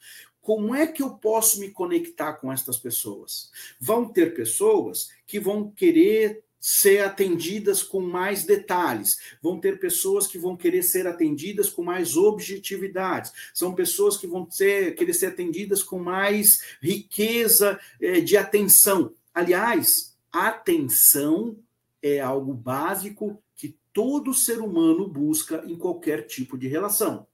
como 0.40 0.74
é 0.74 0.86
que 0.86 1.02
eu 1.02 1.10
posso 1.10 1.58
me 1.58 1.70
conectar 1.70 2.34
com 2.34 2.52
estas 2.52 2.78
pessoas? 2.78 3.50
Vão 3.80 4.08
ter 4.08 4.34
pessoas 4.34 5.08
que 5.26 5.40
vão 5.40 5.70
querer 5.72 6.44
ser 6.68 7.04
atendidas 7.04 7.80
com 7.80 8.00
mais 8.00 8.42
detalhes. 8.42 9.16
Vão 9.40 9.60
ter 9.60 9.78
pessoas 9.78 10.26
que 10.26 10.36
vão 10.36 10.56
querer 10.56 10.82
ser 10.82 11.06
atendidas 11.06 11.70
com 11.70 11.84
mais 11.84 12.16
objetividade. 12.16 13.30
São 13.54 13.72
pessoas 13.72 14.16
que 14.16 14.26
vão 14.26 14.50
ser, 14.50 14.96
querer 14.96 15.14
ser 15.14 15.26
atendidas 15.26 15.84
com 15.84 16.00
mais 16.00 16.58
riqueza 16.82 17.78
eh, 18.00 18.20
de 18.20 18.36
atenção. 18.36 19.14
Aliás, 19.32 20.16
atenção 20.32 21.56
é 22.02 22.18
algo 22.18 22.52
básico 22.52 23.40
que 23.54 23.78
todo 23.92 24.34
ser 24.34 24.58
humano 24.58 25.06
busca 25.06 25.62
em 25.68 25.78
qualquer 25.78 26.26
tipo 26.26 26.58
de 26.58 26.66
relação. 26.66 27.28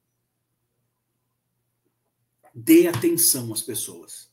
Dê 2.54 2.86
atenção 2.86 3.50
às 3.50 3.62
pessoas. 3.62 4.30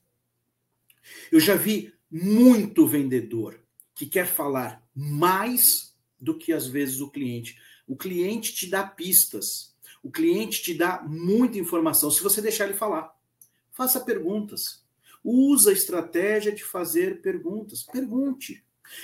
Eu 1.32 1.40
já 1.40 1.56
vi 1.56 1.94
muito 2.12 2.86
vendedor 2.86 3.58
que 4.00 4.06
quer 4.06 4.28
falar 4.28 4.82
mais 4.96 5.94
do 6.18 6.34
que 6.38 6.54
às 6.54 6.66
vezes 6.66 7.02
o 7.02 7.10
cliente. 7.10 7.60
O 7.86 7.98
cliente 7.98 8.56
te 8.56 8.66
dá 8.66 8.82
pistas, 8.82 9.76
o 10.02 10.10
cliente 10.10 10.64
te 10.64 10.74
dá 10.74 11.04
muita 11.06 11.58
informação 11.58 12.10
se 12.10 12.24
você 12.24 12.42
deixar 12.42 12.64
ele 12.64 12.76
falar. 12.76 13.14
Faça 13.74 14.00
perguntas. 14.00 14.86
Usa 15.22 15.72
a 15.72 15.74
estratégia 15.74 16.54
de 16.54 16.64
fazer 16.64 17.22
perguntas. 17.22 17.84
Pergunte. 17.84 18.64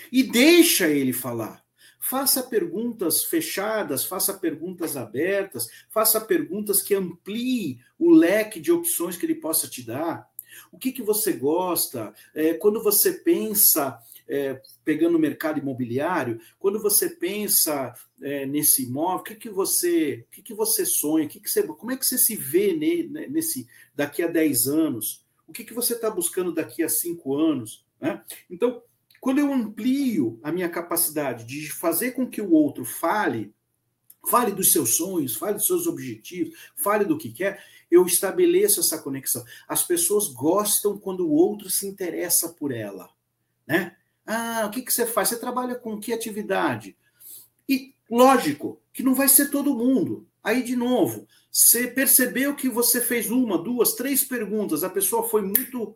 E 0.10 0.24
deixa 0.24 0.88
ele 0.88 1.12
falar. 1.12 1.62
Faça 2.00 2.42
perguntas 2.44 3.26
fechadas, 3.26 4.06
faça 4.06 4.34
perguntas 4.36 4.96
abertas, 4.96 5.68
faça 5.90 6.22
perguntas 6.22 6.82
que 6.82 6.96
ampliem 6.96 7.82
o 8.00 8.12
leque 8.12 8.62
de 8.62 8.72
opções 8.72 9.18
que 9.18 9.26
ele 9.26 9.36
possa 9.36 9.68
te 9.68 9.84
dar. 9.84 10.30
O 10.72 10.78
que, 10.78 10.94
que 10.94 11.02
você 11.02 11.34
gosta? 11.34 12.14
É, 12.34 12.54
quando 12.54 12.82
você 12.82 13.12
pensa 13.12 14.00
é, 14.28 14.62
pegando 14.84 15.16
o 15.16 15.20
mercado 15.20 15.60
imobiliário, 15.60 16.40
quando 16.60 16.82
você 16.82 17.10
pensa 17.10 17.94
é, 18.22 18.46
nesse 18.46 18.84
imóvel, 18.84 19.20
o 19.20 19.24
que, 19.24 19.36
que 19.36 19.50
você, 19.50 20.26
o 20.28 20.32
que, 20.32 20.42
que 20.42 20.54
você 20.54 20.86
sonha, 20.86 21.26
o 21.26 21.30
que, 21.30 21.40
que 21.40 21.50
você, 21.50 21.64
como 21.64 21.92
é 21.92 21.98
que 21.98 22.06
você 22.06 22.18
se 22.18 22.36
vê 22.36 22.74
ne, 22.74 23.04
nesse 23.28 23.68
daqui 23.96 24.24
a 24.24 24.28
10 24.28 24.68
anos? 24.68 25.26
O 25.48 25.54
que, 25.54 25.64
que 25.64 25.74
você 25.74 25.94
está 25.94 26.10
buscando 26.10 26.54
daqui 26.54 26.84
a 26.84 26.90
5 26.90 27.36
anos? 27.36 27.86
Né? 28.02 28.24
Então, 28.50 28.82
quando 29.20 29.40
eu 29.40 29.54
amplio 29.54 30.40
a 30.44 30.52
minha 30.52 30.70
capacidade 30.70 31.46
de 31.46 31.72
fazer 31.72 32.12
com 32.12 32.30
que 32.30 32.42
o 32.42 32.52
outro 32.52 32.86
fale, 32.86 33.54
fale 34.28 34.52
dos 34.52 34.72
seus 34.72 34.96
sonhos, 34.96 35.36
fale 35.36 35.56
dos 35.56 35.68
seus 35.68 35.88
objetivos, 35.88 36.56
fale 36.76 37.06
do 37.06 37.18
que 37.18 37.32
quer, 37.32 37.64
eu 37.90 38.06
estabeleço 38.06 38.80
essa 38.80 38.98
conexão. 38.98 39.44
As 39.68 39.84
pessoas 39.84 40.28
gostam 40.28 40.98
quando 40.98 41.28
o 41.28 41.32
outro 41.32 41.70
se 41.70 41.88
interessa 41.88 42.50
por 42.50 42.72
ela, 42.72 43.10
né? 43.68 43.96
Ah, 44.26 44.64
o 44.66 44.72
que, 44.72 44.82
que 44.82 44.92
você 44.92 45.06
faz? 45.06 45.30
Você 45.30 45.40
trabalha 45.40 45.76
com 45.76 46.00
que 46.00 46.14
atividade? 46.14 46.98
E 47.70 47.94
lógico 48.10 48.82
que 48.92 49.04
não 49.04 49.14
vai 49.14 49.28
ser 49.28 49.50
todo 49.50 49.76
mundo. 49.76 50.28
Aí, 50.44 50.64
de 50.64 50.76
novo, 50.76 51.28
você 51.52 51.88
percebeu 51.88 52.56
que 52.56 52.70
você 52.70 53.02
fez 53.02 53.30
uma, 53.30 53.58
duas, 53.58 53.94
três 53.94 54.24
perguntas, 54.24 54.84
a 54.84 54.90
pessoa 54.90 55.28
foi 55.28 55.42
muito 55.42 55.96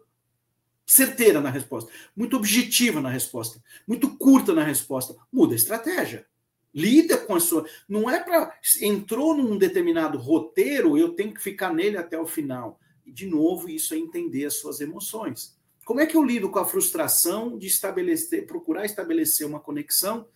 certeira 0.85 1.39
na 1.39 1.51
resposta, 1.51 1.91
muito 2.15 2.35
objetiva 2.35 2.99
na 2.99 3.09
resposta, 3.09 3.63
muito 3.87 4.17
curta 4.17 4.53
na 4.53 4.63
resposta. 4.63 5.15
Muda 5.31 5.53
a 5.53 5.55
estratégia. 5.55 6.25
Lida 6.73 7.17
com 7.17 7.35
a 7.35 7.39
sua. 7.39 7.65
Não 7.87 8.09
é 8.09 8.23
para. 8.23 8.53
Entrou 8.81 9.35
num 9.35 9.57
determinado 9.57 10.17
roteiro, 10.17 10.97
eu 10.97 11.09
tenho 11.13 11.33
que 11.33 11.41
ficar 11.41 11.73
nele 11.73 11.97
até 11.97 12.19
o 12.19 12.27
final. 12.27 12.79
E, 13.05 13.11
de 13.11 13.25
novo, 13.25 13.69
isso 13.69 13.93
é 13.93 13.97
entender 13.97 14.45
as 14.45 14.55
suas 14.55 14.79
emoções. 14.79 15.58
Como 15.89 16.01
é 16.01 16.05
que 16.05 16.15
eu 16.15 16.23
lido 16.23 16.51
com 16.51 16.59
a 16.59 16.65
frustração 16.65 17.57
de 17.57 17.65
estabelecer, 17.65 18.45
procurar 18.45 18.85
estabelecer 18.85 19.47
uma 19.47 19.59
conexão 19.59 20.27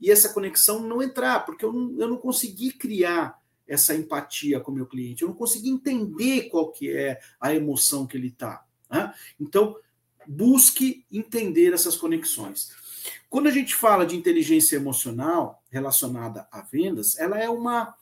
e 0.00 0.10
essa 0.10 0.32
conexão 0.32 0.80
não 0.80 1.02
entrar, 1.02 1.44
porque 1.44 1.66
eu 1.66 1.70
não, 1.70 2.00
eu 2.00 2.08
não 2.08 2.16
consegui 2.16 2.72
criar 2.72 3.38
essa 3.68 3.94
empatia 3.94 4.58
com 4.58 4.72
o 4.72 4.74
meu 4.74 4.86
cliente, 4.86 5.20
eu 5.20 5.28
não 5.28 5.34
consegui 5.34 5.68
entender 5.68 6.48
qual 6.48 6.72
que 6.72 6.90
é 6.90 7.20
a 7.38 7.54
emoção 7.54 8.06
que 8.06 8.16
ele 8.16 8.28
está. 8.28 8.64
Né? 8.90 9.12
Então, 9.38 9.76
busque 10.26 11.04
entender 11.12 11.74
essas 11.74 11.94
conexões. 11.94 12.70
Quando 13.28 13.48
a 13.48 13.52
gente 13.52 13.74
fala 13.74 14.06
de 14.06 14.16
inteligência 14.16 14.76
emocional 14.76 15.62
relacionada 15.68 16.48
a 16.50 16.62
vendas, 16.62 17.18
ela 17.18 17.38
é 17.38 17.50
uma, 17.50 17.94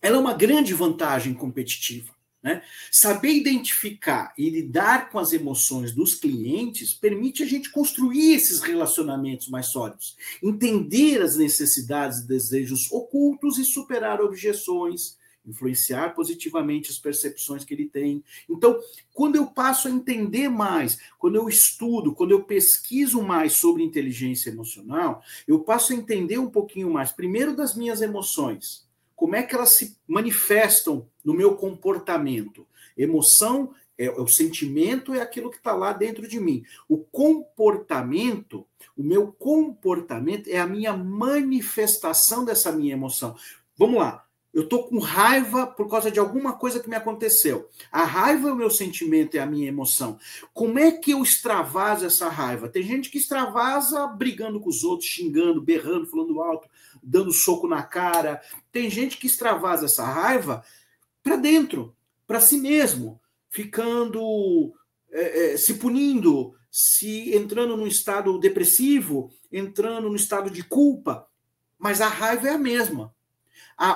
ela 0.00 0.18
é 0.18 0.20
uma 0.20 0.34
grande 0.34 0.72
vantagem 0.72 1.34
competitiva. 1.34 2.16
Né? 2.40 2.62
Saber 2.92 3.32
identificar 3.32 4.32
e 4.38 4.48
lidar 4.48 5.10
com 5.10 5.18
as 5.18 5.32
emoções 5.32 5.92
dos 5.92 6.14
clientes 6.14 6.94
permite 6.94 7.42
a 7.42 7.46
gente 7.46 7.70
construir 7.70 8.34
esses 8.34 8.60
relacionamentos 8.60 9.48
mais 9.48 9.66
sólidos, 9.66 10.16
entender 10.40 11.20
as 11.20 11.36
necessidades 11.36 12.20
e 12.20 12.28
desejos 12.28 12.92
ocultos 12.92 13.58
e 13.58 13.64
superar 13.64 14.20
objeções, 14.20 15.18
influenciar 15.44 16.14
positivamente 16.14 16.90
as 16.90 16.98
percepções 16.98 17.64
que 17.64 17.74
ele 17.74 17.86
tem. 17.86 18.22
Então, 18.48 18.78
quando 19.12 19.34
eu 19.36 19.46
passo 19.46 19.88
a 19.88 19.90
entender 19.90 20.48
mais, 20.48 20.98
quando 21.18 21.36
eu 21.36 21.48
estudo, 21.48 22.14
quando 22.14 22.30
eu 22.30 22.44
pesquiso 22.44 23.20
mais 23.20 23.54
sobre 23.54 23.82
inteligência 23.82 24.50
emocional, 24.50 25.22
eu 25.46 25.58
passo 25.60 25.92
a 25.92 25.96
entender 25.96 26.38
um 26.38 26.50
pouquinho 26.50 26.90
mais, 26.90 27.10
primeiro 27.10 27.56
das 27.56 27.74
minhas 27.74 28.00
emoções 28.00 28.86
como 29.18 29.34
é 29.34 29.42
que 29.42 29.52
elas 29.52 29.76
se 29.76 29.98
manifestam 30.06 31.08
no 31.24 31.34
meu 31.34 31.56
comportamento. 31.56 32.64
Emoção 32.96 33.74
é 33.98 34.08
o 34.08 34.28
sentimento 34.28 35.12
é 35.12 35.20
aquilo 35.20 35.50
que 35.50 35.56
está 35.56 35.74
lá 35.74 35.92
dentro 35.92 36.28
de 36.28 36.38
mim. 36.38 36.62
O 36.88 36.98
comportamento, 36.98 38.64
o 38.96 39.02
meu 39.02 39.32
comportamento 39.32 40.46
é 40.46 40.58
a 40.58 40.68
minha 40.68 40.96
manifestação 40.96 42.44
dessa 42.44 42.70
minha 42.70 42.92
emoção. 42.92 43.34
Vamos 43.76 43.98
lá. 43.98 44.24
Eu 44.54 44.62
estou 44.62 44.86
com 44.86 45.00
raiva 45.00 45.66
por 45.66 45.90
causa 45.90 46.12
de 46.12 46.20
alguma 46.20 46.52
coisa 46.52 46.78
que 46.78 46.88
me 46.88 46.94
aconteceu. 46.94 47.68
A 47.90 48.04
raiva 48.04 48.48
é 48.48 48.52
o 48.52 48.56
meu 48.56 48.70
sentimento, 48.70 49.36
é 49.36 49.40
a 49.40 49.46
minha 49.46 49.66
emoção. 49.66 50.16
Como 50.54 50.78
é 50.78 50.92
que 50.92 51.10
eu 51.10 51.24
extravaso 51.24 52.06
essa 52.06 52.28
raiva? 52.28 52.68
Tem 52.68 52.84
gente 52.84 53.10
que 53.10 53.18
extravasa 53.18 54.06
brigando 54.06 54.60
com 54.60 54.68
os 54.68 54.84
outros, 54.84 55.10
xingando, 55.10 55.60
berrando, 55.60 56.06
falando 56.06 56.40
alto 56.40 56.68
dando 57.02 57.32
soco 57.32 57.66
na 57.68 57.82
cara. 57.82 58.40
Tem 58.72 58.90
gente 58.90 59.16
que 59.16 59.26
extravasa 59.26 59.86
essa 59.86 60.04
raiva 60.04 60.64
para 61.22 61.36
dentro, 61.36 61.94
para 62.26 62.40
si 62.40 62.58
mesmo, 62.58 63.20
ficando 63.50 64.74
é, 65.10 65.52
é, 65.52 65.56
se 65.56 65.74
punindo, 65.74 66.54
se 66.70 67.34
entrando 67.34 67.76
num 67.76 67.86
estado 67.86 68.38
depressivo, 68.38 69.32
entrando 69.50 70.08
no 70.08 70.16
estado 70.16 70.50
de 70.50 70.62
culpa. 70.62 71.26
Mas 71.78 72.00
a 72.00 72.08
raiva 72.08 72.48
é 72.48 72.52
a 72.52 72.58
mesma. 72.58 73.14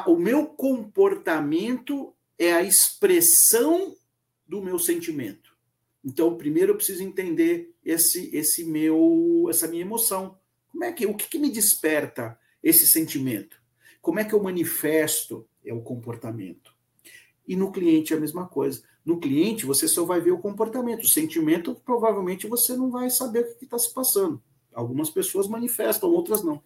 O 0.07 0.17
meu 0.17 0.47
comportamento 0.47 2.15
é 2.39 2.53
a 2.53 2.63
expressão 2.63 3.97
do 4.47 4.63
meu 4.63 4.79
sentimento. 4.79 5.57
Então, 6.05 6.37
primeiro 6.37 6.73
eu 6.73 6.77
preciso 6.77 7.03
entender 7.03 7.75
esse, 7.85 8.35
esse 8.35 8.65
meu, 8.65 9.47
essa 9.49 9.69
minha 9.69 9.83
emoção. 9.83 10.39
Como 10.71 10.85
é 10.85 10.93
que, 10.93 11.07
o 11.07 11.15
que, 11.15 11.29
que 11.29 11.39
me 11.39 11.51
desperta 11.51 12.39
esse 12.63 12.87
sentimento? 12.87 13.57
Como 14.01 14.19
é 14.19 14.25
que 14.25 14.35
eu 14.35 14.43
manifesto 14.43 15.47
é 15.65 15.73
o 15.73 15.81
comportamento? 15.81 16.75
E 17.47 17.57
no 17.57 17.73
cliente 17.73 18.13
é 18.13 18.17
a 18.17 18.21
mesma 18.21 18.47
coisa. 18.47 18.83
No 19.05 19.19
cliente, 19.19 19.67
você 19.67 19.89
só 19.89 20.05
vai 20.05 20.21
ver 20.21 20.31
o 20.31 20.39
comportamento. 20.39 21.05
O 21.05 21.09
sentimento, 21.09 21.75
provavelmente, 21.85 22.47
você 22.47 22.77
não 22.77 22.91
vai 22.91 23.11
saber 23.11 23.41
o 23.41 23.59
que 23.59 23.65
está 23.65 23.79
se 23.79 23.93
passando. 23.93 24.41
Algumas 24.73 25.11
pessoas 25.11 25.49
manifestam, 25.49 26.11
outras 26.11 26.43
não. 26.43 26.63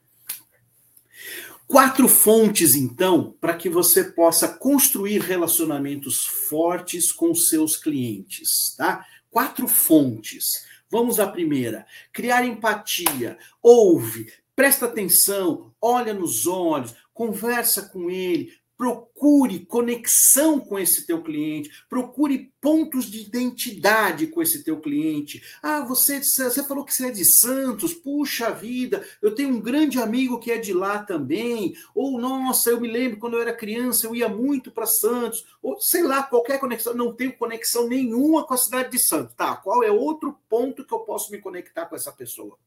Quatro 1.66 2.07
fontes, 2.09 2.74
então, 2.74 3.34
para 3.40 3.57
que 3.57 3.68
você 3.68 4.05
possa 4.05 4.47
construir 4.47 5.20
relacionamentos 5.20 6.24
fortes 6.24 7.11
com 7.11 7.34
seus 7.34 7.76
clientes, 7.76 8.74
tá? 8.76 9.05
Quatro 9.30 9.66
fontes. 9.66 10.64
Vamos 10.88 11.18
à 11.18 11.26
primeira. 11.26 11.84
Criar 12.12 12.44
empatia. 12.44 13.36
Ouve, 13.61 14.32
presta 14.57 14.86
atenção, 14.86 15.72
olha 15.80 16.14
nos 16.14 16.46
olhos, 16.46 16.94
conversa 17.12 17.82
com 17.90 18.11
ele, 18.11 18.50
Procure 18.77 19.64
conexão 19.66 20.61
com 20.61 20.79
esse 20.79 21.07
teu 21.07 21.22
cliente, 21.22 21.70
procure 21.89 22.53
pontos 22.61 23.07
de 23.07 23.22
identidade 23.22 24.27
com 24.27 24.43
esse 24.43 24.62
teu 24.62 24.81
cliente. 24.81 25.43
Ah, 25.62 25.81
você, 25.81 26.22
você 26.22 26.62
falou 26.64 26.85
que 26.85 26.93
você 26.93 27.07
é 27.07 27.11
de 27.11 27.24
Santos, 27.24 27.95
puxa 27.95 28.51
vida, 28.51 29.07
eu 29.22 29.35
tenho 29.35 29.51
um 29.51 29.61
grande 29.61 29.99
amigo 29.99 30.39
que 30.39 30.51
é 30.51 30.59
de 30.59 30.72
lá 30.72 30.99
também. 30.99 31.74
Ou, 31.95 32.20
nossa, 32.20 32.70
eu 32.70 32.81
me 32.81 32.89
lembro 32.89 33.18
quando 33.18 33.35
eu 33.35 33.43
era 33.43 33.57
criança, 33.57 34.07
eu 34.07 34.14
ia 34.14 34.29
muito 34.29 34.70
para 34.70 34.85
Santos. 34.85 35.47
Ou, 35.62 35.81
sei 35.81 36.03
lá, 36.03 36.22
qualquer 36.22 36.59
conexão. 36.59 36.95
Não 36.95 37.14
tenho 37.14 37.37
conexão 37.37 37.89
nenhuma 37.89 38.45
com 38.45 38.55
a 38.55 38.59
cidade 38.59 38.91
de 38.91 38.99
Santos. 38.99 39.35
Tá, 39.35 39.57
qual 39.57 39.83
é 39.83 39.91
outro 39.91 40.39
ponto 40.49 40.85
que 40.85 40.93
eu 40.93 41.01
posso 41.01 41.31
me 41.31 41.39
conectar 41.39 41.87
com 41.87 41.97
essa 41.97 42.12
pessoa? 42.12 42.59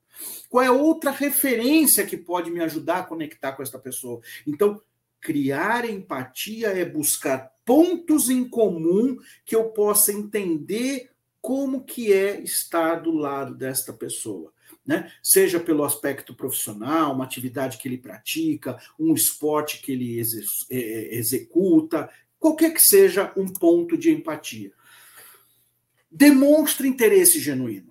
Qual 0.50 0.64
é 0.64 0.72
outra 0.72 1.12
referência 1.12 2.06
que 2.06 2.18
pode 2.18 2.52
me 2.52 2.62
ajudar 2.62 3.00
a 3.00 3.04
conectar 3.04 3.54
com 3.54 3.64
essa 3.64 3.80
pessoa? 3.80 4.22
Então, 4.46 4.82
Criar 5.22 5.90
empatia 5.90 6.70
é 6.70 6.86
buscar 6.86 7.52
pontos 7.66 8.30
em 8.30 8.48
comum 8.48 9.18
que 9.46 9.56
eu 9.56 9.66
possa 9.66 10.12
entender 10.12 11.10
como 11.42 11.84
que 11.84 12.12
é 12.12 12.42
estar 12.42 12.96
do 12.96 13.12
lado 13.12 13.56
desta 13.56 13.94
pessoa. 13.94 14.52
Né? 14.86 15.12
Seja 15.22 15.60
pelo 15.60 15.84
aspecto 15.84 16.34
profissional, 16.34 17.14
uma 17.14 17.24
atividade 17.24 17.78
que 17.78 17.88
ele 17.88 17.98
pratica, 17.98 18.78
um 19.00 19.14
esporte 19.14 19.82
que 19.82 19.92
ele 19.92 20.20
é, 20.20 20.24
é, 20.76 21.16
executa, 21.16 22.10
qualquer 22.40 22.74
que 22.74 22.82
seja 22.82 23.32
um 23.38 23.48
ponto 23.48 23.98
de 23.98 24.12
empatia. 24.12 24.72
Demonstre 26.10 26.88
interesse 26.88 27.40
genuíno. 27.40 27.89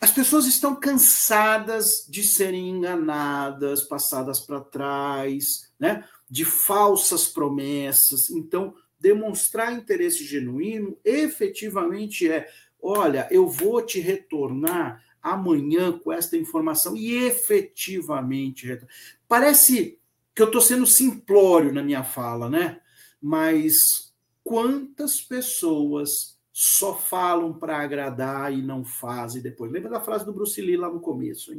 As 0.00 0.10
pessoas 0.10 0.46
estão 0.46 0.74
cansadas 0.74 2.06
de 2.08 2.22
serem 2.22 2.68
enganadas, 2.68 3.82
passadas 3.82 4.40
para 4.40 4.60
trás, 4.60 5.70
né? 5.78 6.04
de 6.28 6.44
falsas 6.44 7.26
promessas. 7.26 8.30
Então, 8.30 8.74
demonstrar 8.98 9.72
interesse 9.72 10.24
genuíno 10.24 10.98
efetivamente 11.04 12.30
é: 12.30 12.48
olha, 12.80 13.26
eu 13.30 13.48
vou 13.48 13.80
te 13.80 14.00
retornar 14.00 15.02
amanhã 15.22 15.98
com 15.98 16.12
esta 16.12 16.36
informação 16.36 16.96
e 16.96 17.14
efetivamente. 17.14 18.78
Parece 19.26 19.98
que 20.34 20.42
eu 20.42 20.46
estou 20.46 20.60
sendo 20.60 20.86
simplório 20.86 21.72
na 21.72 21.82
minha 21.82 22.04
fala, 22.04 22.48
né? 22.48 22.80
Mas 23.20 24.12
quantas 24.44 25.20
pessoas 25.20 26.35
só 26.58 26.96
falam 26.96 27.52
para 27.52 27.76
agradar 27.76 28.50
e 28.50 28.62
não 28.62 28.82
fazem 28.82 29.42
depois? 29.42 29.70
Lembra 29.70 29.90
da 29.90 30.00
frase 30.00 30.24
do 30.24 30.32
Bruce 30.32 30.58
Lee 30.58 30.78
lá 30.78 30.88
no 30.88 31.00
começo, 31.00 31.52
hein? 31.52 31.58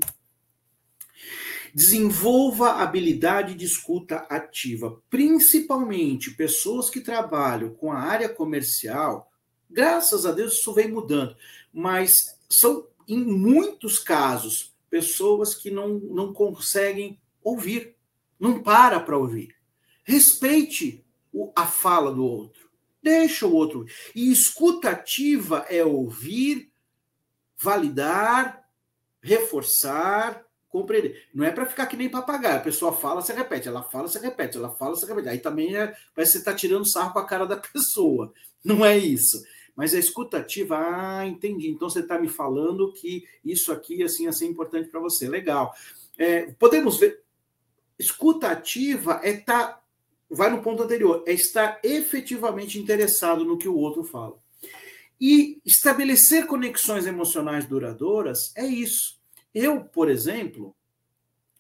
Desenvolva 1.72 2.82
habilidade 2.82 3.54
de 3.54 3.64
escuta 3.64 4.26
ativa, 4.28 5.00
principalmente 5.08 6.32
pessoas 6.32 6.90
que 6.90 7.00
trabalham 7.00 7.76
com 7.76 7.92
a 7.92 8.00
área 8.00 8.28
comercial. 8.28 9.32
Graças 9.70 10.26
a 10.26 10.32
Deus 10.32 10.54
isso 10.54 10.74
vem 10.74 10.92
mudando, 10.92 11.36
mas 11.72 12.36
são 12.50 12.88
em 13.08 13.24
muitos 13.24 14.00
casos 14.00 14.74
pessoas 14.90 15.54
que 15.54 15.70
não, 15.70 15.90
não 15.90 16.34
conseguem 16.34 17.22
ouvir, 17.44 17.96
não 18.40 18.64
para 18.64 19.00
para 19.00 19.16
ouvir. 19.16 19.56
Respeite 20.04 21.06
a 21.56 21.68
fala 21.68 22.12
do 22.12 22.26
outro, 22.26 22.67
deixa 23.08 23.48
o 23.48 23.54
outro. 23.54 23.86
E 24.14 24.30
escuta 24.30 24.90
ativa 24.90 25.66
é 25.70 25.84
ouvir, 25.84 26.70
validar, 27.58 28.68
reforçar, 29.22 30.46
compreender. 30.68 31.26
Não 31.34 31.46
é 31.46 31.52
para 31.52 31.66
ficar 31.66 31.86
que 31.86 31.96
nem 31.96 32.10
papagaio. 32.10 32.58
A 32.58 32.64
pessoa 32.64 32.92
fala, 32.92 33.22
você 33.22 33.34
repete. 33.34 33.70
Ela 33.70 33.82
fala, 33.82 34.10
você 34.10 34.20
repete. 34.20 34.58
Ela 34.58 34.70
fala, 34.70 34.96
você 34.96 35.06
repete. 35.06 35.30
Aí 35.30 35.40
também 35.40 35.76
é, 35.76 35.88
parece 36.14 36.34
que 36.34 36.38
você 36.38 36.38
está 36.40 36.54
tirando 36.54 36.86
sarro 36.86 37.14
com 37.14 37.20
a 37.20 37.26
cara 37.26 37.46
da 37.46 37.56
pessoa. 37.74 38.34
Não 38.64 38.86
é 38.86 38.98
isso. 38.98 39.42
Mas 39.74 39.94
a 39.94 40.00
escutativa, 40.00 40.78
ah, 40.78 41.26
entendi. 41.26 41.70
Então 41.70 41.90
você 41.90 42.02
está 42.02 42.20
me 42.20 42.28
falando 42.28 42.92
que 42.92 43.24
isso 43.46 43.72
aqui 43.72 44.04
assim, 44.04 44.28
assim 44.28 44.48
é 44.48 44.50
importante 44.50 44.90
para 44.90 45.00
você. 45.00 45.30
Legal. 45.30 45.74
É, 46.18 46.52
podemos 46.60 47.00
ver. 47.00 47.24
Escuta 47.98 48.50
ativa 48.50 49.22
é 49.24 49.30
estar. 49.30 49.68
Tá, 49.68 49.87
vai 50.30 50.50
no 50.50 50.62
ponto 50.62 50.84
anterior, 50.84 51.24
é 51.26 51.34
estar 51.34 51.80
efetivamente 51.84 52.80
interessado 52.80 53.46
no 53.46 53.58
que 53.58 53.68
o 53.68 53.78
outro 53.78 54.04
fala. 54.04 54.38
E 55.20 55.60
estabelecer 55.66 56.46
conexões 56.46 57.08
emocionais 57.08 57.66
duradouras 57.66 58.52
é 58.56 58.66
isso 58.66 59.18
eu, 59.58 59.82
por 59.82 60.08
exemplo, 60.08 60.76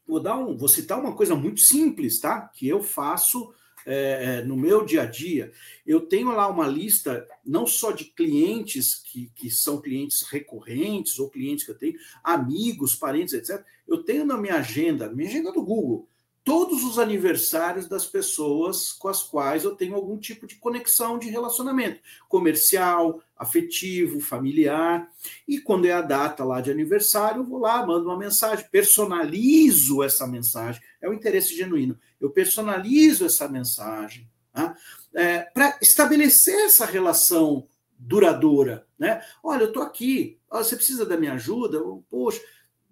vou, 0.05 0.19
dar 0.19 0.37
um, 0.37 0.55
vou 0.55 0.67
citar 0.67 0.99
uma 0.99 1.15
coisa 1.15 1.35
muito 1.35 1.61
simples, 1.61 2.19
tá? 2.19 2.41
Que 2.41 2.67
eu 2.67 2.83
faço 2.83 3.51
é, 3.87 4.43
no 4.43 4.55
meu 4.55 4.85
dia 4.85 5.01
a 5.01 5.05
dia. 5.05 5.51
Eu 5.85 6.01
tenho 6.01 6.31
lá 6.31 6.47
uma 6.47 6.67
lista 6.67 7.27
não 7.43 7.65
só 7.65 7.91
de 7.91 8.05
clientes 8.05 8.95
que, 8.95 9.31
que 9.35 9.49
são 9.49 9.81
clientes 9.81 10.21
recorrentes 10.29 11.17
ou 11.17 11.29
clientes 11.29 11.65
que 11.65 11.71
eu 11.71 11.77
tenho, 11.77 11.97
amigos, 12.23 12.93
parentes, 12.93 13.33
etc. 13.33 13.65
Eu 13.87 14.03
tenho 14.03 14.25
na 14.25 14.37
minha 14.37 14.57
agenda, 14.57 15.11
minha 15.11 15.27
agenda 15.27 15.51
do 15.51 15.63
Google, 15.63 16.07
todos 16.47 16.85
os 16.85 16.97
aniversários 16.97 17.89
das 17.89 18.05
pessoas 18.05 18.93
com 18.93 19.09
as 19.09 19.21
quais 19.21 19.65
eu 19.65 19.75
tenho 19.75 19.95
algum 19.95 20.17
tipo 20.17 20.47
de 20.47 20.55
conexão 20.55 21.19
de 21.19 21.29
relacionamento 21.29 21.99
comercial, 22.29 23.21
afetivo, 23.35 24.21
familiar. 24.21 25.11
E 25.45 25.59
quando 25.59 25.87
é 25.87 25.91
a 25.91 26.01
data 26.01 26.45
lá 26.45 26.61
de 26.61 26.71
aniversário, 26.71 27.41
eu 27.41 27.45
vou 27.45 27.59
lá, 27.59 27.85
mando 27.85 28.05
uma 28.05 28.17
mensagem, 28.17 28.65
personalizo 28.71 30.01
essa 30.01 30.25
mensagem. 30.25 30.81
É 31.01 31.09
o 31.09 31.13
interesse 31.13 31.53
genuíno. 31.53 31.99
Eu 32.17 32.29
personalizo 32.29 33.25
essa 33.25 33.49
mensagem 33.49 34.25
tá? 34.53 34.73
é, 35.13 35.39
para 35.39 35.77
estabelecer 35.81 36.57
essa 36.61 36.85
relação 36.85 37.67
duradoura. 37.99 38.87
Né? 38.97 39.21
Olha, 39.43 39.63
eu 39.63 39.67
estou 39.67 39.83
aqui, 39.83 40.39
você 40.49 40.77
precisa 40.77 41.05
da 41.05 41.17
minha 41.17 41.33
ajuda? 41.33 41.81
Poxa, 42.09 42.41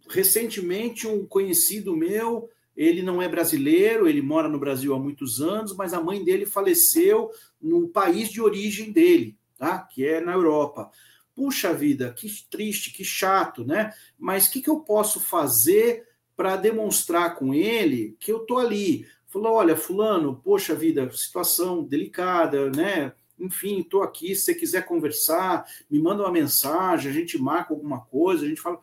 recentemente 0.09 1.07
um 1.07 1.25
conhecido 1.25 1.95
meu 1.95 2.49
ele 2.75 3.01
não 3.01 3.21
é 3.21 3.29
brasileiro, 3.29 4.07
ele 4.07 4.21
mora 4.21 4.49
no 4.49 4.59
Brasil 4.59 4.93
há 4.93 4.99
muitos 4.99 5.41
anos, 5.41 5.75
mas 5.75 5.93
a 5.93 6.01
mãe 6.01 6.23
dele 6.23 6.45
faleceu 6.45 7.29
no 7.61 7.87
país 7.87 8.29
de 8.29 8.41
origem 8.41 8.91
dele, 8.91 9.37
tá? 9.57 9.79
Que 9.79 10.05
é 10.05 10.19
na 10.19 10.33
Europa. 10.33 10.91
Puxa 11.33 11.73
vida, 11.73 12.13
que 12.13 12.29
triste, 12.49 12.91
que 12.91 13.03
chato, 13.03 13.65
né? 13.65 13.93
Mas 14.17 14.47
o 14.47 14.51
que, 14.51 14.61
que 14.61 14.69
eu 14.69 14.81
posso 14.81 15.19
fazer 15.19 16.07
para 16.35 16.57
demonstrar 16.57 17.35
com 17.35 17.53
ele 17.53 18.15
que 18.19 18.31
eu 18.31 18.39
tô 18.39 18.57
ali? 18.57 19.07
Falou, 19.27 19.53
olha, 19.53 19.75
fulano, 19.75 20.41
poxa 20.43 20.75
vida, 20.75 21.09
situação 21.11 21.83
delicada, 21.83 22.69
né? 22.69 23.13
Enfim, 23.39 23.81
estou 23.81 24.01
aqui. 24.01 24.33
Se 24.35 24.45
você 24.45 24.55
quiser 24.55 24.85
conversar, 24.85 25.65
me 25.89 25.99
manda 25.99 26.23
uma 26.23 26.31
mensagem, 26.31 27.11
a 27.11 27.13
gente 27.13 27.37
marca 27.37 27.73
alguma 27.73 28.01
coisa, 28.01 28.45
a 28.45 28.47
gente 28.47 28.61
fala. 28.61 28.79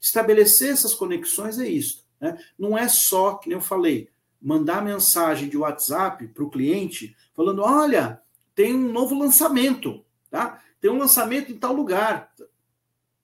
Estabelecer 0.00 0.70
essas 0.70 0.94
conexões 0.94 1.60
é 1.60 1.68
isso. 1.68 2.01
Né? 2.22 2.38
Não 2.56 2.78
é 2.78 2.86
só, 2.86 3.34
que 3.34 3.50
eu 3.50 3.60
falei, 3.60 4.08
mandar 4.40 4.80
mensagem 4.80 5.48
de 5.48 5.56
WhatsApp 5.56 6.28
para 6.28 6.44
o 6.44 6.50
cliente 6.50 7.16
falando: 7.34 7.62
olha, 7.62 8.22
tem 8.54 8.72
um 8.72 8.92
novo 8.92 9.18
lançamento, 9.18 10.04
tá? 10.30 10.62
Tem 10.80 10.88
um 10.88 10.98
lançamento 10.98 11.50
em 11.50 11.58
tal 11.58 11.72
lugar. 11.72 12.32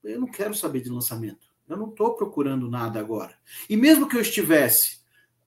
Eu 0.03 0.21
não 0.21 0.27
quero 0.27 0.53
saber 0.53 0.81
de 0.81 0.91
lançamento. 0.91 1.47
Eu 1.69 1.77
não 1.77 1.91
estou 1.91 2.15
procurando 2.15 2.69
nada 2.69 2.99
agora. 2.99 3.37
E 3.71 3.77
mesmo 3.77 4.09
que 4.09 4.17
eu 4.17 4.21
estivesse, 4.21 4.99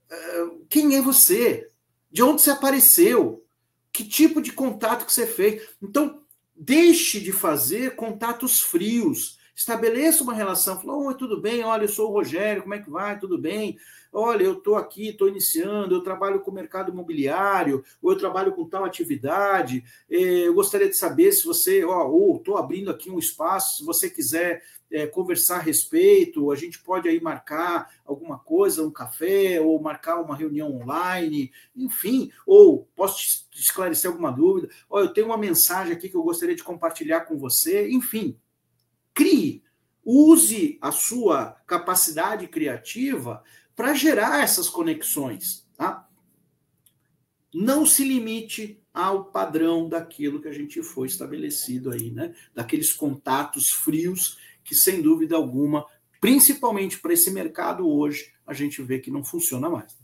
eh, 0.10 0.49
quem 0.70 0.95
é 0.95 1.02
você? 1.02 1.70
De 2.12 2.22
onde 2.22 2.41
você 2.41 2.52
apareceu? 2.52 3.43
Que 3.91 4.04
tipo 4.04 4.41
de 4.41 4.54
contato 4.54 5.06
que 5.06 5.12
você 5.12 5.26
fez? 5.26 5.68
Então, 5.82 6.22
deixe 6.56 7.20
de 7.20 7.32
fazer 7.32 7.95
contatos 7.95 8.62
frios 8.62 9.39
Estabeleça 9.56 10.24
uma 10.24 10.34
relação. 10.34 10.80
Falou, 10.80 11.08
oh, 11.08 11.14
tudo 11.14 11.39
bem, 11.39 11.64
olha, 11.64 11.84
eu 11.84 11.89
sou 11.89 12.10
o 12.10 12.14
Rogério, 12.14 12.62
como 12.62 12.74
é 12.74 12.80
que 12.80 12.89
vai? 12.89 13.20
Tudo 13.20 13.38
bem? 13.38 13.78
Olha, 14.14 14.43
eu 14.43 14.54
estou 14.54 14.76
aqui, 14.76 15.10
estou 15.10 15.30
iniciando, 15.30 15.95
eu 15.95 16.02
trabalho 16.02 16.41
com 16.41 16.52
o 16.52 16.54
mercado 16.54 16.91
imobiliário, 16.91 17.84
ou 18.02 18.12
eu 18.12 18.18
trabalho 18.18 18.52
com 18.54 18.68
tal 18.68 18.84
atividade. 18.84 19.84
Eh, 20.10 20.47
eu 20.47 20.54
gostaria 20.54 20.89
de 20.89 20.97
saber 20.97 21.32
se 21.32 21.45
você, 21.45 21.84
ó, 21.86 22.08
ou 22.08 22.36
estou 22.36 22.58
abrindo 22.58 22.91
aqui 22.91 23.10
um 23.10 23.20
espaço, 23.20 23.78
se 23.78 23.86
você 23.86 24.10
quiser 24.10 24.62
é, 24.91 25.08
conversar 25.08 25.58
a 25.58 25.62
respeito, 25.62 26.52
a 26.52 26.56
gente 26.56 26.80
pode 26.80 27.08
aí 27.08 27.22
marcar 27.22 27.89
alguma 28.06 28.38
coisa, 28.38 28.84
um 28.84 28.91
café, 28.91 29.62
ou 29.62 29.82
marcar 29.82 30.20
uma 30.20 30.36
reunião 30.36 30.76
online, 30.76 31.52
enfim, 31.76 32.30
ou 32.45 32.88
posso 32.95 33.47
te 33.49 33.62
esclarecer 33.62 34.12
alguma 34.12 34.32
dúvida, 34.32 34.70
ou 34.89 34.99
eu 34.99 35.14
tenho 35.14 35.28
uma 35.28 35.38
mensagem 35.38 35.93
aqui 35.93 36.10
que 36.10 36.16
eu 36.16 36.24
gostaria 36.24 36.56
de 36.56 36.64
compartilhar 36.64 37.22
com 37.22 37.38
você, 37.38 37.89
enfim, 37.89 38.38
crie, 39.14 39.64
use 40.03 40.78
a 40.82 40.91
sua 40.91 41.51
capacidade 41.66 42.47
criativa 42.47 43.43
para 43.76 43.93
gerar 43.93 44.43
essas 44.43 44.70
conexões, 44.70 45.68
tá? 45.76 46.07
Não 47.53 47.86
se 47.86 48.03
limite 48.03 48.82
ao 48.93 49.26
padrão 49.26 49.88
daquilo 49.88 50.41
que 50.41 50.47
a 50.47 50.53
gente 50.53 50.82
foi 50.82 51.07
estabelecido 51.07 51.91
aí, 51.91 52.12
né? 52.12 52.34
Daqueles 52.53 52.93
contatos 52.93 53.70
frios 53.70 54.38
que, 54.64 54.76
sem 54.76 55.01
dúvida 55.01 55.36
alguma, 55.36 55.86
principalmente 56.20 56.99
para 56.99 57.14
esse 57.14 57.32
mercado 57.32 57.88
hoje, 57.88 58.34
a 58.45 58.53
gente 58.53 58.82
vê 58.82 58.99
que 58.99 59.12
não 59.12 59.24
funciona 59.24 59.70
mais. 59.70 59.97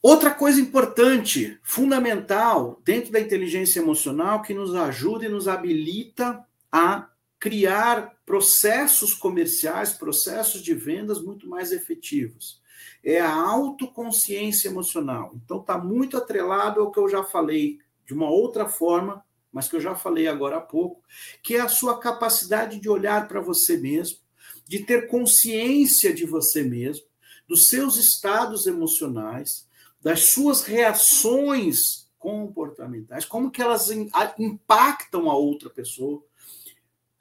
Outra 0.00 0.32
coisa 0.32 0.60
importante, 0.60 1.58
fundamental, 1.62 2.80
dentro 2.84 3.12
da 3.12 3.20
inteligência 3.20 3.78
emocional, 3.78 4.42
que 4.42 4.52
nos 4.52 4.74
ajuda 4.74 5.26
e 5.26 5.28
nos 5.28 5.46
habilita 5.46 6.44
a 6.72 7.08
criar 7.38 8.16
processos 8.24 9.12
comerciais, 9.14 9.92
processos 9.92 10.62
de 10.62 10.74
vendas 10.74 11.20
muito 11.20 11.46
mais 11.46 11.70
efetivos. 11.70 12.62
É 13.04 13.20
a 13.20 13.34
autoconsciência 13.34 14.68
emocional. 14.68 15.32
Então, 15.44 15.60
está 15.60 15.76
muito 15.76 16.16
atrelado 16.16 16.80
ao 16.80 16.90
que 16.90 16.98
eu 16.98 17.08
já 17.08 17.22
falei 17.22 17.78
de 18.06 18.14
uma 18.14 18.30
outra 18.30 18.68
forma, 18.68 19.24
mas 19.52 19.68
que 19.68 19.76
eu 19.76 19.80
já 19.80 19.94
falei 19.94 20.26
agora 20.26 20.56
há 20.56 20.60
pouco, 20.60 21.02
que 21.42 21.56
é 21.56 21.60
a 21.60 21.68
sua 21.68 21.98
capacidade 21.98 22.80
de 22.80 22.88
olhar 22.88 23.28
para 23.28 23.40
você 23.40 23.76
mesmo, 23.76 24.18
de 24.66 24.80
ter 24.84 25.08
consciência 25.08 26.14
de 26.14 26.24
você 26.24 26.62
mesmo, 26.62 27.04
dos 27.46 27.68
seus 27.68 27.96
estados 27.96 28.66
emocionais, 28.66 29.68
das 30.00 30.30
suas 30.30 30.62
reações 30.62 32.08
comportamentais, 32.18 33.24
como 33.24 33.50
que 33.50 33.60
elas 33.60 33.90
impactam 34.38 35.28
a 35.28 35.36
outra 35.36 35.68
pessoa, 35.68 36.22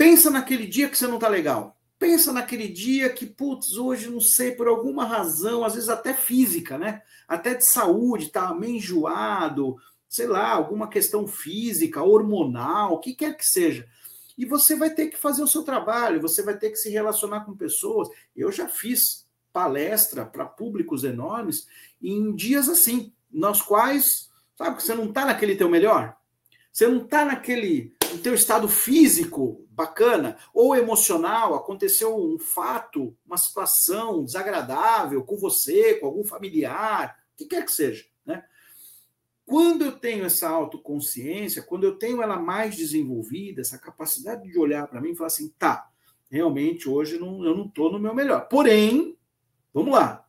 Pensa 0.01 0.31
naquele 0.31 0.65
dia 0.65 0.89
que 0.89 0.97
você 0.97 1.05
não 1.05 1.17
está 1.17 1.27
legal. 1.27 1.79
Pensa 1.99 2.33
naquele 2.33 2.67
dia 2.67 3.07
que, 3.07 3.23
putz, 3.23 3.77
hoje 3.77 4.09
não 4.09 4.19
sei, 4.19 4.51
por 4.51 4.67
alguma 4.67 5.05
razão, 5.05 5.63
às 5.63 5.75
vezes 5.75 5.89
até 5.89 6.11
física, 6.11 6.75
né? 6.75 7.03
Até 7.27 7.53
de 7.53 7.69
saúde, 7.69 8.31
tá 8.31 8.51
meio 8.51 8.77
enjoado, 8.77 9.75
sei 10.09 10.25
lá, 10.25 10.53
alguma 10.53 10.87
questão 10.87 11.27
física, 11.27 12.01
hormonal, 12.01 12.93
o 12.93 12.97
que 12.97 13.13
quer 13.13 13.37
que 13.37 13.45
seja. 13.45 13.87
E 14.35 14.43
você 14.43 14.75
vai 14.75 14.89
ter 14.89 15.05
que 15.05 15.17
fazer 15.17 15.43
o 15.43 15.47
seu 15.47 15.61
trabalho, 15.61 16.19
você 16.19 16.41
vai 16.41 16.57
ter 16.57 16.71
que 16.71 16.77
se 16.77 16.89
relacionar 16.89 17.41
com 17.41 17.55
pessoas. 17.55 18.09
Eu 18.35 18.51
já 18.51 18.67
fiz 18.67 19.27
palestra 19.53 20.25
para 20.25 20.45
públicos 20.45 21.03
enormes 21.03 21.67
em 22.01 22.35
dias 22.35 22.67
assim, 22.67 23.13
nos 23.31 23.61
quais, 23.61 24.31
sabe, 24.57 24.77
que 24.77 24.81
você 24.81 24.95
não 24.95 25.09
está 25.09 25.25
naquele 25.25 25.55
teu 25.55 25.69
melhor, 25.69 26.17
você 26.73 26.87
não 26.87 27.03
está 27.03 27.23
naquele 27.23 27.93
no 28.11 28.19
teu 28.19 28.33
estado 28.33 28.67
físico 28.67 29.65
bacana 29.69 30.37
ou 30.53 30.75
emocional, 30.75 31.55
aconteceu 31.55 32.15
um 32.15 32.37
fato, 32.37 33.15
uma 33.25 33.37
situação 33.37 34.23
desagradável 34.23 35.23
com 35.23 35.37
você, 35.37 35.95
com 35.95 36.07
algum 36.07 36.23
familiar, 36.23 37.17
o 37.33 37.37
que 37.37 37.45
quer 37.45 37.65
que 37.65 37.71
seja, 37.71 38.05
né? 38.25 38.43
Quando 39.45 39.83
eu 39.83 39.93
tenho 39.93 40.25
essa 40.25 40.47
autoconsciência, 40.47 41.63
quando 41.63 41.83
eu 41.83 41.97
tenho 41.97 42.21
ela 42.21 42.39
mais 42.39 42.75
desenvolvida, 42.75 43.61
essa 43.61 43.77
capacidade 43.77 44.49
de 44.49 44.57
olhar 44.57 44.87
para 44.87 45.01
mim 45.01 45.11
e 45.11 45.15
falar 45.15 45.27
assim, 45.27 45.49
tá, 45.57 45.89
realmente 46.29 46.87
hoje 46.87 47.17
não, 47.17 47.43
eu 47.43 47.55
não 47.55 47.65
estou 47.65 47.91
no 47.91 47.99
meu 47.99 48.13
melhor. 48.13 48.47
Porém, 48.47 49.17
vamos 49.73 49.93
lá, 49.93 50.25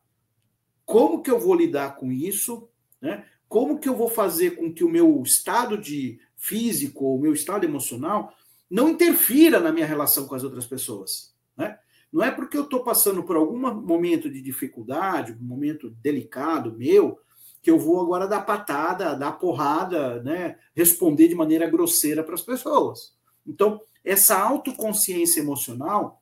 como 0.85 1.21
que 1.21 1.31
eu 1.31 1.39
vou 1.39 1.55
lidar 1.55 1.95
com 1.95 2.11
isso, 2.11 2.67
né? 3.01 3.25
Como 3.47 3.79
que 3.79 3.87
eu 3.87 3.95
vou 3.95 4.09
fazer 4.09 4.55
com 4.55 4.73
que 4.73 4.83
o 4.83 4.89
meu 4.89 5.21
estado 5.21 5.77
de 5.77 6.19
físico 6.43 7.05
ou 7.05 7.17
meu 7.17 7.33
estado 7.33 7.63
emocional 7.63 8.33
não 8.69 8.89
interfira 8.89 9.61
na 9.61 9.71
minha 9.71 9.85
relação 9.85 10.27
com 10.27 10.35
as 10.35 10.43
outras 10.43 10.65
pessoas. 10.65 11.33
Né? 11.55 11.77
Não 12.11 12.21
é 12.21 12.29
porque 12.29 12.57
eu 12.57 12.63
estou 12.63 12.83
passando 12.83 13.23
por 13.23 13.37
algum 13.37 13.57
momento 13.57 14.29
de 14.29 14.41
dificuldade, 14.41 15.31
um 15.31 15.45
momento 15.45 15.89
delicado 16.01 16.73
meu, 16.77 17.17
que 17.61 17.71
eu 17.71 17.79
vou 17.79 18.01
agora 18.01 18.27
dar 18.27 18.41
patada, 18.41 19.15
dar 19.15 19.31
porrada, 19.33 20.21
né? 20.21 20.57
responder 20.75 21.29
de 21.29 21.35
maneira 21.35 21.69
grosseira 21.69 22.21
para 22.21 22.35
as 22.35 22.41
pessoas. 22.41 23.13
Então, 23.47 23.79
essa 24.03 24.37
autoconsciência 24.37 25.39
emocional, 25.39 26.21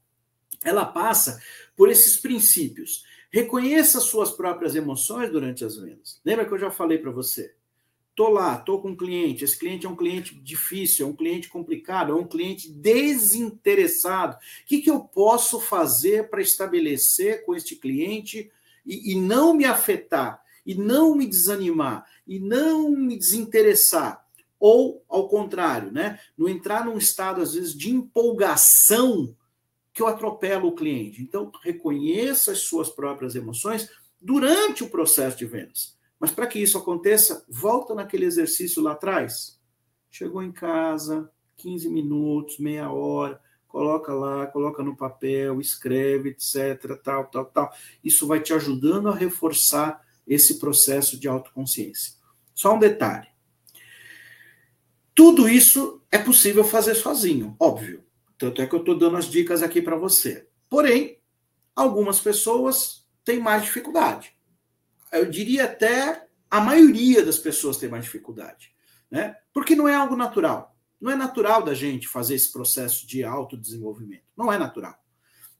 ela 0.64 0.86
passa 0.86 1.42
por 1.76 1.90
esses 1.90 2.16
princípios. 2.18 3.04
Reconheça 3.32 4.00
suas 4.00 4.30
próprias 4.30 4.76
emoções 4.76 5.32
durante 5.32 5.66
as 5.66 5.78
vendas. 5.78 6.22
Lembra 6.24 6.46
que 6.46 6.54
eu 6.54 6.60
já 6.60 6.70
falei 6.70 7.00
para 7.00 7.10
você? 7.10 7.56
Estou 8.12 8.30
lá, 8.30 8.58
estou 8.58 8.82
com 8.82 8.90
um 8.90 8.96
cliente. 8.96 9.44
Esse 9.44 9.58
cliente 9.58 9.86
é 9.86 9.90
um 9.90 9.96
cliente 9.96 10.36
difícil, 10.36 11.08
é 11.08 11.10
um 11.10 11.16
cliente 11.16 11.48
complicado, 11.48 12.12
é 12.12 12.16
um 12.16 12.28
cliente 12.28 12.70
desinteressado. 12.70 14.36
O 14.36 14.66
que, 14.66 14.82
que 14.82 14.92
eu 14.92 15.00
posso 15.00 15.62
fazer 15.62 16.30
para 16.30 16.42
estabelecer 16.42 17.46
com 17.46 17.56
este 17.56 17.76
cliente 17.76 18.52
e, 18.86 19.14
e 19.14 19.16
não 19.16 19.54
me 19.54 19.64
afetar, 19.64 20.44
e 20.66 20.76
não 20.76 21.16
me 21.16 21.26
desanimar, 21.26 22.06
e 22.28 22.38
não 22.38 22.92
me 22.92 23.18
desinteressar? 23.18 24.26
Ou, 24.60 25.04
ao 25.08 25.30
contrário, 25.30 25.90
né? 25.92 26.20
não 26.38 26.50
entrar 26.50 26.86
num 26.86 26.98
estado, 26.98 27.42
às 27.42 27.54
vezes, 27.54 27.74
de 27.74 27.90
empolgação 27.92 29.34
que 29.94 30.02
eu 30.02 30.08
atropelo 30.08 30.68
o 30.68 30.76
cliente. 30.76 31.22
Então, 31.22 31.50
reconheça 31.64 32.52
as 32.52 32.60
suas 32.60 32.90
próprias 32.90 33.36
emoções 33.36 33.90
durante 34.20 34.84
o 34.84 34.90
processo 34.90 35.38
de 35.38 35.46
vendas. 35.46 36.00
Mas 36.22 36.30
para 36.30 36.46
que 36.46 36.60
isso 36.60 36.78
aconteça, 36.78 37.44
volta 37.50 37.96
naquele 37.96 38.26
exercício 38.26 38.80
lá 38.80 38.92
atrás. 38.92 39.60
Chegou 40.08 40.44
em 40.44 40.52
casa, 40.52 41.32
15 41.58 41.90
minutos, 41.90 42.60
meia 42.60 42.92
hora, 42.92 43.42
coloca 43.68 44.14
lá, 44.14 44.46
coloca 44.46 44.84
no 44.84 44.96
papel, 44.96 45.60
escreve, 45.60 46.30
etc, 46.30 46.96
tal, 47.04 47.26
tal, 47.26 47.46
tal. 47.46 47.74
Isso 48.04 48.28
vai 48.28 48.40
te 48.40 48.54
ajudando 48.54 49.10
a 49.10 49.16
reforçar 49.16 50.00
esse 50.28 50.60
processo 50.60 51.20
de 51.20 51.28
autoconsciência. 51.28 52.14
Só 52.54 52.76
um 52.76 52.80
detalhe. 52.80 53.28
Tudo 55.16 55.50
isso 55.50 56.04
é 56.12 56.20
possível 56.20 56.64
fazer 56.64 56.94
sozinho, 56.94 57.56
óbvio. 57.60 58.04
Tanto 58.38 58.62
é 58.62 58.68
que 58.68 58.76
eu 58.76 58.80
estou 58.82 58.96
dando 58.96 59.18
as 59.18 59.26
dicas 59.26 59.64
aqui 59.64 59.82
para 59.82 59.96
você. 59.96 60.48
Porém, 60.70 61.18
algumas 61.76 62.20
pessoas 62.20 63.08
têm 63.26 63.40
mais 63.40 63.64
dificuldade 63.64 64.36
eu 65.12 65.30
diria 65.30 65.66
até 65.66 66.28
a 66.50 66.60
maioria 66.60 67.24
das 67.24 67.38
pessoas 67.38 67.78
tem 67.78 67.90
mais 67.90 68.04
dificuldade, 68.04 68.74
né? 69.10 69.38
Porque 69.54 69.76
não 69.76 69.88
é 69.88 69.96
algo 69.96 70.16
natural. 70.16 70.76
Não 71.00 71.12
é 71.12 71.16
natural 71.16 71.64
da 71.64 71.74
gente 71.74 72.08
fazer 72.08 72.36
esse 72.36 72.52
processo 72.52 73.08
de 73.08 73.24
autodesenvolvimento. 73.24 74.24
Não 74.38 74.52
é 74.52 74.58
natural. 74.58 74.96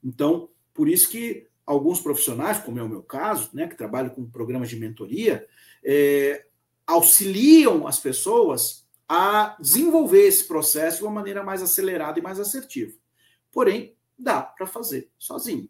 Então, 0.02 0.48
por 0.72 0.88
isso 0.88 1.10
que 1.10 1.48
alguns 1.66 2.00
profissionais, 2.00 2.58
como 2.58 2.78
é 2.78 2.82
o 2.82 2.88
meu 2.88 3.02
caso, 3.02 3.50
né, 3.52 3.66
que 3.66 3.76
trabalho 3.76 4.10
com 4.10 4.28
programas 4.30 4.68
de 4.68 4.76
mentoria, 4.76 5.46
é, 5.82 6.46
auxiliam 6.86 7.86
as 7.86 7.98
pessoas 7.98 8.86
a 9.08 9.56
desenvolver 9.60 10.26
esse 10.26 10.46
processo 10.46 10.98
de 10.98 11.04
uma 11.04 11.12
maneira 11.12 11.42
mais 11.42 11.62
acelerada 11.62 12.18
e 12.18 12.22
mais 12.22 12.38
assertiva. 12.40 12.92
Porém, 13.50 13.94
dá 14.18 14.42
para 14.42 14.66
fazer 14.66 15.10
sozinho. 15.18 15.68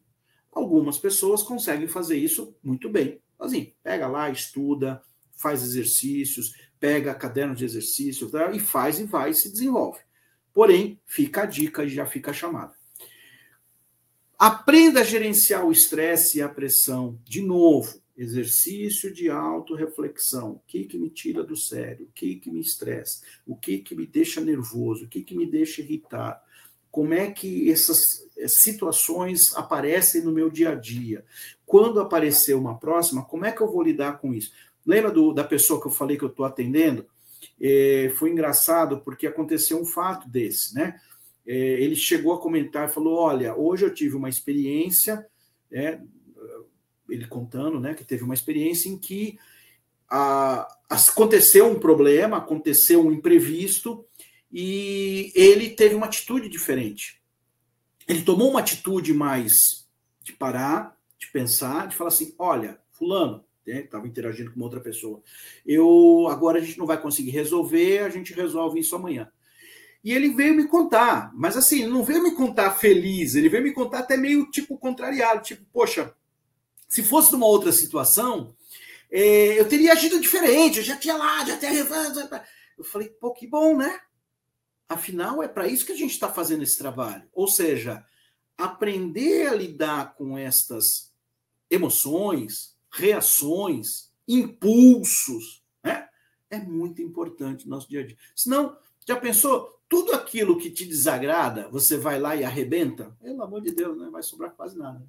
Algumas 0.52 0.98
pessoas 0.98 1.42
conseguem 1.42 1.88
fazer 1.88 2.16
isso 2.16 2.54
muito 2.62 2.88
bem, 2.88 3.20
Assim, 3.44 3.72
pega 3.82 4.06
lá, 4.06 4.30
estuda, 4.30 5.02
faz 5.36 5.62
exercícios, 5.62 6.54
pega 6.78 7.14
caderno 7.14 7.54
de 7.54 7.64
exercício 7.64 8.30
tá? 8.30 8.50
e 8.52 8.60
faz 8.60 8.98
e 8.98 9.04
vai 9.04 9.30
e 9.30 9.34
se 9.34 9.50
desenvolve. 9.50 10.00
Porém, 10.52 11.00
fica 11.06 11.42
a 11.42 11.46
dica 11.46 11.84
e 11.84 11.88
já 11.88 12.06
fica 12.06 12.30
a 12.30 12.34
chamada. 12.34 12.74
Aprenda 14.38 15.00
a 15.00 15.04
gerenciar 15.04 15.64
o 15.64 15.72
estresse 15.72 16.38
e 16.38 16.42
a 16.42 16.48
pressão. 16.48 17.18
De 17.24 17.40
novo, 17.40 18.02
exercício 18.16 19.12
de 19.12 19.30
autorreflexão. 19.30 20.52
O 20.52 20.62
que, 20.66 20.84
que 20.84 20.98
me 20.98 21.10
tira 21.10 21.42
do 21.42 21.56
sério? 21.56 22.06
O 22.06 22.12
que, 22.12 22.36
que 22.36 22.50
me 22.50 22.60
estressa? 22.60 23.22
O 23.46 23.56
que, 23.56 23.78
que 23.78 23.94
me 23.94 24.06
deixa 24.06 24.40
nervoso? 24.40 25.04
O 25.04 25.08
que, 25.08 25.22
que 25.22 25.36
me 25.36 25.46
deixa 25.46 25.80
irritado? 25.80 26.40
como 26.92 27.14
é 27.14 27.30
que 27.30 27.72
essas 27.72 28.28
situações 28.48 29.54
aparecem 29.56 30.22
no 30.22 30.32
meu 30.32 30.50
dia 30.50 30.70
a 30.70 30.74
dia. 30.74 31.24
Quando 31.66 32.00
aparecer 32.00 32.54
uma 32.54 32.78
próxima, 32.78 33.24
como 33.24 33.44
é 33.44 33.52
que 33.52 33.60
eu 33.60 33.70
vou 33.70 33.82
lidar 33.82 34.18
com 34.18 34.32
isso? 34.32 34.52
Lembra 34.84 35.10
do, 35.10 35.32
da 35.32 35.44
pessoa 35.44 35.80
que 35.80 35.86
eu 35.86 35.92
falei 35.92 36.16
que 36.16 36.24
eu 36.24 36.28
estou 36.28 36.44
atendendo? 36.44 37.06
É, 37.60 38.12
foi 38.16 38.30
engraçado 38.30 39.00
porque 39.00 39.26
aconteceu 39.26 39.80
um 39.80 39.84
fato 39.84 40.28
desse, 40.28 40.74
né? 40.74 41.00
é, 41.46 41.54
ele 41.54 41.96
chegou 41.96 42.32
a 42.32 42.40
comentar, 42.40 42.88
falou: 42.88 43.18
olha, 43.18 43.54
hoje 43.54 43.84
eu 43.84 43.92
tive 43.92 44.16
uma 44.16 44.28
experiência, 44.28 45.26
é, 45.70 45.98
ele 47.08 47.26
contando, 47.26 47.80
né, 47.80 47.94
que 47.94 48.04
teve 48.04 48.22
uma 48.22 48.34
experiência 48.34 48.88
em 48.88 48.96
que 48.96 49.38
a, 50.08 50.66
aconteceu 50.88 51.66
um 51.66 51.78
problema, 51.78 52.38
aconteceu 52.38 53.04
um 53.04 53.12
imprevisto 53.12 54.04
e 54.50 55.32
ele 55.34 55.70
teve 55.70 55.94
uma 55.94 56.06
atitude 56.06 56.48
diferente. 56.48 57.21
Ele 58.12 58.22
tomou 58.22 58.50
uma 58.50 58.60
atitude 58.60 59.14
mais 59.14 59.88
de 60.22 60.32
parar, 60.32 60.96
de 61.18 61.26
pensar, 61.28 61.88
de 61.88 61.96
falar 61.96 62.08
assim: 62.08 62.34
olha, 62.38 62.78
fulano, 62.90 63.42
estava 63.66 64.04
né, 64.04 64.10
interagindo 64.10 64.52
com 64.52 64.60
outra 64.60 64.80
pessoa. 64.80 65.22
Eu 65.64 66.28
agora 66.28 66.58
a 66.58 66.60
gente 66.60 66.78
não 66.78 66.86
vai 66.86 67.00
conseguir 67.00 67.30
resolver, 67.30 68.00
a 68.00 68.08
gente 68.10 68.34
resolve 68.34 68.80
isso 68.80 68.94
amanhã. 68.94 69.30
E 70.04 70.12
ele 70.12 70.34
veio 70.34 70.54
me 70.54 70.66
contar, 70.66 71.30
mas 71.34 71.56
assim, 71.56 71.86
não 71.86 72.02
veio 72.02 72.22
me 72.22 72.34
contar 72.34 72.72
feliz, 72.72 73.34
ele 73.34 73.48
veio 73.48 73.62
me 73.62 73.72
contar 73.72 74.00
até 74.00 74.16
meio 74.16 74.50
tipo 74.50 74.76
contrariado, 74.76 75.42
tipo, 75.42 75.64
poxa, 75.72 76.12
se 76.88 77.02
fosse 77.02 77.32
numa 77.32 77.46
outra 77.46 77.72
situação, 77.72 78.54
é, 79.10 79.58
eu 79.58 79.68
teria 79.68 79.92
agido 79.92 80.20
diferente, 80.20 80.78
eu 80.78 80.84
já 80.84 80.96
tinha 80.96 81.16
lá, 81.16 81.44
já 81.44 81.56
tinha. 81.56 81.72
Eu 82.76 82.84
falei, 82.84 83.08
pô, 83.08 83.32
que 83.32 83.46
bom, 83.46 83.76
né? 83.76 84.00
Afinal, 84.92 85.42
é 85.42 85.48
para 85.48 85.66
isso 85.66 85.86
que 85.86 85.92
a 85.92 85.96
gente 85.96 86.10
está 86.10 86.28
fazendo 86.28 86.62
esse 86.62 86.76
trabalho. 86.76 87.22
Ou 87.32 87.48
seja, 87.48 88.04
aprender 88.58 89.48
a 89.48 89.54
lidar 89.54 90.14
com 90.14 90.36
estas 90.36 91.10
emoções, 91.70 92.76
reações, 92.92 94.10
impulsos, 94.28 95.64
né? 95.82 96.06
É 96.50 96.58
muito 96.58 97.00
importante 97.00 97.64
no 97.64 97.70
nosso 97.74 97.88
dia 97.88 98.00
a 98.00 98.06
dia. 98.06 98.16
Senão, 98.36 98.76
já 99.08 99.16
pensou? 99.16 99.80
Tudo 99.88 100.12
aquilo 100.12 100.58
que 100.58 100.70
te 100.70 100.84
desagrada, 100.84 101.68
você 101.70 101.96
vai 101.96 102.20
lá 102.20 102.36
e 102.36 102.44
arrebenta? 102.44 103.16
Pelo 103.22 103.42
amor 103.42 103.62
de 103.62 103.72
Deus, 103.72 103.96
não 103.96 104.06
né? 104.06 104.10
vai 104.10 104.22
sobrar 104.22 104.52
quase 104.52 104.76
nada. 104.76 105.02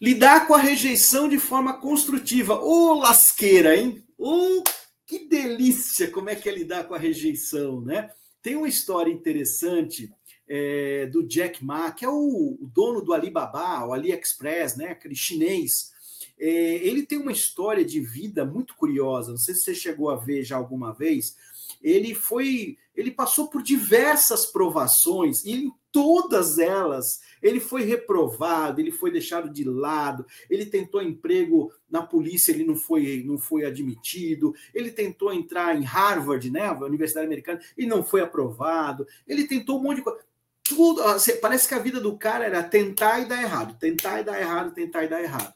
Lidar 0.00 0.48
com 0.48 0.54
a 0.54 0.58
rejeição 0.58 1.28
de 1.28 1.38
forma 1.38 1.80
construtiva. 1.80 2.54
Ô, 2.60 2.90
oh, 2.90 2.94
lasqueira, 2.94 3.76
hein? 3.76 4.04
Ô, 4.18 4.58
oh, 4.58 4.64
que 5.06 5.28
delícia 5.28 6.10
como 6.10 6.30
é 6.30 6.34
que 6.34 6.48
é 6.48 6.52
lidar 6.52 6.84
com 6.84 6.94
a 6.94 6.98
rejeição, 6.98 7.80
né? 7.80 8.10
Tem 8.44 8.56
uma 8.56 8.68
história 8.68 9.10
interessante 9.10 10.12
é, 10.46 11.06
do 11.06 11.26
Jack 11.26 11.64
Ma, 11.64 11.90
que 11.90 12.04
é 12.04 12.08
o, 12.10 12.58
o, 12.60 12.70
dono 12.74 13.00
do 13.00 13.14
Alibaba, 13.14 13.86
o 13.86 13.94
AliExpress, 13.94 14.76
né? 14.76 14.88
Aquele 14.88 15.14
chinês. 15.14 15.94
É, 16.38 16.46
ele 16.86 17.06
tem 17.06 17.16
uma 17.16 17.32
história 17.32 17.82
de 17.82 18.00
vida 18.00 18.44
muito 18.44 18.76
curiosa. 18.76 19.30
Não 19.30 19.38
sei 19.38 19.54
se 19.54 19.62
você 19.62 19.74
chegou 19.74 20.10
a 20.10 20.16
ver 20.16 20.44
já 20.44 20.56
alguma 20.56 20.92
vez. 20.92 21.38
Ele 21.82 22.14
foi, 22.14 22.76
ele 22.94 23.10
passou 23.10 23.48
por 23.48 23.62
diversas 23.62 24.44
provações 24.44 25.42
e 25.46 25.72
todas 25.94 26.58
elas 26.58 27.20
ele 27.40 27.60
foi 27.60 27.84
reprovado, 27.84 28.80
ele 28.80 28.90
foi 28.90 29.12
deixado 29.12 29.48
de 29.48 29.62
lado, 29.62 30.26
ele 30.50 30.66
tentou 30.66 31.00
emprego 31.00 31.72
na 31.88 32.02
polícia, 32.02 32.50
ele 32.50 32.64
não 32.64 32.74
foi, 32.74 33.22
não 33.24 33.38
foi 33.38 33.64
admitido, 33.64 34.52
ele 34.74 34.90
tentou 34.90 35.32
entrar 35.32 35.76
em 35.76 35.84
Harvard, 35.84 36.50
né, 36.50 36.66
a 36.66 36.72
Universidade 36.72 37.26
Americana, 37.26 37.60
e 37.78 37.86
não 37.86 38.02
foi 38.02 38.22
aprovado, 38.22 39.06
ele 39.24 39.46
tentou 39.46 39.78
um 39.78 39.82
monte 39.82 39.98
de 39.98 40.02
coisa. 40.02 40.18
Tudo, 40.64 41.02
parece 41.40 41.68
que 41.68 41.74
a 41.74 41.78
vida 41.78 42.00
do 42.00 42.16
cara 42.16 42.44
era 42.44 42.62
tentar 42.62 43.20
e 43.20 43.26
dar 43.26 43.40
errado, 43.40 43.78
tentar 43.78 44.20
e 44.20 44.24
dar 44.24 44.40
errado, 44.40 44.74
tentar 44.74 45.04
e 45.04 45.08
dar 45.08 45.22
errado. 45.22 45.54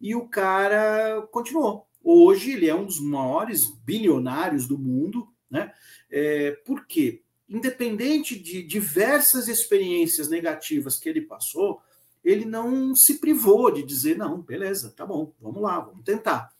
E 0.00 0.14
o 0.14 0.28
cara 0.28 1.26
continuou. 1.32 1.88
Hoje 2.02 2.52
ele 2.52 2.68
é 2.68 2.74
um 2.74 2.84
dos 2.84 3.00
maiores 3.00 3.70
bilionários 3.84 4.68
do 4.68 4.78
mundo, 4.78 5.26
né? 5.50 5.72
É, 6.10 6.50
por 6.66 6.86
quê? 6.86 7.23
Independente 7.48 8.38
de 8.38 8.62
diversas 8.62 9.48
experiências 9.48 10.28
negativas 10.28 10.98
que 10.98 11.08
ele 11.08 11.20
passou, 11.20 11.82
ele 12.24 12.44
não 12.44 12.94
se 12.94 13.18
privou 13.18 13.70
de 13.70 13.82
dizer, 13.82 14.16
não, 14.16 14.40
beleza, 14.40 14.90
tá 14.96 15.04
bom, 15.04 15.32
vamos 15.40 15.62
lá, 15.62 15.78
vamos 15.80 16.04
tentar. 16.04 16.50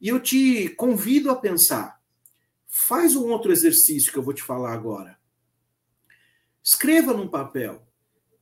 E 0.00 0.08
eu 0.08 0.18
te 0.18 0.70
convido 0.70 1.30
a 1.30 1.36
pensar, 1.36 2.00
faz 2.66 3.14
um 3.14 3.28
outro 3.28 3.52
exercício 3.52 4.10
que 4.10 4.18
eu 4.18 4.22
vou 4.22 4.32
te 4.32 4.42
falar 4.42 4.72
agora. 4.72 5.18
Escreva 6.62 7.12
num 7.12 7.28
papel 7.28 7.86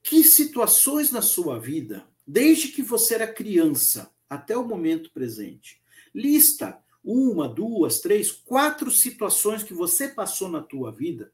que 0.02 0.22
situações 0.22 1.10
na 1.10 1.20
sua 1.20 1.58
vida, 1.58 2.06
desde 2.26 2.68
que 2.68 2.82
você 2.82 3.14
era 3.14 3.32
criança 3.32 4.14
até 4.28 4.56
o 4.56 4.66
momento 4.66 5.10
presente, 5.10 5.82
lista 6.14 6.78
uma, 7.02 7.48
duas, 7.48 7.98
três, 7.98 8.30
quatro 8.30 8.90
situações 8.90 9.62
que 9.62 9.74
você 9.74 10.06
passou 10.06 10.48
na 10.48 10.62
tua 10.62 10.92
vida 10.92 11.32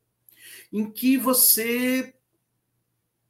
em 0.72 0.90
que 0.90 1.16
você 1.16 2.14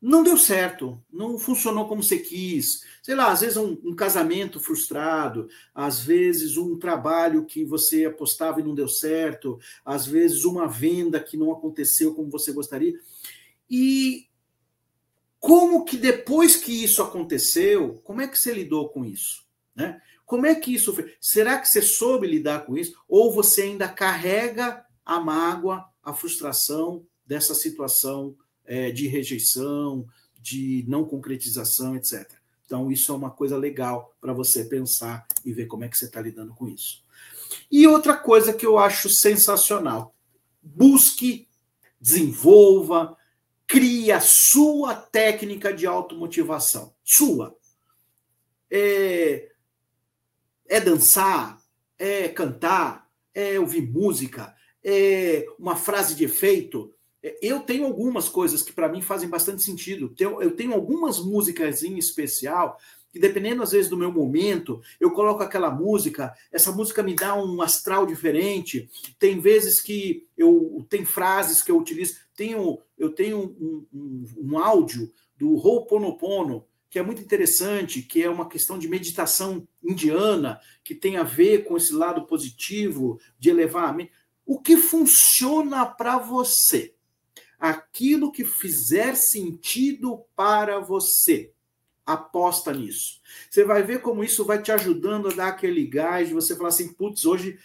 não 0.00 0.22
deu 0.22 0.36
certo, 0.36 1.02
não 1.10 1.38
funcionou 1.38 1.88
como 1.88 2.02
você 2.02 2.18
quis. 2.18 2.82
Sei 3.02 3.14
lá, 3.14 3.32
às 3.32 3.40
vezes 3.40 3.56
um, 3.56 3.76
um, 3.84 3.94
casamento 3.94 4.60
frustrado, 4.60 5.48
às 5.74 6.00
vezes 6.00 6.56
um 6.56 6.78
trabalho 6.78 7.44
que 7.44 7.64
você 7.64 8.04
apostava 8.04 8.60
e 8.60 8.62
não 8.62 8.74
deu 8.74 8.88
certo, 8.88 9.58
às 9.84 10.06
vezes 10.06 10.44
uma 10.44 10.68
venda 10.68 11.18
que 11.18 11.36
não 11.36 11.50
aconteceu 11.50 12.14
como 12.14 12.30
você 12.30 12.52
gostaria. 12.52 12.94
E 13.68 14.28
como 15.40 15.84
que 15.84 15.96
depois 15.96 16.56
que 16.56 16.84
isso 16.84 17.02
aconteceu, 17.02 18.00
como 18.04 18.20
é 18.20 18.28
que 18.28 18.38
você 18.38 18.52
lidou 18.52 18.88
com 18.88 19.04
isso? 19.04 19.44
Né? 19.74 20.00
Como 20.24 20.46
é 20.46 20.54
que 20.54 20.74
isso 20.74 20.92
foi? 20.94 21.14
Será 21.20 21.58
que 21.58 21.68
você 21.68 21.80
soube 21.80 22.26
lidar 22.26 22.66
com 22.66 22.76
isso? 22.76 22.96
Ou 23.08 23.32
você 23.32 23.62
ainda 23.62 23.88
carrega 23.88 24.84
a 25.04 25.20
mágoa, 25.20 25.84
a 26.02 26.12
frustração, 26.12 27.06
dessa 27.26 27.54
situação 27.54 28.36
é, 28.64 28.90
de 28.90 29.06
rejeição, 29.06 30.06
de 30.40 30.84
não 30.86 31.04
concretização, 31.04 31.96
etc. 31.96 32.30
Então, 32.64 32.90
isso 32.90 33.12
é 33.12 33.14
uma 33.14 33.30
coisa 33.30 33.56
legal 33.56 34.14
para 34.20 34.32
você 34.32 34.64
pensar 34.64 35.26
e 35.44 35.52
ver 35.52 35.66
como 35.66 35.84
é 35.84 35.88
que 35.88 35.96
você 35.96 36.06
está 36.06 36.20
lidando 36.20 36.54
com 36.54 36.68
isso. 36.68 37.04
E 37.70 37.86
outra 37.86 38.16
coisa 38.16 38.52
que 38.52 38.66
eu 38.66 38.78
acho 38.78 39.08
sensacional: 39.08 40.14
busque, 40.62 41.48
desenvolva, 42.00 43.16
crie 43.66 44.10
a 44.12 44.20
sua 44.20 44.94
técnica 44.94 45.72
de 45.72 45.86
automotivação. 45.86 46.94
Sua. 47.04 47.56
É, 48.70 49.52
é 50.68 50.80
dançar, 50.80 51.62
é 51.98 52.28
cantar, 52.28 53.08
é 53.32 53.58
ouvir 53.60 53.82
música, 53.82 54.54
é 54.82 55.46
uma 55.58 55.76
frase 55.76 56.14
de 56.14 56.24
efeito, 56.24 56.92
eu 57.40 57.60
tenho 57.60 57.84
algumas 57.84 58.28
coisas 58.28 58.62
que 58.62 58.72
para 58.72 58.88
mim 58.88 59.00
fazem 59.00 59.28
bastante 59.28 59.62
sentido. 59.62 60.14
Eu 60.18 60.50
tenho 60.50 60.74
algumas 60.74 61.18
músicas 61.18 61.82
em 61.82 61.98
especial 61.98 62.78
que 63.16 63.20
dependendo 63.20 63.62
às 63.62 63.72
vezes 63.72 63.88
do 63.88 63.96
meu 63.96 64.12
momento, 64.12 64.82
eu 65.00 65.10
coloco 65.10 65.42
aquela 65.42 65.70
música, 65.70 66.34
essa 66.52 66.70
música 66.70 67.02
me 67.02 67.14
dá 67.14 67.34
um 67.34 67.62
astral 67.62 68.04
diferente. 68.04 68.90
Tem 69.18 69.40
vezes 69.40 69.80
que 69.80 70.26
eu 70.36 70.86
tem 70.90 71.04
frases 71.04 71.62
que 71.62 71.70
eu 71.70 71.78
utilizo. 71.78 72.16
Tenho, 72.36 72.78
eu 72.98 73.10
tenho 73.10 73.38
um, 73.58 73.86
um, 73.90 74.24
um 74.36 74.58
áudio 74.58 75.10
do 75.34 75.54
Ho'oponopono, 75.54 76.66
que 76.90 76.98
é 76.98 77.02
muito 77.02 77.22
interessante, 77.22 78.02
que 78.02 78.22
é 78.22 78.28
uma 78.28 78.48
questão 78.48 78.78
de 78.78 78.86
meditação 78.86 79.66
indiana, 79.82 80.60
que 80.84 80.94
tem 80.94 81.16
a 81.16 81.22
ver 81.22 81.64
com 81.64 81.76
esse 81.76 81.94
lado 81.94 82.26
positivo 82.26 83.18
de 83.38 83.48
elevar 83.48 83.88
a 83.88 83.92
mente. 83.94 84.12
O 84.44 84.60
que 84.60 84.76
funciona 84.76 85.86
para 85.86 86.18
você? 86.18 86.95
Aquilo 87.58 88.32
que 88.32 88.44
fizer 88.44 89.14
sentido 89.14 90.24
para 90.34 90.78
você. 90.78 91.52
Aposta 92.04 92.72
nisso. 92.72 93.20
Você 93.50 93.64
vai 93.64 93.82
ver 93.82 94.00
como 94.00 94.22
isso 94.22 94.44
vai 94.44 94.62
te 94.62 94.70
ajudando 94.70 95.28
a 95.28 95.34
dar 95.34 95.48
aquele 95.48 95.84
gás 95.86 96.28
de 96.28 96.34
você 96.34 96.54
falar 96.54 96.68
assim: 96.68 96.92
putz, 96.92 97.24
hoje, 97.24 97.58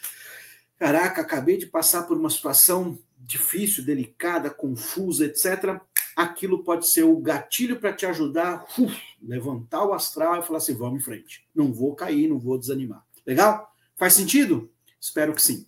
caraca, 0.79 1.21
acabei 1.21 1.57
de 1.57 1.67
passar 1.67 2.03
por 2.03 2.17
uma 2.17 2.29
situação 2.29 2.97
difícil, 3.19 3.85
delicada, 3.85 4.49
confusa, 4.49 5.25
etc. 5.25 5.79
Aquilo 6.15 6.63
pode 6.63 6.87
ser 6.87 7.03
o 7.03 7.17
gatilho 7.17 7.79
para 7.79 7.93
te 7.93 8.05
ajudar, 8.05 8.65
uf, 8.77 8.99
levantar 9.21 9.85
o 9.85 9.93
astral 9.93 10.39
e 10.39 10.43
falar 10.43 10.57
assim: 10.57 10.73
vamos 10.73 11.01
em 11.01 11.03
frente. 11.03 11.47
Não 11.53 11.71
vou 11.71 11.93
cair, 11.93 12.27
não 12.27 12.39
vou 12.39 12.57
desanimar. 12.57 13.05
Legal? 13.25 13.71
Faz 13.95 14.13
sentido? 14.13 14.71
Espero 14.99 15.33
que 15.35 15.41
sim. 15.41 15.67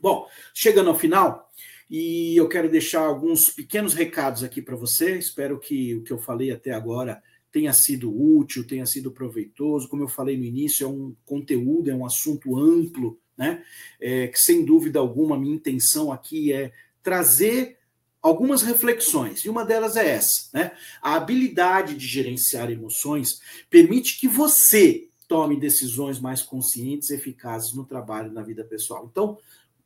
Bom, 0.00 0.28
chegando 0.52 0.90
ao 0.90 0.98
final, 0.98 1.50
e 1.90 2.36
eu 2.36 2.48
quero 2.48 2.70
deixar 2.70 3.00
alguns 3.00 3.50
pequenos 3.50 3.94
recados 3.94 4.42
aqui 4.42 4.62
para 4.62 4.76
você. 4.76 5.18
Espero 5.18 5.58
que 5.58 5.94
o 5.94 6.02
que 6.02 6.12
eu 6.12 6.18
falei 6.18 6.50
até 6.50 6.70
agora 6.70 7.22
tenha 7.52 7.72
sido 7.72 8.10
útil, 8.10 8.66
tenha 8.66 8.84
sido 8.84 9.12
proveitoso. 9.12 9.88
Como 9.88 10.02
eu 10.02 10.08
falei 10.08 10.36
no 10.36 10.44
início, 10.44 10.84
é 10.84 10.88
um 10.88 11.14
conteúdo, 11.24 11.90
é 11.90 11.94
um 11.94 12.04
assunto 12.04 12.58
amplo, 12.58 13.18
né? 13.36 13.62
É, 14.00 14.26
que 14.28 14.38
sem 14.38 14.64
dúvida 14.64 14.98
alguma, 14.98 15.38
minha 15.38 15.54
intenção 15.54 16.10
aqui 16.10 16.52
é 16.52 16.72
trazer 17.02 17.78
algumas 18.20 18.62
reflexões, 18.62 19.44
e 19.44 19.50
uma 19.50 19.66
delas 19.66 19.96
é 19.96 20.08
essa, 20.08 20.48
né? 20.52 20.72
A 21.02 21.14
habilidade 21.14 21.94
de 21.94 22.06
gerenciar 22.06 22.70
emoções 22.70 23.38
permite 23.68 24.18
que 24.18 24.26
você 24.26 25.08
tome 25.28 25.60
decisões 25.60 26.18
mais 26.18 26.42
conscientes 26.42 27.10
e 27.10 27.14
eficazes 27.14 27.74
no 27.74 27.84
trabalho 27.84 28.30
e 28.30 28.34
na 28.34 28.42
vida 28.42 28.64
pessoal. 28.64 29.08
Então, 29.10 29.38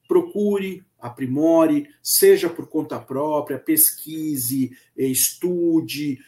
procure, 0.08 0.82
aprimore, 0.98 1.88
seja 2.02 2.48
por 2.48 2.66
conta 2.66 2.98
própria, 2.98 3.58
pesquise, 3.58 4.76
estude, 4.96 6.18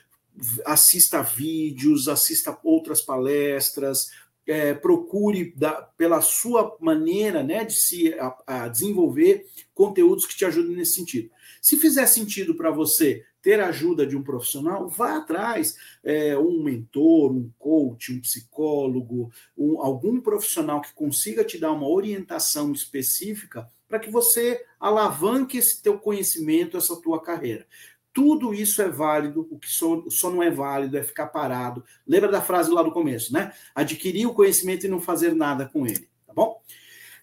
assista 0.64 1.22
vídeos, 1.22 2.06
assista 2.06 2.56
outras 2.62 3.00
palestras, 3.00 4.10
é, 4.46 4.74
procure 4.74 5.52
da, 5.56 5.72
pela 5.72 6.20
sua 6.20 6.76
maneira 6.80 7.42
né, 7.42 7.64
de 7.64 7.74
se 7.74 8.14
a, 8.14 8.36
a 8.46 8.68
desenvolver 8.68 9.46
conteúdos 9.74 10.26
que 10.26 10.36
te 10.36 10.44
ajudem 10.44 10.76
nesse 10.76 10.94
sentido. 10.94 11.30
Se 11.60 11.76
fizer 11.76 12.06
sentido 12.06 12.54
para 12.54 12.70
você 12.70 13.24
ter 13.42 13.60
ajuda 13.60 14.06
de 14.06 14.16
um 14.16 14.22
profissional, 14.22 14.88
vá 14.88 15.16
atrás. 15.16 15.76
É, 16.04 16.36
um 16.38 16.62
mentor, 16.62 17.32
um 17.32 17.50
coach, 17.58 18.12
um 18.12 18.20
psicólogo, 18.20 19.30
um, 19.56 19.80
algum 19.80 20.20
profissional 20.20 20.80
que 20.80 20.92
consiga 20.92 21.44
te 21.44 21.58
dar 21.58 21.72
uma 21.72 21.88
orientação 21.88 22.72
específica 22.72 23.68
para 23.88 23.98
que 23.98 24.10
você 24.10 24.64
alavanque 24.78 25.58
esse 25.58 25.82
teu 25.82 25.98
conhecimento, 25.98 26.76
essa 26.76 26.94
tua 27.00 27.20
carreira. 27.20 27.66
Tudo 28.12 28.52
isso 28.52 28.82
é 28.82 28.88
válido, 28.88 29.46
o 29.50 29.58
que 29.58 29.68
só, 29.68 30.02
só, 30.08 30.30
não 30.30 30.42
é 30.42 30.50
válido 30.50 30.96
é 30.96 31.02
ficar 31.02 31.26
parado. 31.26 31.84
Lembra 32.06 32.30
da 32.30 32.40
frase 32.40 32.70
lá 32.70 32.82
do 32.82 32.90
começo, 32.90 33.32
né? 33.32 33.52
Adquirir 33.74 34.26
o 34.26 34.34
conhecimento 34.34 34.84
e 34.84 34.88
não 34.88 35.00
fazer 35.00 35.34
nada 35.34 35.66
com 35.66 35.86
ele, 35.86 36.08
tá 36.26 36.32
bom? 36.34 36.60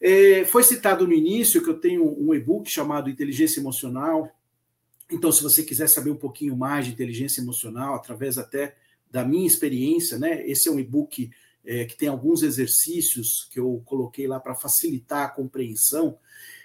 É, 0.01 0.45
foi 0.45 0.63
citado 0.63 1.07
no 1.07 1.13
início 1.13 1.61
que 1.63 1.70
eu 1.70 1.80
tenho 1.80 2.05
um 2.05 2.34
e-book 2.34 2.70
chamado 2.70 3.09
Inteligência 3.09 3.59
Emocional. 3.59 4.32
Então, 5.12 5.32
se 5.32 5.41
você 5.41 5.64
quiser 5.64 5.88
saber 5.88 6.12
um 6.12 6.18
pouquinho 6.18 6.55
mais 6.55 6.86
de 6.86 6.91
inteligência 6.91 7.41
emocional, 7.41 7.95
através 7.95 8.38
até 8.38 8.76
da 9.10 9.24
minha 9.24 9.47
experiência, 9.47 10.20
né? 10.20 10.45
Esse 10.47 10.68
é 10.68 10.72
um 10.72 10.80
e-book 10.80 11.30
é, 11.66 11.86
que 11.86 11.95
tem 11.95 12.10
alguns 12.10 12.43
exercícios 12.43 13.47
que 13.51 13.60
eu 13.60 13.82
coloquei 13.86 14.28
lá 14.28 14.39
para 14.39 14.55
facilitar 14.55 15.26
a 15.26 15.30
compreensão. 15.30 16.18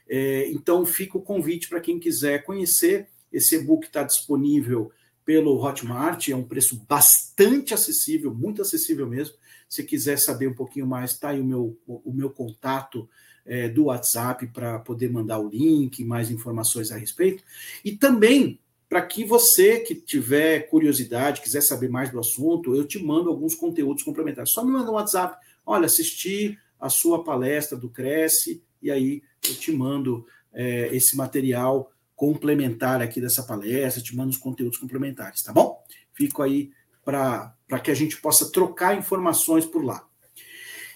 É, 0.08 0.50
então, 0.50 0.84
fica 0.84 1.16
o 1.16 1.22
convite 1.22 1.68
para 1.68 1.80
quem 1.80 2.00
quiser 2.00 2.44
conhecer. 2.44 3.08
Esse 3.32 3.56
e-book 3.56 3.86
está 3.86 4.02
disponível 4.02 4.90
pelo 5.24 5.62
Hotmart, 5.64 6.28
é 6.28 6.36
um 6.36 6.42
preço 6.42 6.84
bastante 6.88 7.72
acessível, 7.72 8.34
muito 8.34 8.60
acessível 8.60 9.06
mesmo. 9.06 9.36
Se 9.68 9.84
quiser 9.84 10.18
saber 10.18 10.48
um 10.48 10.54
pouquinho 10.54 10.86
mais, 10.86 11.12
está 11.12 11.30
aí 11.30 11.40
o 11.40 11.44
meu, 11.44 11.78
o 11.86 12.12
meu 12.12 12.28
contato 12.28 13.08
é, 13.44 13.68
do 13.68 13.84
WhatsApp 13.84 14.46
para 14.48 14.78
poder 14.78 15.10
mandar 15.10 15.38
o 15.38 15.48
link, 15.48 16.04
mais 16.04 16.30
informações 16.30 16.90
a 16.90 16.96
respeito. 16.96 17.42
E 17.84 17.92
também, 17.92 18.58
para 18.88 19.02
que 19.02 19.24
você 19.24 19.80
que 19.80 19.94
tiver 19.94 20.68
curiosidade, 20.68 21.40
quiser 21.40 21.62
saber 21.62 21.88
mais 21.88 22.10
do 22.10 22.20
assunto, 22.20 22.74
eu 22.74 22.86
te 22.86 23.02
mando 23.02 23.30
alguns 23.30 23.54
conteúdos 23.54 24.02
complementares. 24.02 24.52
Só 24.52 24.64
me 24.64 24.72
manda 24.72 24.90
um 24.90 24.94
WhatsApp, 24.94 25.36
olha, 25.64 25.86
assisti 25.86 26.58
a 26.78 26.88
sua 26.88 27.22
palestra 27.24 27.76
do 27.76 27.88
Cresce, 27.88 28.62
e 28.82 28.90
aí 28.90 29.22
eu 29.48 29.54
te 29.54 29.72
mando 29.72 30.26
é, 30.52 30.94
esse 30.94 31.16
material 31.16 31.90
complementar 32.14 33.00
aqui 33.00 33.20
dessa 33.20 33.42
palestra, 33.42 34.02
te 34.02 34.14
mando 34.14 34.30
os 34.30 34.36
conteúdos 34.36 34.78
complementares, 34.78 35.42
tá 35.42 35.52
bom? 35.52 35.82
Fico 36.12 36.42
aí 36.42 36.70
para 37.04 37.80
que 37.82 37.90
a 37.90 37.94
gente 37.94 38.20
possa 38.20 38.50
trocar 38.50 38.96
informações 38.96 39.64
por 39.64 39.84
lá. 39.84 40.06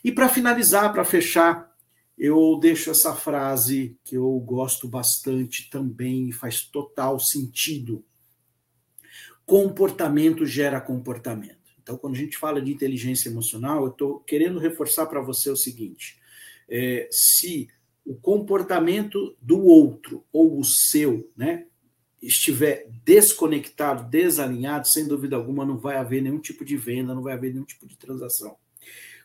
E 0.05 0.13
para 0.13 0.29
finalizar, 0.29 0.93
para 0.93 1.05
fechar, 1.05 1.66
eu 2.19 2.59
deixo 2.61 2.91
essa 2.91 3.15
frase 3.15 3.99
que 4.05 4.17
eu 4.17 4.31
gosto 4.41 4.89
bastante 4.89 5.69
também, 5.69 6.33
faz 6.33 6.63
total 6.63 7.21
sentido. 7.21 8.05
Comportamento 9.45 10.47
gera 10.47 10.81
comportamento. 10.81 11.57
Então, 11.83 11.97
quando 11.97 12.15
a 12.15 12.19
gente 12.19 12.37
fala 12.37 12.61
de 12.61 12.73
inteligência 12.73 13.29
emocional, 13.29 13.85
eu 13.85 13.91
estou 13.91 14.21
querendo 14.21 14.59
reforçar 14.59 15.07
para 15.07 15.21
você 15.21 15.51
o 15.51 15.57
seguinte: 15.57 16.19
é, 16.69 17.09
se 17.13 17.69
o 18.05 18.15
comportamento 18.15 19.37
do 19.41 19.63
outro 19.65 20.25
ou 20.33 20.59
o 20.59 20.65
seu, 20.65 21.31
né, 21.37 21.67
estiver 22.21 22.89
desconectado, 23.05 24.09
desalinhado, 24.09 24.89
sem 24.89 25.07
dúvida 25.07 25.37
alguma, 25.37 25.67
não 25.67 25.77
vai 25.77 25.97
haver 25.97 26.23
nenhum 26.23 26.41
tipo 26.41 26.65
de 26.65 26.77
venda, 26.77 27.15
não 27.15 27.23
vai 27.23 27.35
haver 27.35 27.53
nenhum 27.53 27.65
tipo 27.65 27.87
de 27.87 27.97
transação. 27.97 28.57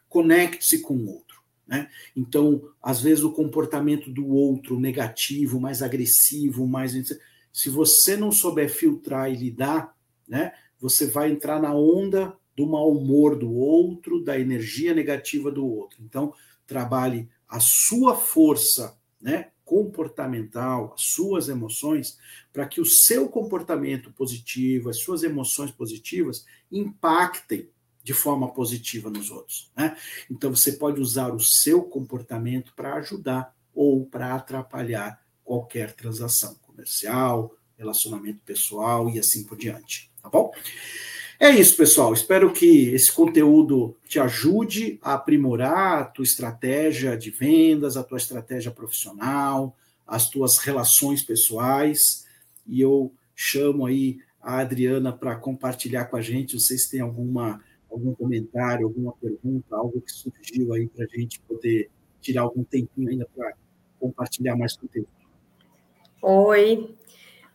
Conecte-se 0.09 0.81
com 0.81 0.95
o 0.95 1.07
outro. 1.07 1.30
Né? 1.71 1.89
Então, 2.13 2.61
às 2.83 3.01
vezes, 3.01 3.23
o 3.23 3.31
comportamento 3.31 4.11
do 4.11 4.27
outro 4.27 4.77
negativo, 4.77 5.57
mais 5.57 5.81
agressivo, 5.81 6.67
mais. 6.67 6.91
Se 7.53 7.69
você 7.69 8.17
não 8.17 8.29
souber 8.29 8.69
filtrar 8.69 9.31
e 9.31 9.37
lidar, 9.37 9.95
né, 10.27 10.51
você 10.77 11.07
vai 11.07 11.31
entrar 11.31 11.61
na 11.61 11.73
onda 11.73 12.35
do 12.57 12.67
mau 12.67 12.91
humor 12.91 13.37
do 13.37 13.53
outro, 13.53 14.21
da 14.21 14.37
energia 14.37 14.93
negativa 14.93 15.49
do 15.49 15.65
outro. 15.65 15.99
Então, 16.03 16.33
trabalhe 16.67 17.29
a 17.47 17.61
sua 17.61 18.17
força 18.17 18.97
né, 19.21 19.51
comportamental, 19.63 20.93
as 20.93 21.03
suas 21.13 21.47
emoções, 21.47 22.17
para 22.51 22.65
que 22.65 22.81
o 22.81 22.85
seu 22.85 23.29
comportamento 23.29 24.11
positivo, 24.11 24.89
as 24.89 24.99
suas 24.99 25.23
emoções 25.23 25.71
positivas 25.71 26.45
impactem 26.69 27.69
de 28.03 28.13
forma 28.13 28.51
positiva 28.51 29.09
nos 29.09 29.29
outros. 29.29 29.71
Né? 29.75 29.95
Então 30.29 30.53
você 30.53 30.73
pode 30.73 30.99
usar 30.99 31.33
o 31.33 31.39
seu 31.39 31.83
comportamento 31.83 32.73
para 32.75 32.95
ajudar 32.95 33.55
ou 33.73 34.05
para 34.05 34.35
atrapalhar 34.35 35.21
qualquer 35.43 35.93
transação 35.93 36.55
comercial, 36.65 37.55
relacionamento 37.77 38.39
pessoal 38.45 39.09
e 39.09 39.19
assim 39.19 39.43
por 39.43 39.57
diante. 39.57 40.11
Tá 40.21 40.29
bom? 40.29 40.51
É 41.39 41.49
isso, 41.49 41.75
pessoal. 41.75 42.13
Espero 42.13 42.53
que 42.53 42.89
esse 42.89 43.11
conteúdo 43.11 43.97
te 44.07 44.19
ajude 44.19 44.99
a 45.01 45.15
aprimorar 45.15 46.01
a 46.01 46.05
tua 46.05 46.23
estratégia 46.23 47.17
de 47.17 47.31
vendas, 47.31 47.97
a 47.97 48.03
tua 48.03 48.19
estratégia 48.19 48.69
profissional, 48.69 49.75
as 50.05 50.29
tuas 50.29 50.59
relações 50.59 51.23
pessoais. 51.23 52.27
E 52.67 52.79
eu 52.79 53.11
chamo 53.35 53.87
aí 53.87 54.19
a 54.39 54.59
Adriana 54.59 55.11
para 55.11 55.35
compartilhar 55.35 56.05
com 56.05 56.15
a 56.15 56.21
gente. 56.21 56.59
Vocês 56.59 56.87
têm 56.87 57.01
alguma 57.01 57.59
algum 57.91 58.13
comentário, 58.15 58.87
alguma 58.87 59.13
pergunta, 59.13 59.75
algo 59.75 60.01
que 60.01 60.11
surgiu 60.11 60.73
aí 60.73 60.87
para 60.87 61.05
a 61.05 61.07
gente 61.07 61.39
poder 61.41 61.89
tirar 62.21 62.43
algum 62.43 62.63
tempinho 62.63 63.09
ainda 63.09 63.27
para 63.35 63.53
compartilhar 63.99 64.55
mais 64.55 64.77
conteúdo. 64.77 65.09
Oi, 66.21 66.95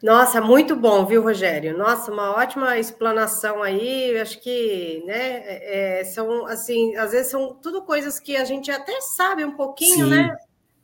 nossa, 0.03 0.41
muito 0.41 0.77
bom, 0.77 1.07
viu, 1.07 1.23
Rogério? 1.23 1.77
Nossa, 1.77 2.13
uma 2.13 2.37
ótima 2.37 2.79
explanação 2.79 3.63
aí. 3.63 4.17
Acho 4.19 4.41
que, 4.41 5.03
né, 5.07 5.39
é, 5.39 6.01
é, 6.01 6.05
são 6.05 6.47
assim, 6.47 6.95
às 6.97 7.13
vezes 7.13 7.29
são 7.29 7.55
tudo 7.55 7.83
coisas 7.83 8.21
que 8.21 8.37
a 8.37 8.45
gente 8.45 8.71
até 8.71 9.01
sabe 9.01 9.45
um 9.45 9.57
pouquinho, 9.57 10.05
Sim. 10.05 10.11
né? 10.11 10.37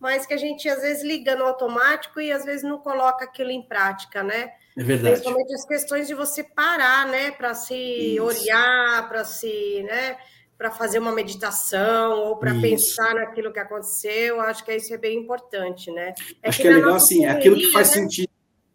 Mas 0.03 0.27
que 0.27 0.35
a 0.35 0.37
gente 0.37 0.69
às 0.69 0.83
vezes 0.83 1.05
liga 1.05 1.37
no 1.37 1.45
automático 1.45 2.21
e 2.21 2.33
às 2.33 2.45
vezes 2.45 2.65
não 2.65 2.77
coloca 2.77 3.25
aquilo 3.25 3.53
em 3.53 3.63
prática, 3.63 4.21
né? 4.21 4.51
É 4.77 4.83
verdade. 4.83 5.15
Principalmente 5.15 5.55
as 5.55 5.65
questões 5.65 6.09
de 6.09 6.15
você 6.15 6.43
parar, 6.43 7.07
né, 7.07 7.31
para 7.31 7.55
se 7.55 8.17
Isso. 8.17 8.25
olhar, 8.25 9.09
para 9.09 9.25
se, 9.25 9.85
né, 9.85 10.17
para 10.59 10.73
fazer 10.73 10.99
uma 10.99 11.13
meditação 11.13 12.19
ou 12.19 12.37
para 12.37 12.53
pensar 12.61 13.15
naquilo 13.15 13.53
que 13.53 13.61
aconteceu. 13.61 14.41
Acho 14.41 14.65
que 14.65 14.75
isso 14.75 14.93
é 14.93 14.99
bem 14.99 15.19
importante, 15.21 15.89
né? 15.93 16.15
É 16.43 16.49
Acho 16.49 16.59
que, 16.59 16.63
que 16.65 16.69
é 16.69 16.75
legal 16.75 16.95
assim, 16.97 17.25
é 17.25 17.31
aquilo 17.31 17.55
que 17.55 17.71
faz 17.71 17.91
né? 17.91 17.95
sentido 17.95 18.32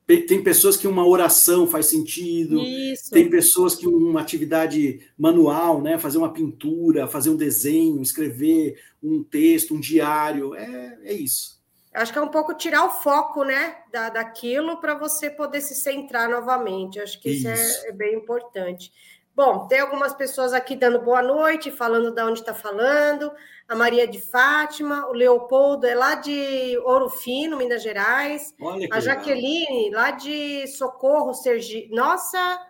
tem 0.07 0.41
pessoas 0.41 0.77
que 0.77 0.87
uma 0.87 1.05
oração 1.05 1.67
faz 1.67 1.87
sentido, 1.87 2.61
Isso. 2.61 3.11
tem 3.11 3.29
pessoas 3.29 3.75
que 3.75 3.85
uma 3.85 4.21
atividade 4.21 5.05
manual, 5.17 5.81
né, 5.81 5.97
fazer 5.97 6.17
uma 6.17 6.31
pintura, 6.31 7.09
fazer 7.09 7.29
um 7.29 7.35
desenho, 7.35 8.01
escrever 8.01 8.79
um 9.03 9.21
texto, 9.21 9.75
um 9.75 9.79
diário, 9.79 10.55
é, 10.55 10.97
é 11.03 11.13
isso. 11.13 11.57
Acho 11.93 12.13
que 12.13 12.19
é 12.19 12.21
um 12.21 12.29
pouco 12.29 12.53
tirar 12.53 12.85
o 12.85 12.89
foco, 12.89 13.43
né, 13.43 13.75
da, 13.91 14.09
daquilo 14.09 14.79
para 14.79 14.95
você 14.95 15.29
poder 15.29 15.59
se 15.59 15.75
centrar 15.75 16.29
novamente. 16.29 17.01
Acho 17.01 17.19
que 17.19 17.29
isso, 17.29 17.49
isso 17.49 17.85
é, 17.85 17.89
é, 17.89 17.91
bem 17.91 18.15
importante. 18.15 18.93
Bom, 19.35 19.67
tem 19.67 19.79
algumas 19.81 20.13
pessoas 20.13 20.53
aqui 20.53 20.75
dando 20.75 21.01
boa 21.01 21.21
noite, 21.21 21.69
falando 21.69 22.11
de 22.11 22.23
onde 22.23 22.39
está 22.39 22.53
falando 22.53 23.31
a 23.67 23.75
Maria 23.75 24.07
de 24.07 24.21
Fátima, 24.21 25.07
o 25.07 25.13
Leopoldo 25.13 25.85
é 25.85 25.93
lá 25.93 26.15
de 26.15 26.77
Ouro 26.85 27.09
Fino, 27.09 27.57
Minas 27.57 27.83
Gerais, 27.83 28.55
a 28.91 28.99
Jaqueline, 28.99 29.85
legal. 29.85 30.01
lá 30.01 30.11
de 30.11 30.67
Socorro, 30.67 31.33
Sergipe. 31.33 31.93
Nossa, 31.93 32.61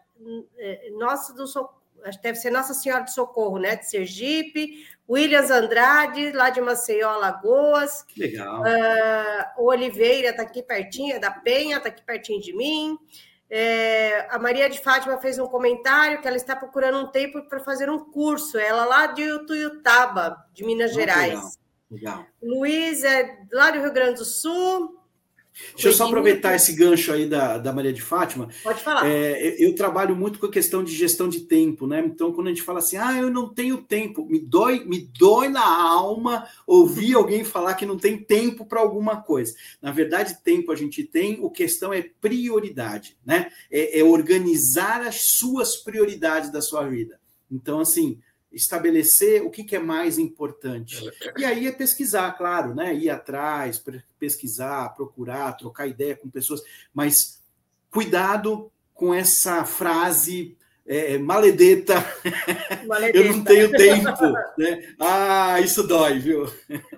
é, 0.58 0.90
nossa 0.98 1.34
do 1.34 1.46
deve 2.22 2.38
ser 2.38 2.52
Nossa 2.52 2.74
Senhora 2.74 3.04
de 3.04 3.14
Socorro, 3.14 3.60
né? 3.60 3.76
De 3.76 3.90
Sergipe, 3.90 4.88
Williams 5.10 5.52
Andrade, 5.52 6.32
lá 6.32 6.50
de 6.50 6.62
Maceió, 6.62 7.10
Alagoas. 7.10 8.04
Que 8.04 8.22
legal. 8.22 8.62
Uh, 8.62 9.64
o 9.64 9.66
Oliveira 9.70 10.30
está 10.30 10.44
aqui 10.44 10.64
pertinho, 10.64 11.16
é 11.16 11.20
da 11.20 11.32
Penha, 11.32 11.78
está 11.78 11.90
aqui 11.90 12.04
pertinho 12.04 12.42
de 12.42 12.54
mim. 12.56 12.98
É, 13.50 14.28
a 14.30 14.38
Maria 14.38 14.70
de 14.70 14.80
Fátima 14.80 15.18
fez 15.18 15.40
um 15.40 15.48
comentário 15.48 16.22
que 16.22 16.28
ela 16.28 16.36
está 16.36 16.56
procurando 16.56 17.00
um 17.00 17.08
tempo 17.08 17.42
para 17.48 17.60
fazer 17.60 17.90
um 17.90 18.00
curso. 18.00 18.58
Ela 18.58 18.86
lá 18.86 19.08
de 19.08 19.24
Utuiutaba, 19.32 20.46
de 20.54 20.66
Minas 20.66 20.94
Gerais. 20.94 21.58
Legal. 21.90 22.20
legal. 22.20 22.26
Luiz 22.42 23.04
é 23.04 23.38
lá 23.52 23.72
do 23.72 23.80
Rio 23.80 23.94
Grande 23.94 24.20
do 24.20 24.26
Sul. 24.26 24.98
Deixa 25.74 25.90
eu 25.90 25.94
só 25.94 26.08
aproveitar 26.08 26.56
esse 26.56 26.74
gancho 26.74 27.12
aí 27.12 27.28
da, 27.28 27.58
da 27.58 27.74
Maria 27.74 27.94
de 27.94 28.02
Fátima. 28.02 28.50
Pode 28.64 28.82
falar. 28.82 29.10
É, 29.10 29.56
eu 29.60 29.76
trabalho 29.76 30.16
muito 30.16 30.40
com 30.40 30.46
a 30.46 30.52
questão 30.52 30.84
de 30.84 30.96
gestão 30.96 31.28
de 31.28 31.42
tempo, 31.42 31.86
né? 31.86 32.04
Então, 32.06 32.32
quando 32.32 32.48
a 32.48 32.50
gente 32.50 32.64
fala 32.64 32.80
assim, 32.80 32.98
ah, 32.98 33.18
eu 33.18 33.30
não 33.30 33.54
tenho 33.54 33.78
tempo, 33.78 34.26
me 34.26 34.40
dói, 34.40 34.84
me 34.86 35.00
dói 35.18 35.50
na 35.50 35.66
alma 35.66 36.48
ouvir 36.66 37.14
alguém 37.16 37.44
falar 37.44 37.76
que 37.76 37.86
não 37.86 37.98
tem 37.98 38.18
tempo 38.18 38.66
para 38.66 38.80
alguma 38.80 39.22
coisa. 39.22 39.54
Na 39.82 39.92
verdade, 39.92 40.42
tempo 40.44 40.72
a 40.72 40.76
gente 40.76 41.04
tem, 41.04 41.40
o 41.42 41.50
questão 41.50 41.94
é 41.94 42.02
prioridade, 42.22 43.18
né? 43.26 43.52
É, 43.72 44.00
é 44.00 44.04
organizar 44.04 45.02
as 45.02 45.38
suas 45.38 45.76
prioridades 45.76 46.52
da 46.52 46.62
sua 46.62 46.88
vida. 46.88 47.20
Então, 47.50 47.80
assim, 47.80 48.20
estabelecer 48.52 49.44
o 49.44 49.50
que, 49.50 49.64
que, 49.64 49.76
é 49.76 49.80
mais 49.80 50.18
importante. 50.18 51.10
E 51.38 51.46
aí 51.46 51.68
é 51.68 51.72
pesquisar, 51.72 52.32
claro, 52.38 52.74
né? 52.74 52.94
Ir 52.96 53.10
atrás, 53.10 53.84
pesquisar, 54.18 54.90
procurar, 54.96 55.54
trocar 55.54 55.88
ideia 55.88 56.16
com 56.16 56.30
pessoas, 56.30 56.62
mas 56.94 57.42
cuidado 57.92 58.72
com 58.94 59.14
essa 59.14 59.64
frase 59.66 60.58
é, 60.88 61.18
maledeta, 61.18 61.96
maledeta. 62.88 63.18
eu 63.18 63.34
não 63.34 63.44
tenho 63.44 63.70
tempo, 63.72 64.32
né? 64.58 64.96
Ah, 64.98 65.60
isso 65.60 65.84
dói, 65.84 66.18
viu? 66.18 66.46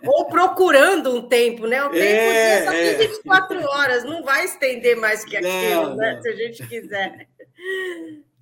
Ou 0.06 0.26
procurando 0.26 1.16
um 1.16 1.28
tempo, 1.28 1.66
né? 1.66 1.84
O 1.84 1.90
tempo 1.90 2.04
é, 2.04 2.66
só 2.66 2.72
tem 2.72 2.98
24 3.08 3.60
é. 3.60 3.66
horas, 3.66 4.04
não 4.04 4.24
vai 4.24 4.46
estender 4.46 4.96
mais 4.96 5.26
que 5.26 5.36
aquilo, 5.36 5.90
não, 5.90 5.96
né? 5.96 6.14
Não. 6.14 6.22
Se 6.22 6.30
a 6.30 6.36
gente 6.36 6.68
quiser. 6.68 7.28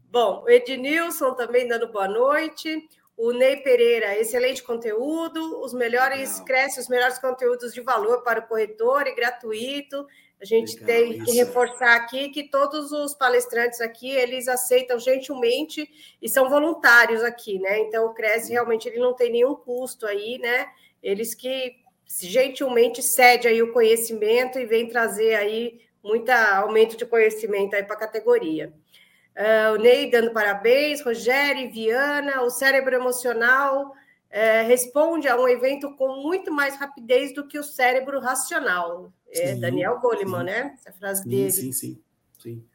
Bom, 0.09 0.43
o 0.43 0.49
Ednilson 0.49 1.33
também 1.33 1.67
dando 1.67 1.91
boa 1.91 2.07
noite. 2.07 2.87
O 3.17 3.31
Ney 3.31 3.57
Pereira, 3.57 4.17
excelente 4.17 4.61
conteúdo, 4.63 5.59
os 5.61 5.73
melhores, 5.73 6.39
cresce 6.41 6.79
os 6.79 6.87
melhores 6.87 7.17
conteúdos 7.17 7.73
de 7.73 7.81
valor 7.81 8.21
para 8.23 8.39
o 8.39 8.47
corretor 8.47 9.07
e 9.07 9.15
gratuito. 9.15 10.05
A 10.39 10.45
gente 10.45 10.79
Legal, 10.79 10.87
tem 10.87 11.11
isso. 11.13 11.25
que 11.25 11.31
reforçar 11.31 11.95
aqui 11.95 12.29
que 12.29 12.47
todos 12.47 12.91
os 12.91 13.15
palestrantes 13.15 13.81
aqui, 13.81 14.11
eles 14.11 14.47
aceitam 14.47 14.99
gentilmente 14.99 15.89
e 16.21 16.29
são 16.29 16.47
voluntários 16.47 17.23
aqui, 17.23 17.57
né? 17.59 17.79
Então, 17.79 18.05
o 18.05 18.13
Cresce 18.13 18.51
realmente 18.51 18.87
ele 18.87 18.99
não 18.99 19.15
tem 19.15 19.31
nenhum 19.31 19.55
custo 19.55 20.05
aí, 20.05 20.37
né? 20.37 20.67
Eles 21.01 21.33
que 21.33 21.75
gentilmente 22.21 23.01
cede 23.01 23.47
aí 23.47 23.61
o 23.63 23.73
conhecimento 23.73 24.59
e 24.59 24.65
vem 24.65 24.87
trazer 24.87 25.33
aí 25.33 25.81
muito 26.03 26.29
aumento 26.29 26.95
de 26.95 27.05
conhecimento 27.05 27.75
aí 27.75 27.83
para 27.83 27.95
a 27.95 27.99
categoria. 27.99 28.71
Uh, 29.37 29.75
o 29.75 29.77
Ney 29.77 30.09
dando 30.09 30.31
parabéns, 30.33 31.01
Rogério, 31.01 31.71
Viana, 31.71 32.41
o 32.41 32.49
cérebro 32.49 32.95
emocional 32.95 33.91
uh, 33.91 34.67
responde 34.67 35.27
a 35.27 35.39
um 35.39 35.47
evento 35.47 35.95
com 35.95 36.23
muito 36.23 36.51
mais 36.51 36.75
rapidez 36.75 37.35
do 37.35 37.47
que 37.47 37.59
o 37.59 37.63
cérebro 37.63 38.19
racional. 38.19 39.13
É 39.29 39.53
sim, 39.53 39.59
Daniel 39.59 39.99
Goleman, 39.99 40.39
sim. 40.39 40.45
né? 40.45 40.75
Essa 40.79 40.91
frase 40.91 41.21
sim, 41.21 41.29
dele. 41.29 41.51
Sim, 41.51 41.71
sim, 41.71 42.01
sim. 42.39 42.65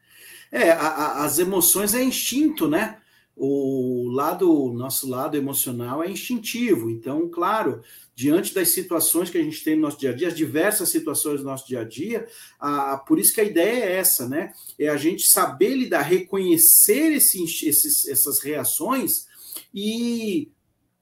É, 0.49 0.71
a, 0.71 0.87
a, 0.87 1.25
as 1.25 1.37
emoções 1.37 1.93
é 1.93 2.01
instinto, 2.01 2.65
né? 2.69 3.01
O 3.35 4.09
lado, 4.11 4.71
nosso 4.73 5.09
lado 5.09 5.35
emocional 5.35 6.03
é 6.03 6.09
instintivo. 6.09 6.89
Então, 6.89 7.27
claro, 7.29 7.81
diante 8.15 8.53
das 8.53 8.69
situações 8.69 9.29
que 9.29 9.37
a 9.37 9.43
gente 9.43 9.63
tem 9.63 9.75
no 9.75 9.81
nosso 9.81 9.97
dia 9.97 10.11
a 10.11 10.13
dia, 10.13 10.27
as 10.27 10.35
diversas 10.35 10.89
situações 10.89 11.39
do 11.39 11.45
nosso 11.45 11.67
dia 11.67 11.81
a 11.81 11.83
dia, 11.83 12.27
a, 12.59 12.97
por 12.97 13.17
isso 13.17 13.33
que 13.33 13.41
a 13.41 13.43
ideia 13.43 13.85
é 13.85 13.95
essa, 13.97 14.29
né? 14.29 14.53
É 14.77 14.87
a 14.87 14.97
gente 14.97 15.27
saber 15.27 15.75
lidar, 15.75 16.01
reconhecer 16.01 17.13
esse, 17.13 17.43
esses, 17.43 18.07
essas 18.07 18.39
reações 18.39 19.25
e 19.73 20.51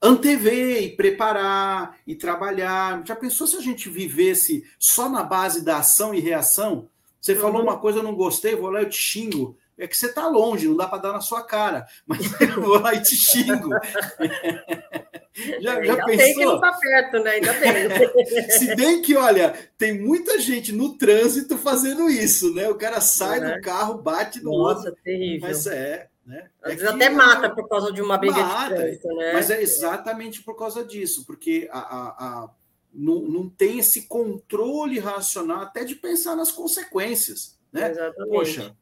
antever 0.01 0.83
e 0.83 0.95
preparar 0.95 1.97
e 2.07 2.15
trabalhar. 2.15 3.03
Já 3.05 3.15
pensou 3.15 3.45
se 3.45 3.57
a 3.57 3.61
gente 3.61 3.89
vivesse 3.89 4.63
só 4.79 5.09
na 5.09 5.23
base 5.23 5.63
da 5.63 5.77
ação 5.77 6.13
e 6.13 6.19
reação? 6.19 6.87
Você 7.19 7.33
uhum. 7.33 7.41
falou 7.41 7.61
uma 7.61 7.77
coisa, 7.77 7.99
eu 7.99 8.03
não 8.03 8.15
gostei, 8.15 8.55
vou 8.55 8.71
lá, 8.71 8.81
eu 8.81 8.89
te 8.89 8.97
xingo 8.97 9.57
é 9.81 9.87
que 9.87 9.97
você 9.97 10.05
está 10.05 10.27
longe, 10.27 10.67
não 10.67 10.77
dá 10.77 10.87
para 10.87 10.99
dar 10.99 11.13
na 11.13 11.21
sua 11.21 11.43
cara, 11.43 11.87
mas 12.05 12.19
eu 12.39 12.61
vou 12.61 12.79
lá 12.79 12.93
e 12.93 13.01
te 13.01 13.15
xingo. 13.15 13.69
já, 15.59 15.83
já 15.83 16.05
pensou? 16.05 16.17
Tem 16.17 16.35
que 16.35 16.45
não 16.45 16.55
está 16.55 16.73
perto, 16.73 17.19
né? 17.19 17.31
Ainda 17.31 17.53
bem. 17.53 17.89
Se 18.51 18.75
bem 18.75 19.01
que, 19.01 19.17
olha, 19.17 19.55
tem 19.79 19.99
muita 19.99 20.39
gente 20.39 20.71
no 20.71 20.95
trânsito 20.97 21.57
fazendo 21.57 22.07
isso, 22.11 22.53
né? 22.53 22.69
O 22.69 22.75
cara 22.75 23.01
sai 23.01 23.39
é. 23.39 23.55
do 23.55 23.61
carro, 23.61 23.97
bate 23.97 24.39
no 24.43 24.51
Nossa, 24.51 24.89
outro. 24.89 25.03
terrível. 25.03 25.49
Mas 25.49 25.65
é, 25.65 26.09
né? 26.23 26.47
Às 26.61 26.73
é 26.73 26.75
vezes 26.75 26.89
até 26.93 27.09
mata 27.09 27.49
por 27.49 27.67
causa 27.67 27.91
de 27.91 28.03
uma 28.03 28.19
briga 28.19 28.35
mata, 28.35 28.69
de 28.69 28.81
trânsito, 28.81 29.07
né? 29.15 29.33
Mas 29.33 29.49
é 29.49 29.63
exatamente 29.63 30.43
por 30.43 30.55
causa 30.55 30.85
disso, 30.85 31.25
porque 31.25 31.67
a, 31.71 31.79
a, 31.79 32.09
a 32.09 32.49
não, 32.93 33.21
não 33.21 33.49
tem 33.49 33.79
esse 33.79 34.03
controle 34.03 34.99
racional 34.99 35.61
até 35.61 35.83
de 35.83 35.95
pensar 35.95 36.35
nas 36.35 36.51
consequências, 36.51 37.57
né? 37.73 37.89
Exatamente. 37.89 38.29
Poxa, 38.29 38.75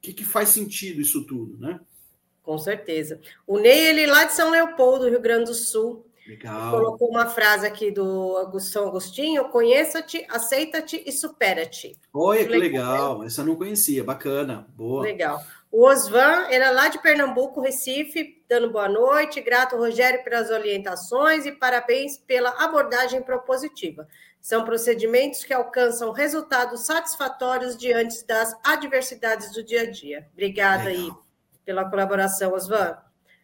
que, 0.00 0.12
que 0.12 0.24
faz 0.24 0.48
sentido 0.50 1.00
isso 1.00 1.24
tudo, 1.26 1.58
né? 1.58 1.80
Com 2.42 2.58
certeza. 2.58 3.20
O 3.46 3.58
Ney, 3.58 3.88
ele 3.88 4.06
lá 4.06 4.24
de 4.24 4.32
São 4.32 4.50
Leopoldo, 4.50 5.08
Rio 5.08 5.20
Grande 5.20 5.44
do 5.44 5.54
Sul. 5.54 6.06
Legal. 6.26 6.70
Colocou 6.70 7.08
uma 7.08 7.26
frase 7.26 7.66
aqui 7.66 7.90
do 7.90 8.58
São 8.60 8.88
Agostinho: 8.88 9.48
conheça-te, 9.48 10.24
aceita-te 10.28 11.02
e 11.04 11.12
supera-te. 11.12 11.96
Olha 12.12 12.46
que 12.46 12.56
legal. 12.56 13.24
Essa 13.24 13.40
eu 13.42 13.46
não 13.46 13.56
conhecia, 13.56 14.04
bacana. 14.04 14.66
Boa. 14.76 15.02
Legal. 15.02 15.40
O 15.72 15.86
Osvan, 15.86 16.48
ele 16.48 16.64
é 16.64 16.70
lá 16.70 16.88
de 16.88 17.00
Pernambuco, 17.00 17.60
Recife, 17.60 18.42
dando 18.48 18.70
boa 18.70 18.88
noite. 18.88 19.40
Grato, 19.40 19.76
Rogério, 19.76 20.24
pelas 20.24 20.50
orientações 20.50 21.46
e 21.46 21.52
parabéns 21.52 22.18
pela 22.18 22.50
abordagem 22.64 23.22
propositiva. 23.22 24.08
São 24.40 24.64
procedimentos 24.64 25.44
que 25.44 25.52
alcançam 25.52 26.12
resultados 26.12 26.86
satisfatórios 26.86 27.76
diante 27.76 28.26
das 28.26 28.54
adversidades 28.64 29.52
do 29.52 29.62
dia 29.62 29.82
a 29.82 29.90
dia. 29.90 30.26
Obrigada 30.32 30.84
Legal. 30.84 31.04
aí 31.04 31.12
pela 31.64 31.88
colaboração, 31.88 32.52
Osvan. 32.52 32.96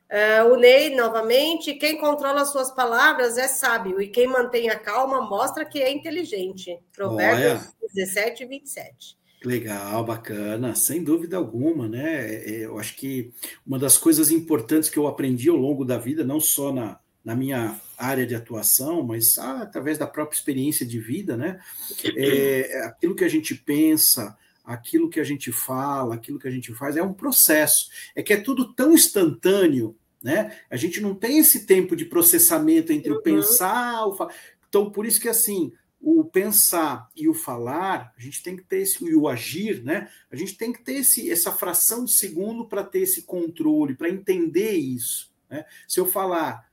Uh, 0.09 0.53
o 0.53 0.57
Ney, 0.57 0.95
novamente, 0.95 1.75
quem 1.75 1.99
controla 1.99 2.45
suas 2.45 2.71
palavras 2.71 3.37
é 3.37 3.49
sábio, 3.49 4.01
e 4.01 4.09
quem 4.09 4.29
mantém 4.29 4.71
a 4.71 4.79
calma 4.79 5.21
mostra 5.21 5.65
que 5.65 5.83
é 5.83 5.91
inteligente. 5.91 6.79
Provérbios 6.93 7.63
Olha. 7.63 7.93
17 7.93 8.45
e 8.45 8.47
27. 8.47 9.19
Legal, 9.45 10.05
bacana, 10.05 10.75
sem 10.75 11.03
dúvida 11.03 11.37
alguma, 11.37 11.89
né? 11.89 12.35
É, 12.35 12.65
eu 12.65 12.79
acho 12.79 12.97
que 12.97 13.33
uma 13.67 13.79
das 13.79 13.99
coisas 13.99 14.31
importantes 14.31 14.89
que 14.89 14.99
eu 14.99 15.07
aprendi 15.07 15.49
ao 15.49 15.57
longo 15.57 15.85
da 15.85 15.99
vida, 15.99 16.25
não 16.25 16.41
só 16.41 16.73
na, 16.73 16.99
na 17.27 17.35
minha 17.35 17.81
área 17.99 18.24
de 18.24 18.37
atuação, 18.37 19.03
mas 19.03 19.37
ah, 19.37 19.62
através 19.62 19.99
da 19.99 20.07
própria 20.07 20.37
experiência 20.39 20.87
de 20.87 21.01
vida, 21.01 21.37
né? 21.37 21.61
É, 22.16 22.85
aquilo 22.87 23.16
que 23.16 23.24
a 23.24 23.29
gente 23.29 23.53
pensa, 23.53 24.39
aquilo 24.64 25.11
que 25.11 25.18
a 25.18 25.24
gente 25.24 25.51
fala, 25.51 26.14
aquilo 26.14 26.39
que 26.39 26.47
a 26.47 26.51
gente 26.51 26.72
faz 26.72 26.97
é 26.97 27.03
um 27.03 27.12
processo. 27.12 27.91
É 28.14 28.22
que 28.22 28.33
é 28.33 28.37
tudo 28.37 28.72
tão 28.72 28.93
instantâneo, 28.93 29.97
né? 30.22 30.57
A 30.70 30.77
gente 30.77 31.01
não 31.01 31.16
tem 31.16 31.39
esse 31.39 31.66
tempo 31.66 31.97
de 31.97 32.05
processamento 32.05 32.93
entre 32.93 33.11
uhum. 33.11 33.18
o 33.18 33.22
pensar, 33.22 34.07
o 34.07 34.14
falar. 34.14 34.33
Então, 34.68 34.89
por 34.89 35.05
isso 35.05 35.20
que 35.20 35.29
assim, 35.29 35.72
o 36.01 36.24
pensar 36.24 37.09
e 37.16 37.29
o 37.29 37.35
falar, 37.35 38.14
a 38.16 38.20
gente 38.20 38.41
tem 38.41 38.57
que 38.57 38.62
ter 38.62 38.83
esse 38.83 39.05
e 39.05 39.16
o 39.16 39.27
agir, 39.27 39.83
né? 39.83 40.09
A 40.31 40.37
gente 40.37 40.57
tem 40.57 40.72
que 40.72 40.85
ter 40.85 40.95
esse, 40.95 41.29
essa 41.29 41.51
fração 41.51 42.05
de 42.05 42.16
segundo 42.16 42.68
para 42.68 42.85
ter 42.85 43.01
esse 43.01 43.22
controle, 43.22 43.97
para 43.97 44.09
entender 44.09 44.74
isso. 44.74 45.35
Né? 45.51 45.64
Se 45.89 45.99
eu 45.99 46.07
falar 46.07 46.66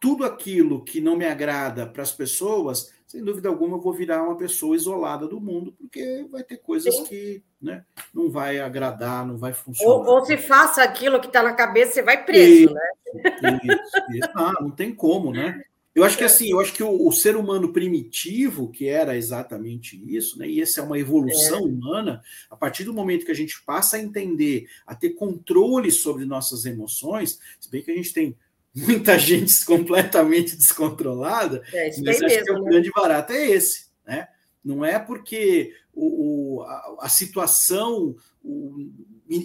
tudo 0.00 0.24
aquilo 0.24 0.82
que 0.82 1.00
não 1.00 1.14
me 1.14 1.26
agrada 1.26 1.86
para 1.86 2.02
as 2.02 2.10
pessoas, 2.10 2.90
sem 3.06 3.22
dúvida 3.22 3.50
alguma 3.50 3.76
eu 3.76 3.80
vou 3.80 3.92
virar 3.92 4.22
uma 4.22 4.36
pessoa 4.36 4.74
isolada 4.74 5.28
do 5.28 5.38
mundo, 5.38 5.74
porque 5.78 6.26
vai 6.30 6.42
ter 6.42 6.56
coisas 6.56 6.96
Sim. 6.96 7.04
que 7.04 7.42
né, 7.60 7.84
não 8.12 8.30
vai 8.30 8.58
agradar, 8.58 9.26
não 9.26 9.36
vai 9.36 9.52
funcionar. 9.52 9.92
Ou, 9.92 10.06
ou 10.06 10.24
se 10.24 10.38
faça 10.38 10.82
aquilo 10.82 11.20
que 11.20 11.26
está 11.26 11.42
na 11.42 11.52
cabeça, 11.52 11.92
você 11.92 12.02
vai 12.02 12.24
preso, 12.24 12.64
isso, 12.64 12.74
né? 12.74 13.60
Isso, 13.62 14.16
isso. 14.16 14.30
Ah, 14.34 14.54
não 14.60 14.70
tem 14.70 14.94
como, 14.94 15.32
né? 15.32 15.62
Eu 15.92 16.04
acho 16.04 16.16
que 16.16 16.24
assim, 16.24 16.50
eu 16.50 16.60
acho 16.60 16.72
que 16.72 16.84
o, 16.84 17.08
o, 17.08 17.12
ser 17.12 17.36
humano 17.36 17.72
primitivo, 17.72 18.70
que 18.70 18.86
era 18.86 19.16
exatamente 19.16 20.00
isso, 20.16 20.38
né? 20.38 20.48
E 20.48 20.62
essa 20.62 20.80
é 20.80 20.84
uma 20.84 20.98
evolução 20.98 21.58
é. 21.58 21.62
humana, 21.62 22.22
a 22.48 22.56
partir 22.56 22.84
do 22.84 22.94
momento 22.94 23.26
que 23.26 23.32
a 23.32 23.34
gente 23.34 23.60
passa 23.66 23.96
a 23.96 24.00
entender, 24.00 24.66
a 24.86 24.94
ter 24.94 25.10
controle 25.10 25.90
sobre 25.90 26.24
nossas 26.24 26.64
emoções, 26.64 27.40
se 27.58 27.68
bem 27.68 27.82
que 27.82 27.90
a 27.90 27.94
gente 27.94 28.14
tem 28.14 28.36
muita 28.74 29.18
gente 29.18 29.52
completamente 29.66 30.56
descontrolada, 30.56 31.62
é, 31.72 31.88
isso 31.88 32.02
mas 32.04 32.16
acho 32.16 32.24
mesmo, 32.24 32.44
que 32.44 32.50
é 32.50 32.54
o 32.54 32.62
né? 32.62 32.70
grande 32.70 32.90
barato 32.90 33.32
é 33.32 33.46
esse, 33.46 33.86
né? 34.06 34.28
Não 34.62 34.84
é 34.84 34.98
porque 34.98 35.74
o, 35.92 36.58
o 36.58 36.62
a, 36.62 36.96
a, 37.00 37.08
situação 37.08 38.14
o, 38.44 38.90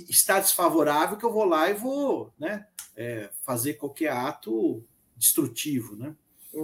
está 0.09 0.39
desfavorável 0.39 1.17
que 1.17 1.25
eu 1.25 1.31
vou 1.31 1.45
lá 1.45 1.69
e 1.69 1.73
vou 1.73 2.33
né, 2.37 2.65
é, 2.95 3.29
fazer 3.43 3.75
qualquer 3.75 4.11
ato 4.11 4.83
destrutivo, 5.15 5.95
né? 5.95 6.13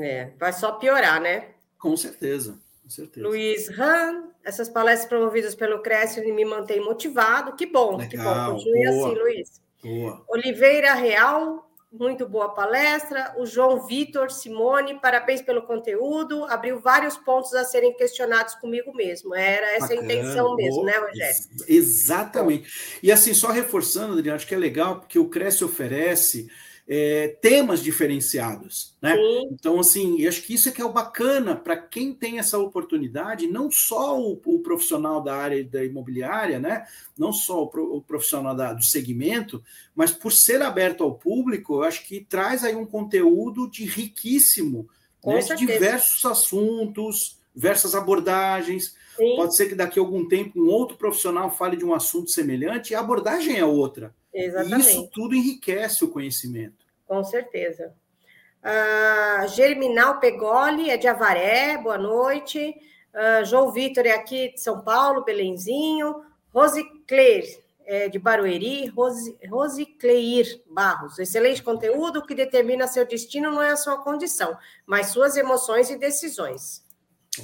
É, 0.01 0.31
vai 0.37 0.53
só 0.53 0.73
piorar, 0.73 1.21
né? 1.21 1.49
Com 1.77 1.95
certeza, 1.97 2.59
com 2.83 2.89
certeza. 2.89 3.27
Luiz 3.27 3.67
Han, 3.77 4.31
essas 4.43 4.69
palestras 4.69 5.09
promovidas 5.09 5.55
pelo 5.55 5.81
Cresce 5.81 6.21
me 6.31 6.45
mantêm 6.45 6.79
motivado. 6.79 7.55
Que 7.55 7.65
bom, 7.65 7.97
Legal, 7.97 8.09
que 8.09 8.17
bom. 8.17 8.53
Continue 8.53 8.85
boa, 8.85 9.07
assim, 9.07 9.19
Luiz. 9.19 9.61
Boa. 9.83 10.25
Oliveira 10.29 10.93
Real, 10.93 11.70
muito 11.91 12.27
boa 12.27 12.49
palestra. 12.49 13.35
O 13.37 13.45
João 13.45 13.85
Vitor 13.85 14.31
Simone, 14.31 14.99
parabéns 14.99 15.41
pelo 15.41 15.63
conteúdo. 15.63 16.45
Abriu 16.45 16.79
vários 16.79 17.17
pontos 17.17 17.53
a 17.53 17.65
serem 17.65 17.93
questionados 17.95 18.55
comigo 18.55 18.93
mesmo. 18.93 19.35
Era 19.35 19.71
essa 19.73 19.89
Bacana, 19.89 20.01
a 20.01 20.03
intenção 20.05 20.55
mesmo, 20.55 20.83
né, 20.83 20.97
Rogério? 20.97 21.35
Exatamente. 21.67 22.99
E 23.03 23.11
assim, 23.11 23.33
só 23.33 23.49
reforçando, 23.49 24.13
Adriano, 24.13 24.37
acho 24.37 24.47
que 24.47 24.55
é 24.55 24.57
legal, 24.57 24.99
porque 24.99 25.19
o 25.19 25.29
Cresce 25.29 25.63
oferece 25.65 26.49
é, 26.93 27.29
temas 27.39 27.81
diferenciados, 27.81 28.97
né? 29.01 29.15
Sim. 29.15 29.47
Então, 29.53 29.79
assim, 29.79 30.27
acho 30.27 30.41
que 30.41 30.55
isso 30.55 30.67
é 30.67 30.73
que 30.73 30.81
é 30.81 30.83
o 30.83 30.91
bacana 30.91 31.55
para 31.55 31.77
quem 31.77 32.13
tem 32.13 32.37
essa 32.37 32.59
oportunidade, 32.59 33.47
não 33.47 33.71
só 33.71 34.19
o, 34.19 34.33
o, 34.43 34.59
profissional 34.59 35.23
da 35.23 35.33
área 35.33 35.63
da 35.63 35.85
imobiliária, 35.85 36.59
né? 36.59 36.85
Não 37.17 37.31
só 37.31 37.63
o, 37.63 37.95
o 37.95 38.01
profissional 38.01 38.53
da, 38.53 38.73
do 38.73 38.83
segmento, 38.83 39.63
mas 39.95 40.11
por 40.11 40.33
ser 40.33 40.61
aberto 40.61 41.01
ao 41.01 41.15
público, 41.15 41.75
eu 41.75 41.83
acho 41.83 42.05
que 42.05 42.25
traz 42.25 42.65
aí 42.65 42.75
um 42.75 42.85
conteúdo 42.85 43.71
de 43.71 43.85
riquíssimo, 43.85 44.85
né? 45.25 45.39
de 45.39 45.55
diversos 45.55 46.25
assuntos, 46.25 47.39
diversas 47.55 47.95
abordagens. 47.95 48.97
Sim. 49.15 49.37
Pode 49.37 49.55
ser 49.55 49.69
que 49.69 49.75
daqui 49.75 49.97
a 49.97 50.01
algum 50.01 50.27
tempo 50.27 50.59
um 50.59 50.67
outro 50.67 50.97
profissional 50.97 51.49
fale 51.55 51.77
de 51.77 51.85
um 51.85 51.93
assunto 51.93 52.31
semelhante 52.31 52.91
e 52.91 52.95
a 52.95 52.99
abordagem 52.99 53.57
é 53.57 53.63
outra. 53.63 54.13
Exatamente. 54.33 54.87
E 54.87 54.91
isso 54.91 55.09
tudo 55.13 55.35
enriquece 55.35 56.03
o 56.03 56.09
conhecimento. 56.09 56.80
Com 57.11 57.25
certeza. 57.25 57.93
Uh, 58.63 59.45
Germinal 59.49 60.21
Pegoli 60.21 60.89
é 60.89 60.95
de 60.95 61.09
Avaré, 61.09 61.77
boa 61.77 61.97
noite. 61.97 62.73
Uh, 63.13 63.43
João 63.43 63.69
Vitor 63.69 64.05
é 64.05 64.11
aqui 64.11 64.53
de 64.53 64.61
São 64.61 64.79
Paulo, 64.79 65.25
Belenzinho. 65.25 66.23
Rose 66.53 66.81
Cleir, 67.05 67.43
é 67.85 68.07
de 68.07 68.17
Barueri. 68.17 68.87
Rose, 68.87 69.37
Rose 69.49 69.85
Cleir 69.85 70.61
Barros, 70.69 71.19
excelente 71.19 71.61
conteúdo. 71.61 72.19
O 72.19 72.25
que 72.25 72.33
determina 72.33 72.87
seu 72.87 73.05
destino 73.05 73.51
não 73.51 73.61
é 73.61 73.71
a 73.71 73.75
sua 73.75 73.97
condição, 73.97 74.57
mas 74.85 75.07
suas 75.07 75.35
emoções 75.35 75.89
e 75.89 75.97
decisões. 75.97 76.81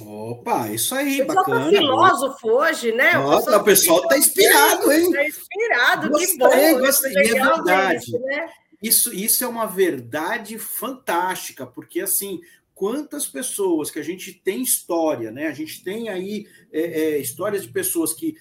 Opa, 0.00 0.68
isso 0.68 0.94
aí, 0.94 1.22
bacana. 1.24 1.64
Tá 1.64 1.68
filósofo 1.68 2.48
hoje, 2.48 2.90
né? 2.92 3.12
Nossa, 3.18 3.58
o 3.58 3.64
pessoal 3.64 4.00
está 4.00 4.16
inspirado, 4.16 4.90
hein? 4.90 5.10
Está 5.10 5.24
inspirado, 5.26 6.08
gostei, 6.08 6.28
que 6.28 6.38
bom. 6.38 6.78
Gostei, 6.78 7.12
é 7.12 7.34
verdade. 7.34 7.98
Isso, 7.98 8.18
né? 8.20 8.48
Isso, 8.82 9.12
isso 9.12 9.42
é 9.44 9.48
uma 9.48 9.66
verdade 9.66 10.58
fantástica, 10.58 11.66
porque 11.66 12.00
assim, 12.00 12.40
quantas 12.74 13.26
pessoas 13.26 13.90
que 13.90 13.98
a 13.98 14.04
gente 14.04 14.32
tem 14.32 14.62
história, 14.62 15.32
né? 15.32 15.48
A 15.48 15.52
gente 15.52 15.82
tem 15.82 16.08
aí 16.08 16.46
é, 16.72 16.80
é, 16.80 17.18
histórias 17.18 17.64
de 17.64 17.72
pessoas 17.72 18.12
que 18.12 18.36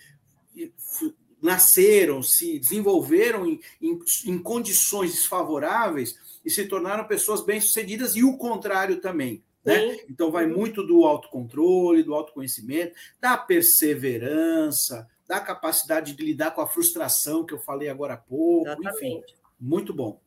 nasceram, 1.41 2.22
se 2.22 2.59
desenvolveram 2.59 3.47
em, 3.47 3.59
em, 3.81 3.99
em, 4.26 4.38
condições 4.38 5.11
desfavoráveis 5.11 6.15
e 6.43 6.49
se 6.49 6.65
tornaram 6.68 7.07
pessoas 7.07 7.43
bem-sucedidas, 7.43 8.15
e 8.15 8.23
o 8.23 8.38
contrário 8.38 8.99
também. 8.99 9.43
Né? 9.65 9.97
Então, 10.09 10.31
vai 10.31 10.47
muito 10.47 10.81
do 10.81 11.03
autocontrole, 11.03 12.03
do 12.03 12.14
autoconhecimento, 12.14 12.95
da 13.19 13.35
perseverança, 13.35 15.07
da 15.27 15.39
capacidade 15.39 16.14
de 16.14 16.23
lidar 16.23 16.51
com 16.51 16.61
a 16.61 16.68
frustração 16.68 17.45
que 17.45 17.53
eu 17.53 17.59
falei 17.59 17.89
agora 17.89 18.14
há 18.14 18.18
pouco. 18.18 18.68
Exatamente. 18.68 18.97
Enfim, 18.97 19.23
muito 19.59 19.93
bom. 19.93 20.22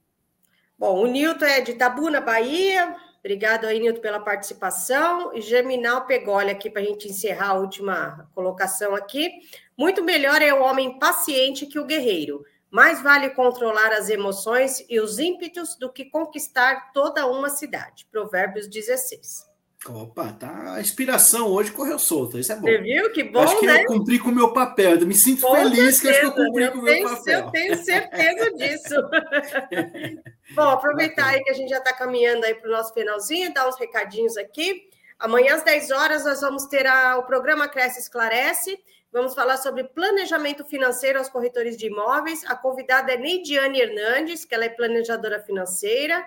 Bom, 0.81 1.03
o 1.03 1.07
Nilton 1.07 1.45
é 1.45 1.61
de 1.61 1.75
Tabuna, 1.75 2.23
Bahia. 2.23 2.97
Obrigado 3.19 3.67
aí, 3.67 3.79
Nilton, 3.79 4.01
pela 4.01 4.19
participação. 4.19 5.31
E 5.37 5.43
Germinal 5.43 6.07
Pegolha 6.07 6.53
aqui 6.53 6.71
para 6.71 6.81
a 6.81 6.85
gente 6.87 7.07
encerrar 7.07 7.51
a 7.51 7.59
última 7.59 8.27
colocação 8.35 8.95
aqui. 8.95 9.31
Muito 9.77 10.03
melhor 10.03 10.41
é 10.41 10.55
o 10.55 10.63
homem 10.63 10.99
paciente 10.99 11.67
que 11.67 11.79
o 11.79 11.85
guerreiro. 11.85 12.43
Mais 12.71 13.03
vale 13.03 13.29
controlar 13.29 13.93
as 13.93 14.09
emoções 14.09 14.83
e 14.89 14.99
os 14.99 15.19
ímpetos 15.19 15.77
do 15.77 15.93
que 15.93 16.07
conquistar 16.07 16.93
toda 16.95 17.27
uma 17.27 17.51
cidade. 17.51 18.07
Provérbios 18.11 18.67
16. 18.67 19.50
Opa, 19.89 20.31
tá. 20.35 20.75
A 20.75 20.81
inspiração 20.81 21.49
hoje 21.49 21.73
correu 21.73 21.99
solta. 21.99 22.39
Isso 22.39 22.53
é 22.53 22.57
bom. 22.57 22.67
Você 22.69 22.79
viu? 22.79 23.11
Que 23.13 23.25
bom, 23.25 23.41
acho 23.41 23.59
que 23.59 23.67
né? 23.67 23.81
eu 23.83 23.87
cumpri 23.87 24.19
com 24.19 24.29
o 24.29 24.35
meu 24.35 24.53
papel. 24.53 24.97
Eu 24.97 25.07
me 25.07 25.15
sinto 25.15 25.41
com 25.41 25.57
feliz 25.57 25.97
certeza. 25.97 26.01
que 26.01 26.09
acho 26.09 26.21
que 26.21 26.27
eu 26.27 26.47
cumpri 26.47 26.65
eu 26.65 26.73
com 26.73 26.79
o 26.79 26.83
meu 26.83 27.03
papel. 27.03 27.39
Eu 27.41 27.51
tenho 27.51 27.77
certeza 27.77 28.53
disso. 28.53 28.95
bom, 30.55 30.69
aproveitar 30.69 31.29
aí 31.29 31.43
que 31.43 31.51
a 31.51 31.55
gente 31.55 31.71
já 31.71 31.79
está 31.79 31.95
caminhando 31.95 32.45
aí 32.45 32.55
para 32.55 32.69
o 32.69 32.73
nosso 32.73 32.93
finalzinho, 32.93 33.55
dar 33.55 33.67
uns 33.69 33.79
recadinhos 33.79 34.37
aqui. 34.37 34.91
Amanhã 35.19 35.55
às 35.55 35.63
10 35.63 35.91
horas 35.93 36.25
nós 36.25 36.43
vamos 36.43 36.67
ter 36.67 36.87
a, 36.87 37.17
o 37.17 37.23
programa 37.23 37.67
Cresce 37.67 38.01
Esclarece. 38.01 38.79
Vamos 39.11 39.35
falar 39.35 39.57
sobre 39.57 39.85
planejamento 39.85 40.65
financeiro 40.65 41.19
aos 41.19 41.29
corretores 41.29 41.77
de 41.77 41.87
imóveis. 41.87 42.45
A 42.47 42.55
convidada 42.55 43.13
é 43.13 43.17
Neidiane 43.17 43.81
Hernandes, 43.81 44.45
que 44.45 44.55
ela 44.55 44.67
é 44.67 44.69
planejadora 44.69 45.41
financeira. 45.43 46.23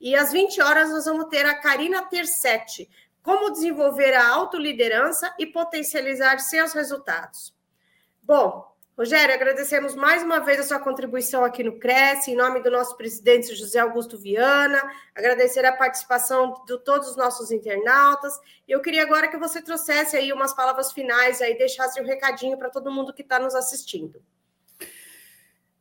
E 0.00 0.14
às 0.14 0.32
20 0.32 0.60
horas 0.60 0.90
nós 0.90 1.04
vamos 1.04 1.26
ter 1.26 1.46
a 1.46 1.54
Karina 1.54 2.02
Tercetti, 2.02 2.88
como 3.22 3.50
desenvolver 3.50 4.14
a 4.14 4.28
autoliderança 4.28 5.34
e 5.38 5.46
potencializar 5.46 6.38
seus 6.38 6.72
resultados. 6.72 7.54
Bom, 8.22 8.76
Rogério, 8.96 9.34
agradecemos 9.34 9.94
mais 9.94 10.22
uma 10.22 10.40
vez 10.40 10.58
a 10.58 10.62
sua 10.62 10.78
contribuição 10.78 11.44
aqui 11.44 11.62
no 11.62 11.78
Cresce, 11.78 12.30
em 12.30 12.34
nome 12.34 12.62
do 12.62 12.70
nosso 12.70 12.96
presidente 12.96 13.54
José 13.54 13.78
Augusto 13.78 14.16
Viana, 14.16 14.82
agradecer 15.14 15.66
a 15.66 15.76
participação 15.76 16.64
de 16.66 16.78
todos 16.78 17.10
os 17.10 17.16
nossos 17.16 17.50
internautas. 17.50 18.32
Eu 18.66 18.80
queria 18.80 19.02
agora 19.02 19.28
que 19.28 19.36
você 19.36 19.60
trouxesse 19.60 20.16
aí 20.16 20.32
umas 20.32 20.54
palavras 20.54 20.92
finais, 20.92 21.42
aí 21.42 21.58
deixasse 21.58 22.00
um 22.00 22.06
recadinho 22.06 22.56
para 22.56 22.70
todo 22.70 22.90
mundo 22.90 23.12
que 23.12 23.20
está 23.20 23.38
nos 23.38 23.54
assistindo. 23.54 24.22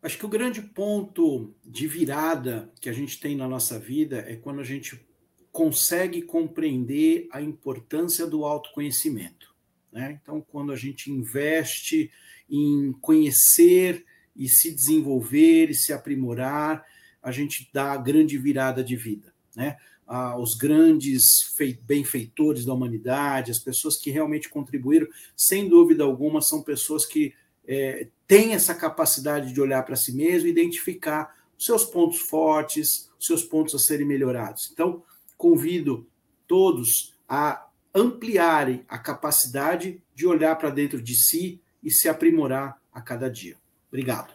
Acho 0.06 0.19
que 0.19 0.26
o 0.27 0.30
grande 0.30 0.61
ponto 0.61 1.52
de 1.65 1.88
virada 1.88 2.72
que 2.80 2.90
a 2.90 2.94
gente 2.94 3.19
tem 3.19 3.36
na 3.36 3.48
nossa 3.48 3.80
vida 3.80 4.23
é 4.27 4.36
quando 4.36 4.61
a 4.61 4.64
gente 4.64 5.03
consegue 5.52 6.22
compreender 6.22 7.27
a 7.32 7.41
importância 7.41 8.27
do 8.27 8.45
autoconhecimento. 8.45 9.56
Né? 9.91 10.19
Então, 10.22 10.45
quando 10.48 10.72
a 10.72 10.76
gente 10.76 11.11
investe 11.11 12.11
em 12.48 12.94
conhecer 13.02 14.06
e 14.36 14.48
se 14.48 14.76
desenvolver 14.76 15.72
e 15.72 15.73
se 15.73 15.91
aprimorar, 15.91 16.86
a 17.19 17.32
gente 17.32 17.68
dá 17.73 17.94
a 17.94 17.98
grande 17.98 18.38
virada 18.38 18.84
de 18.84 18.95
vida. 18.95 19.34
Né? 19.56 19.76
Ah, 20.06 20.38
os 20.40 20.53
grandes 20.53 21.52
benfeitores 21.82 22.64
da 22.64 22.76
humanidade, 22.76 23.49
as 23.49 23.57
pessoas 23.57 23.98
que 23.98 24.11
realmente 24.11 24.49
contribuíram, 24.49 25.07
sem 25.36 25.68
dúvida 25.68 26.03
alguma, 26.03 26.44
são 26.44 26.61
pessoas 26.61 27.07
que 27.07 27.34
é, 27.68 28.07
tem 28.27 28.53
essa 28.53 28.73
capacidade 28.73 29.53
de 29.53 29.61
olhar 29.61 29.84
para 29.84 29.95
si 29.95 30.14
mesmo, 30.14 30.47
identificar 30.47 31.35
os 31.57 31.65
seus 31.65 31.85
pontos 31.85 32.19
fortes, 32.19 33.10
os 33.19 33.26
seus 33.26 33.43
pontos 33.43 33.76
a 33.76 33.80
serem 33.80 34.06
melhorados. 34.06 34.69
Então, 34.72 35.03
convido 35.38 36.07
todos 36.47 37.14
a 37.27 37.68
ampliarem 37.93 38.85
a 38.89 38.97
capacidade 38.97 40.02
de 40.14 40.27
olhar 40.27 40.56
para 40.57 40.69
dentro 40.69 41.02
de 41.02 41.15
si 41.15 41.61
e 41.81 41.89
se 41.89 42.10
aprimorar 42.10 42.80
a 42.91 43.02
cada 43.02 43.30
dia. 43.30 43.57
Obrigado. 43.88 44.34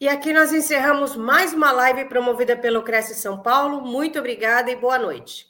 E 0.00 0.08
aqui 0.08 0.32
nós 0.32 0.52
encerramos 0.52 1.16
mais 1.16 1.52
uma 1.52 1.70
live 1.70 2.06
promovida 2.06 2.56
pelo 2.56 2.82
Cresce 2.82 3.14
São 3.14 3.40
Paulo. 3.40 3.80
Muito 3.80 4.18
obrigada 4.18 4.70
e 4.70 4.76
boa 4.76 4.98
noite. 4.98 5.46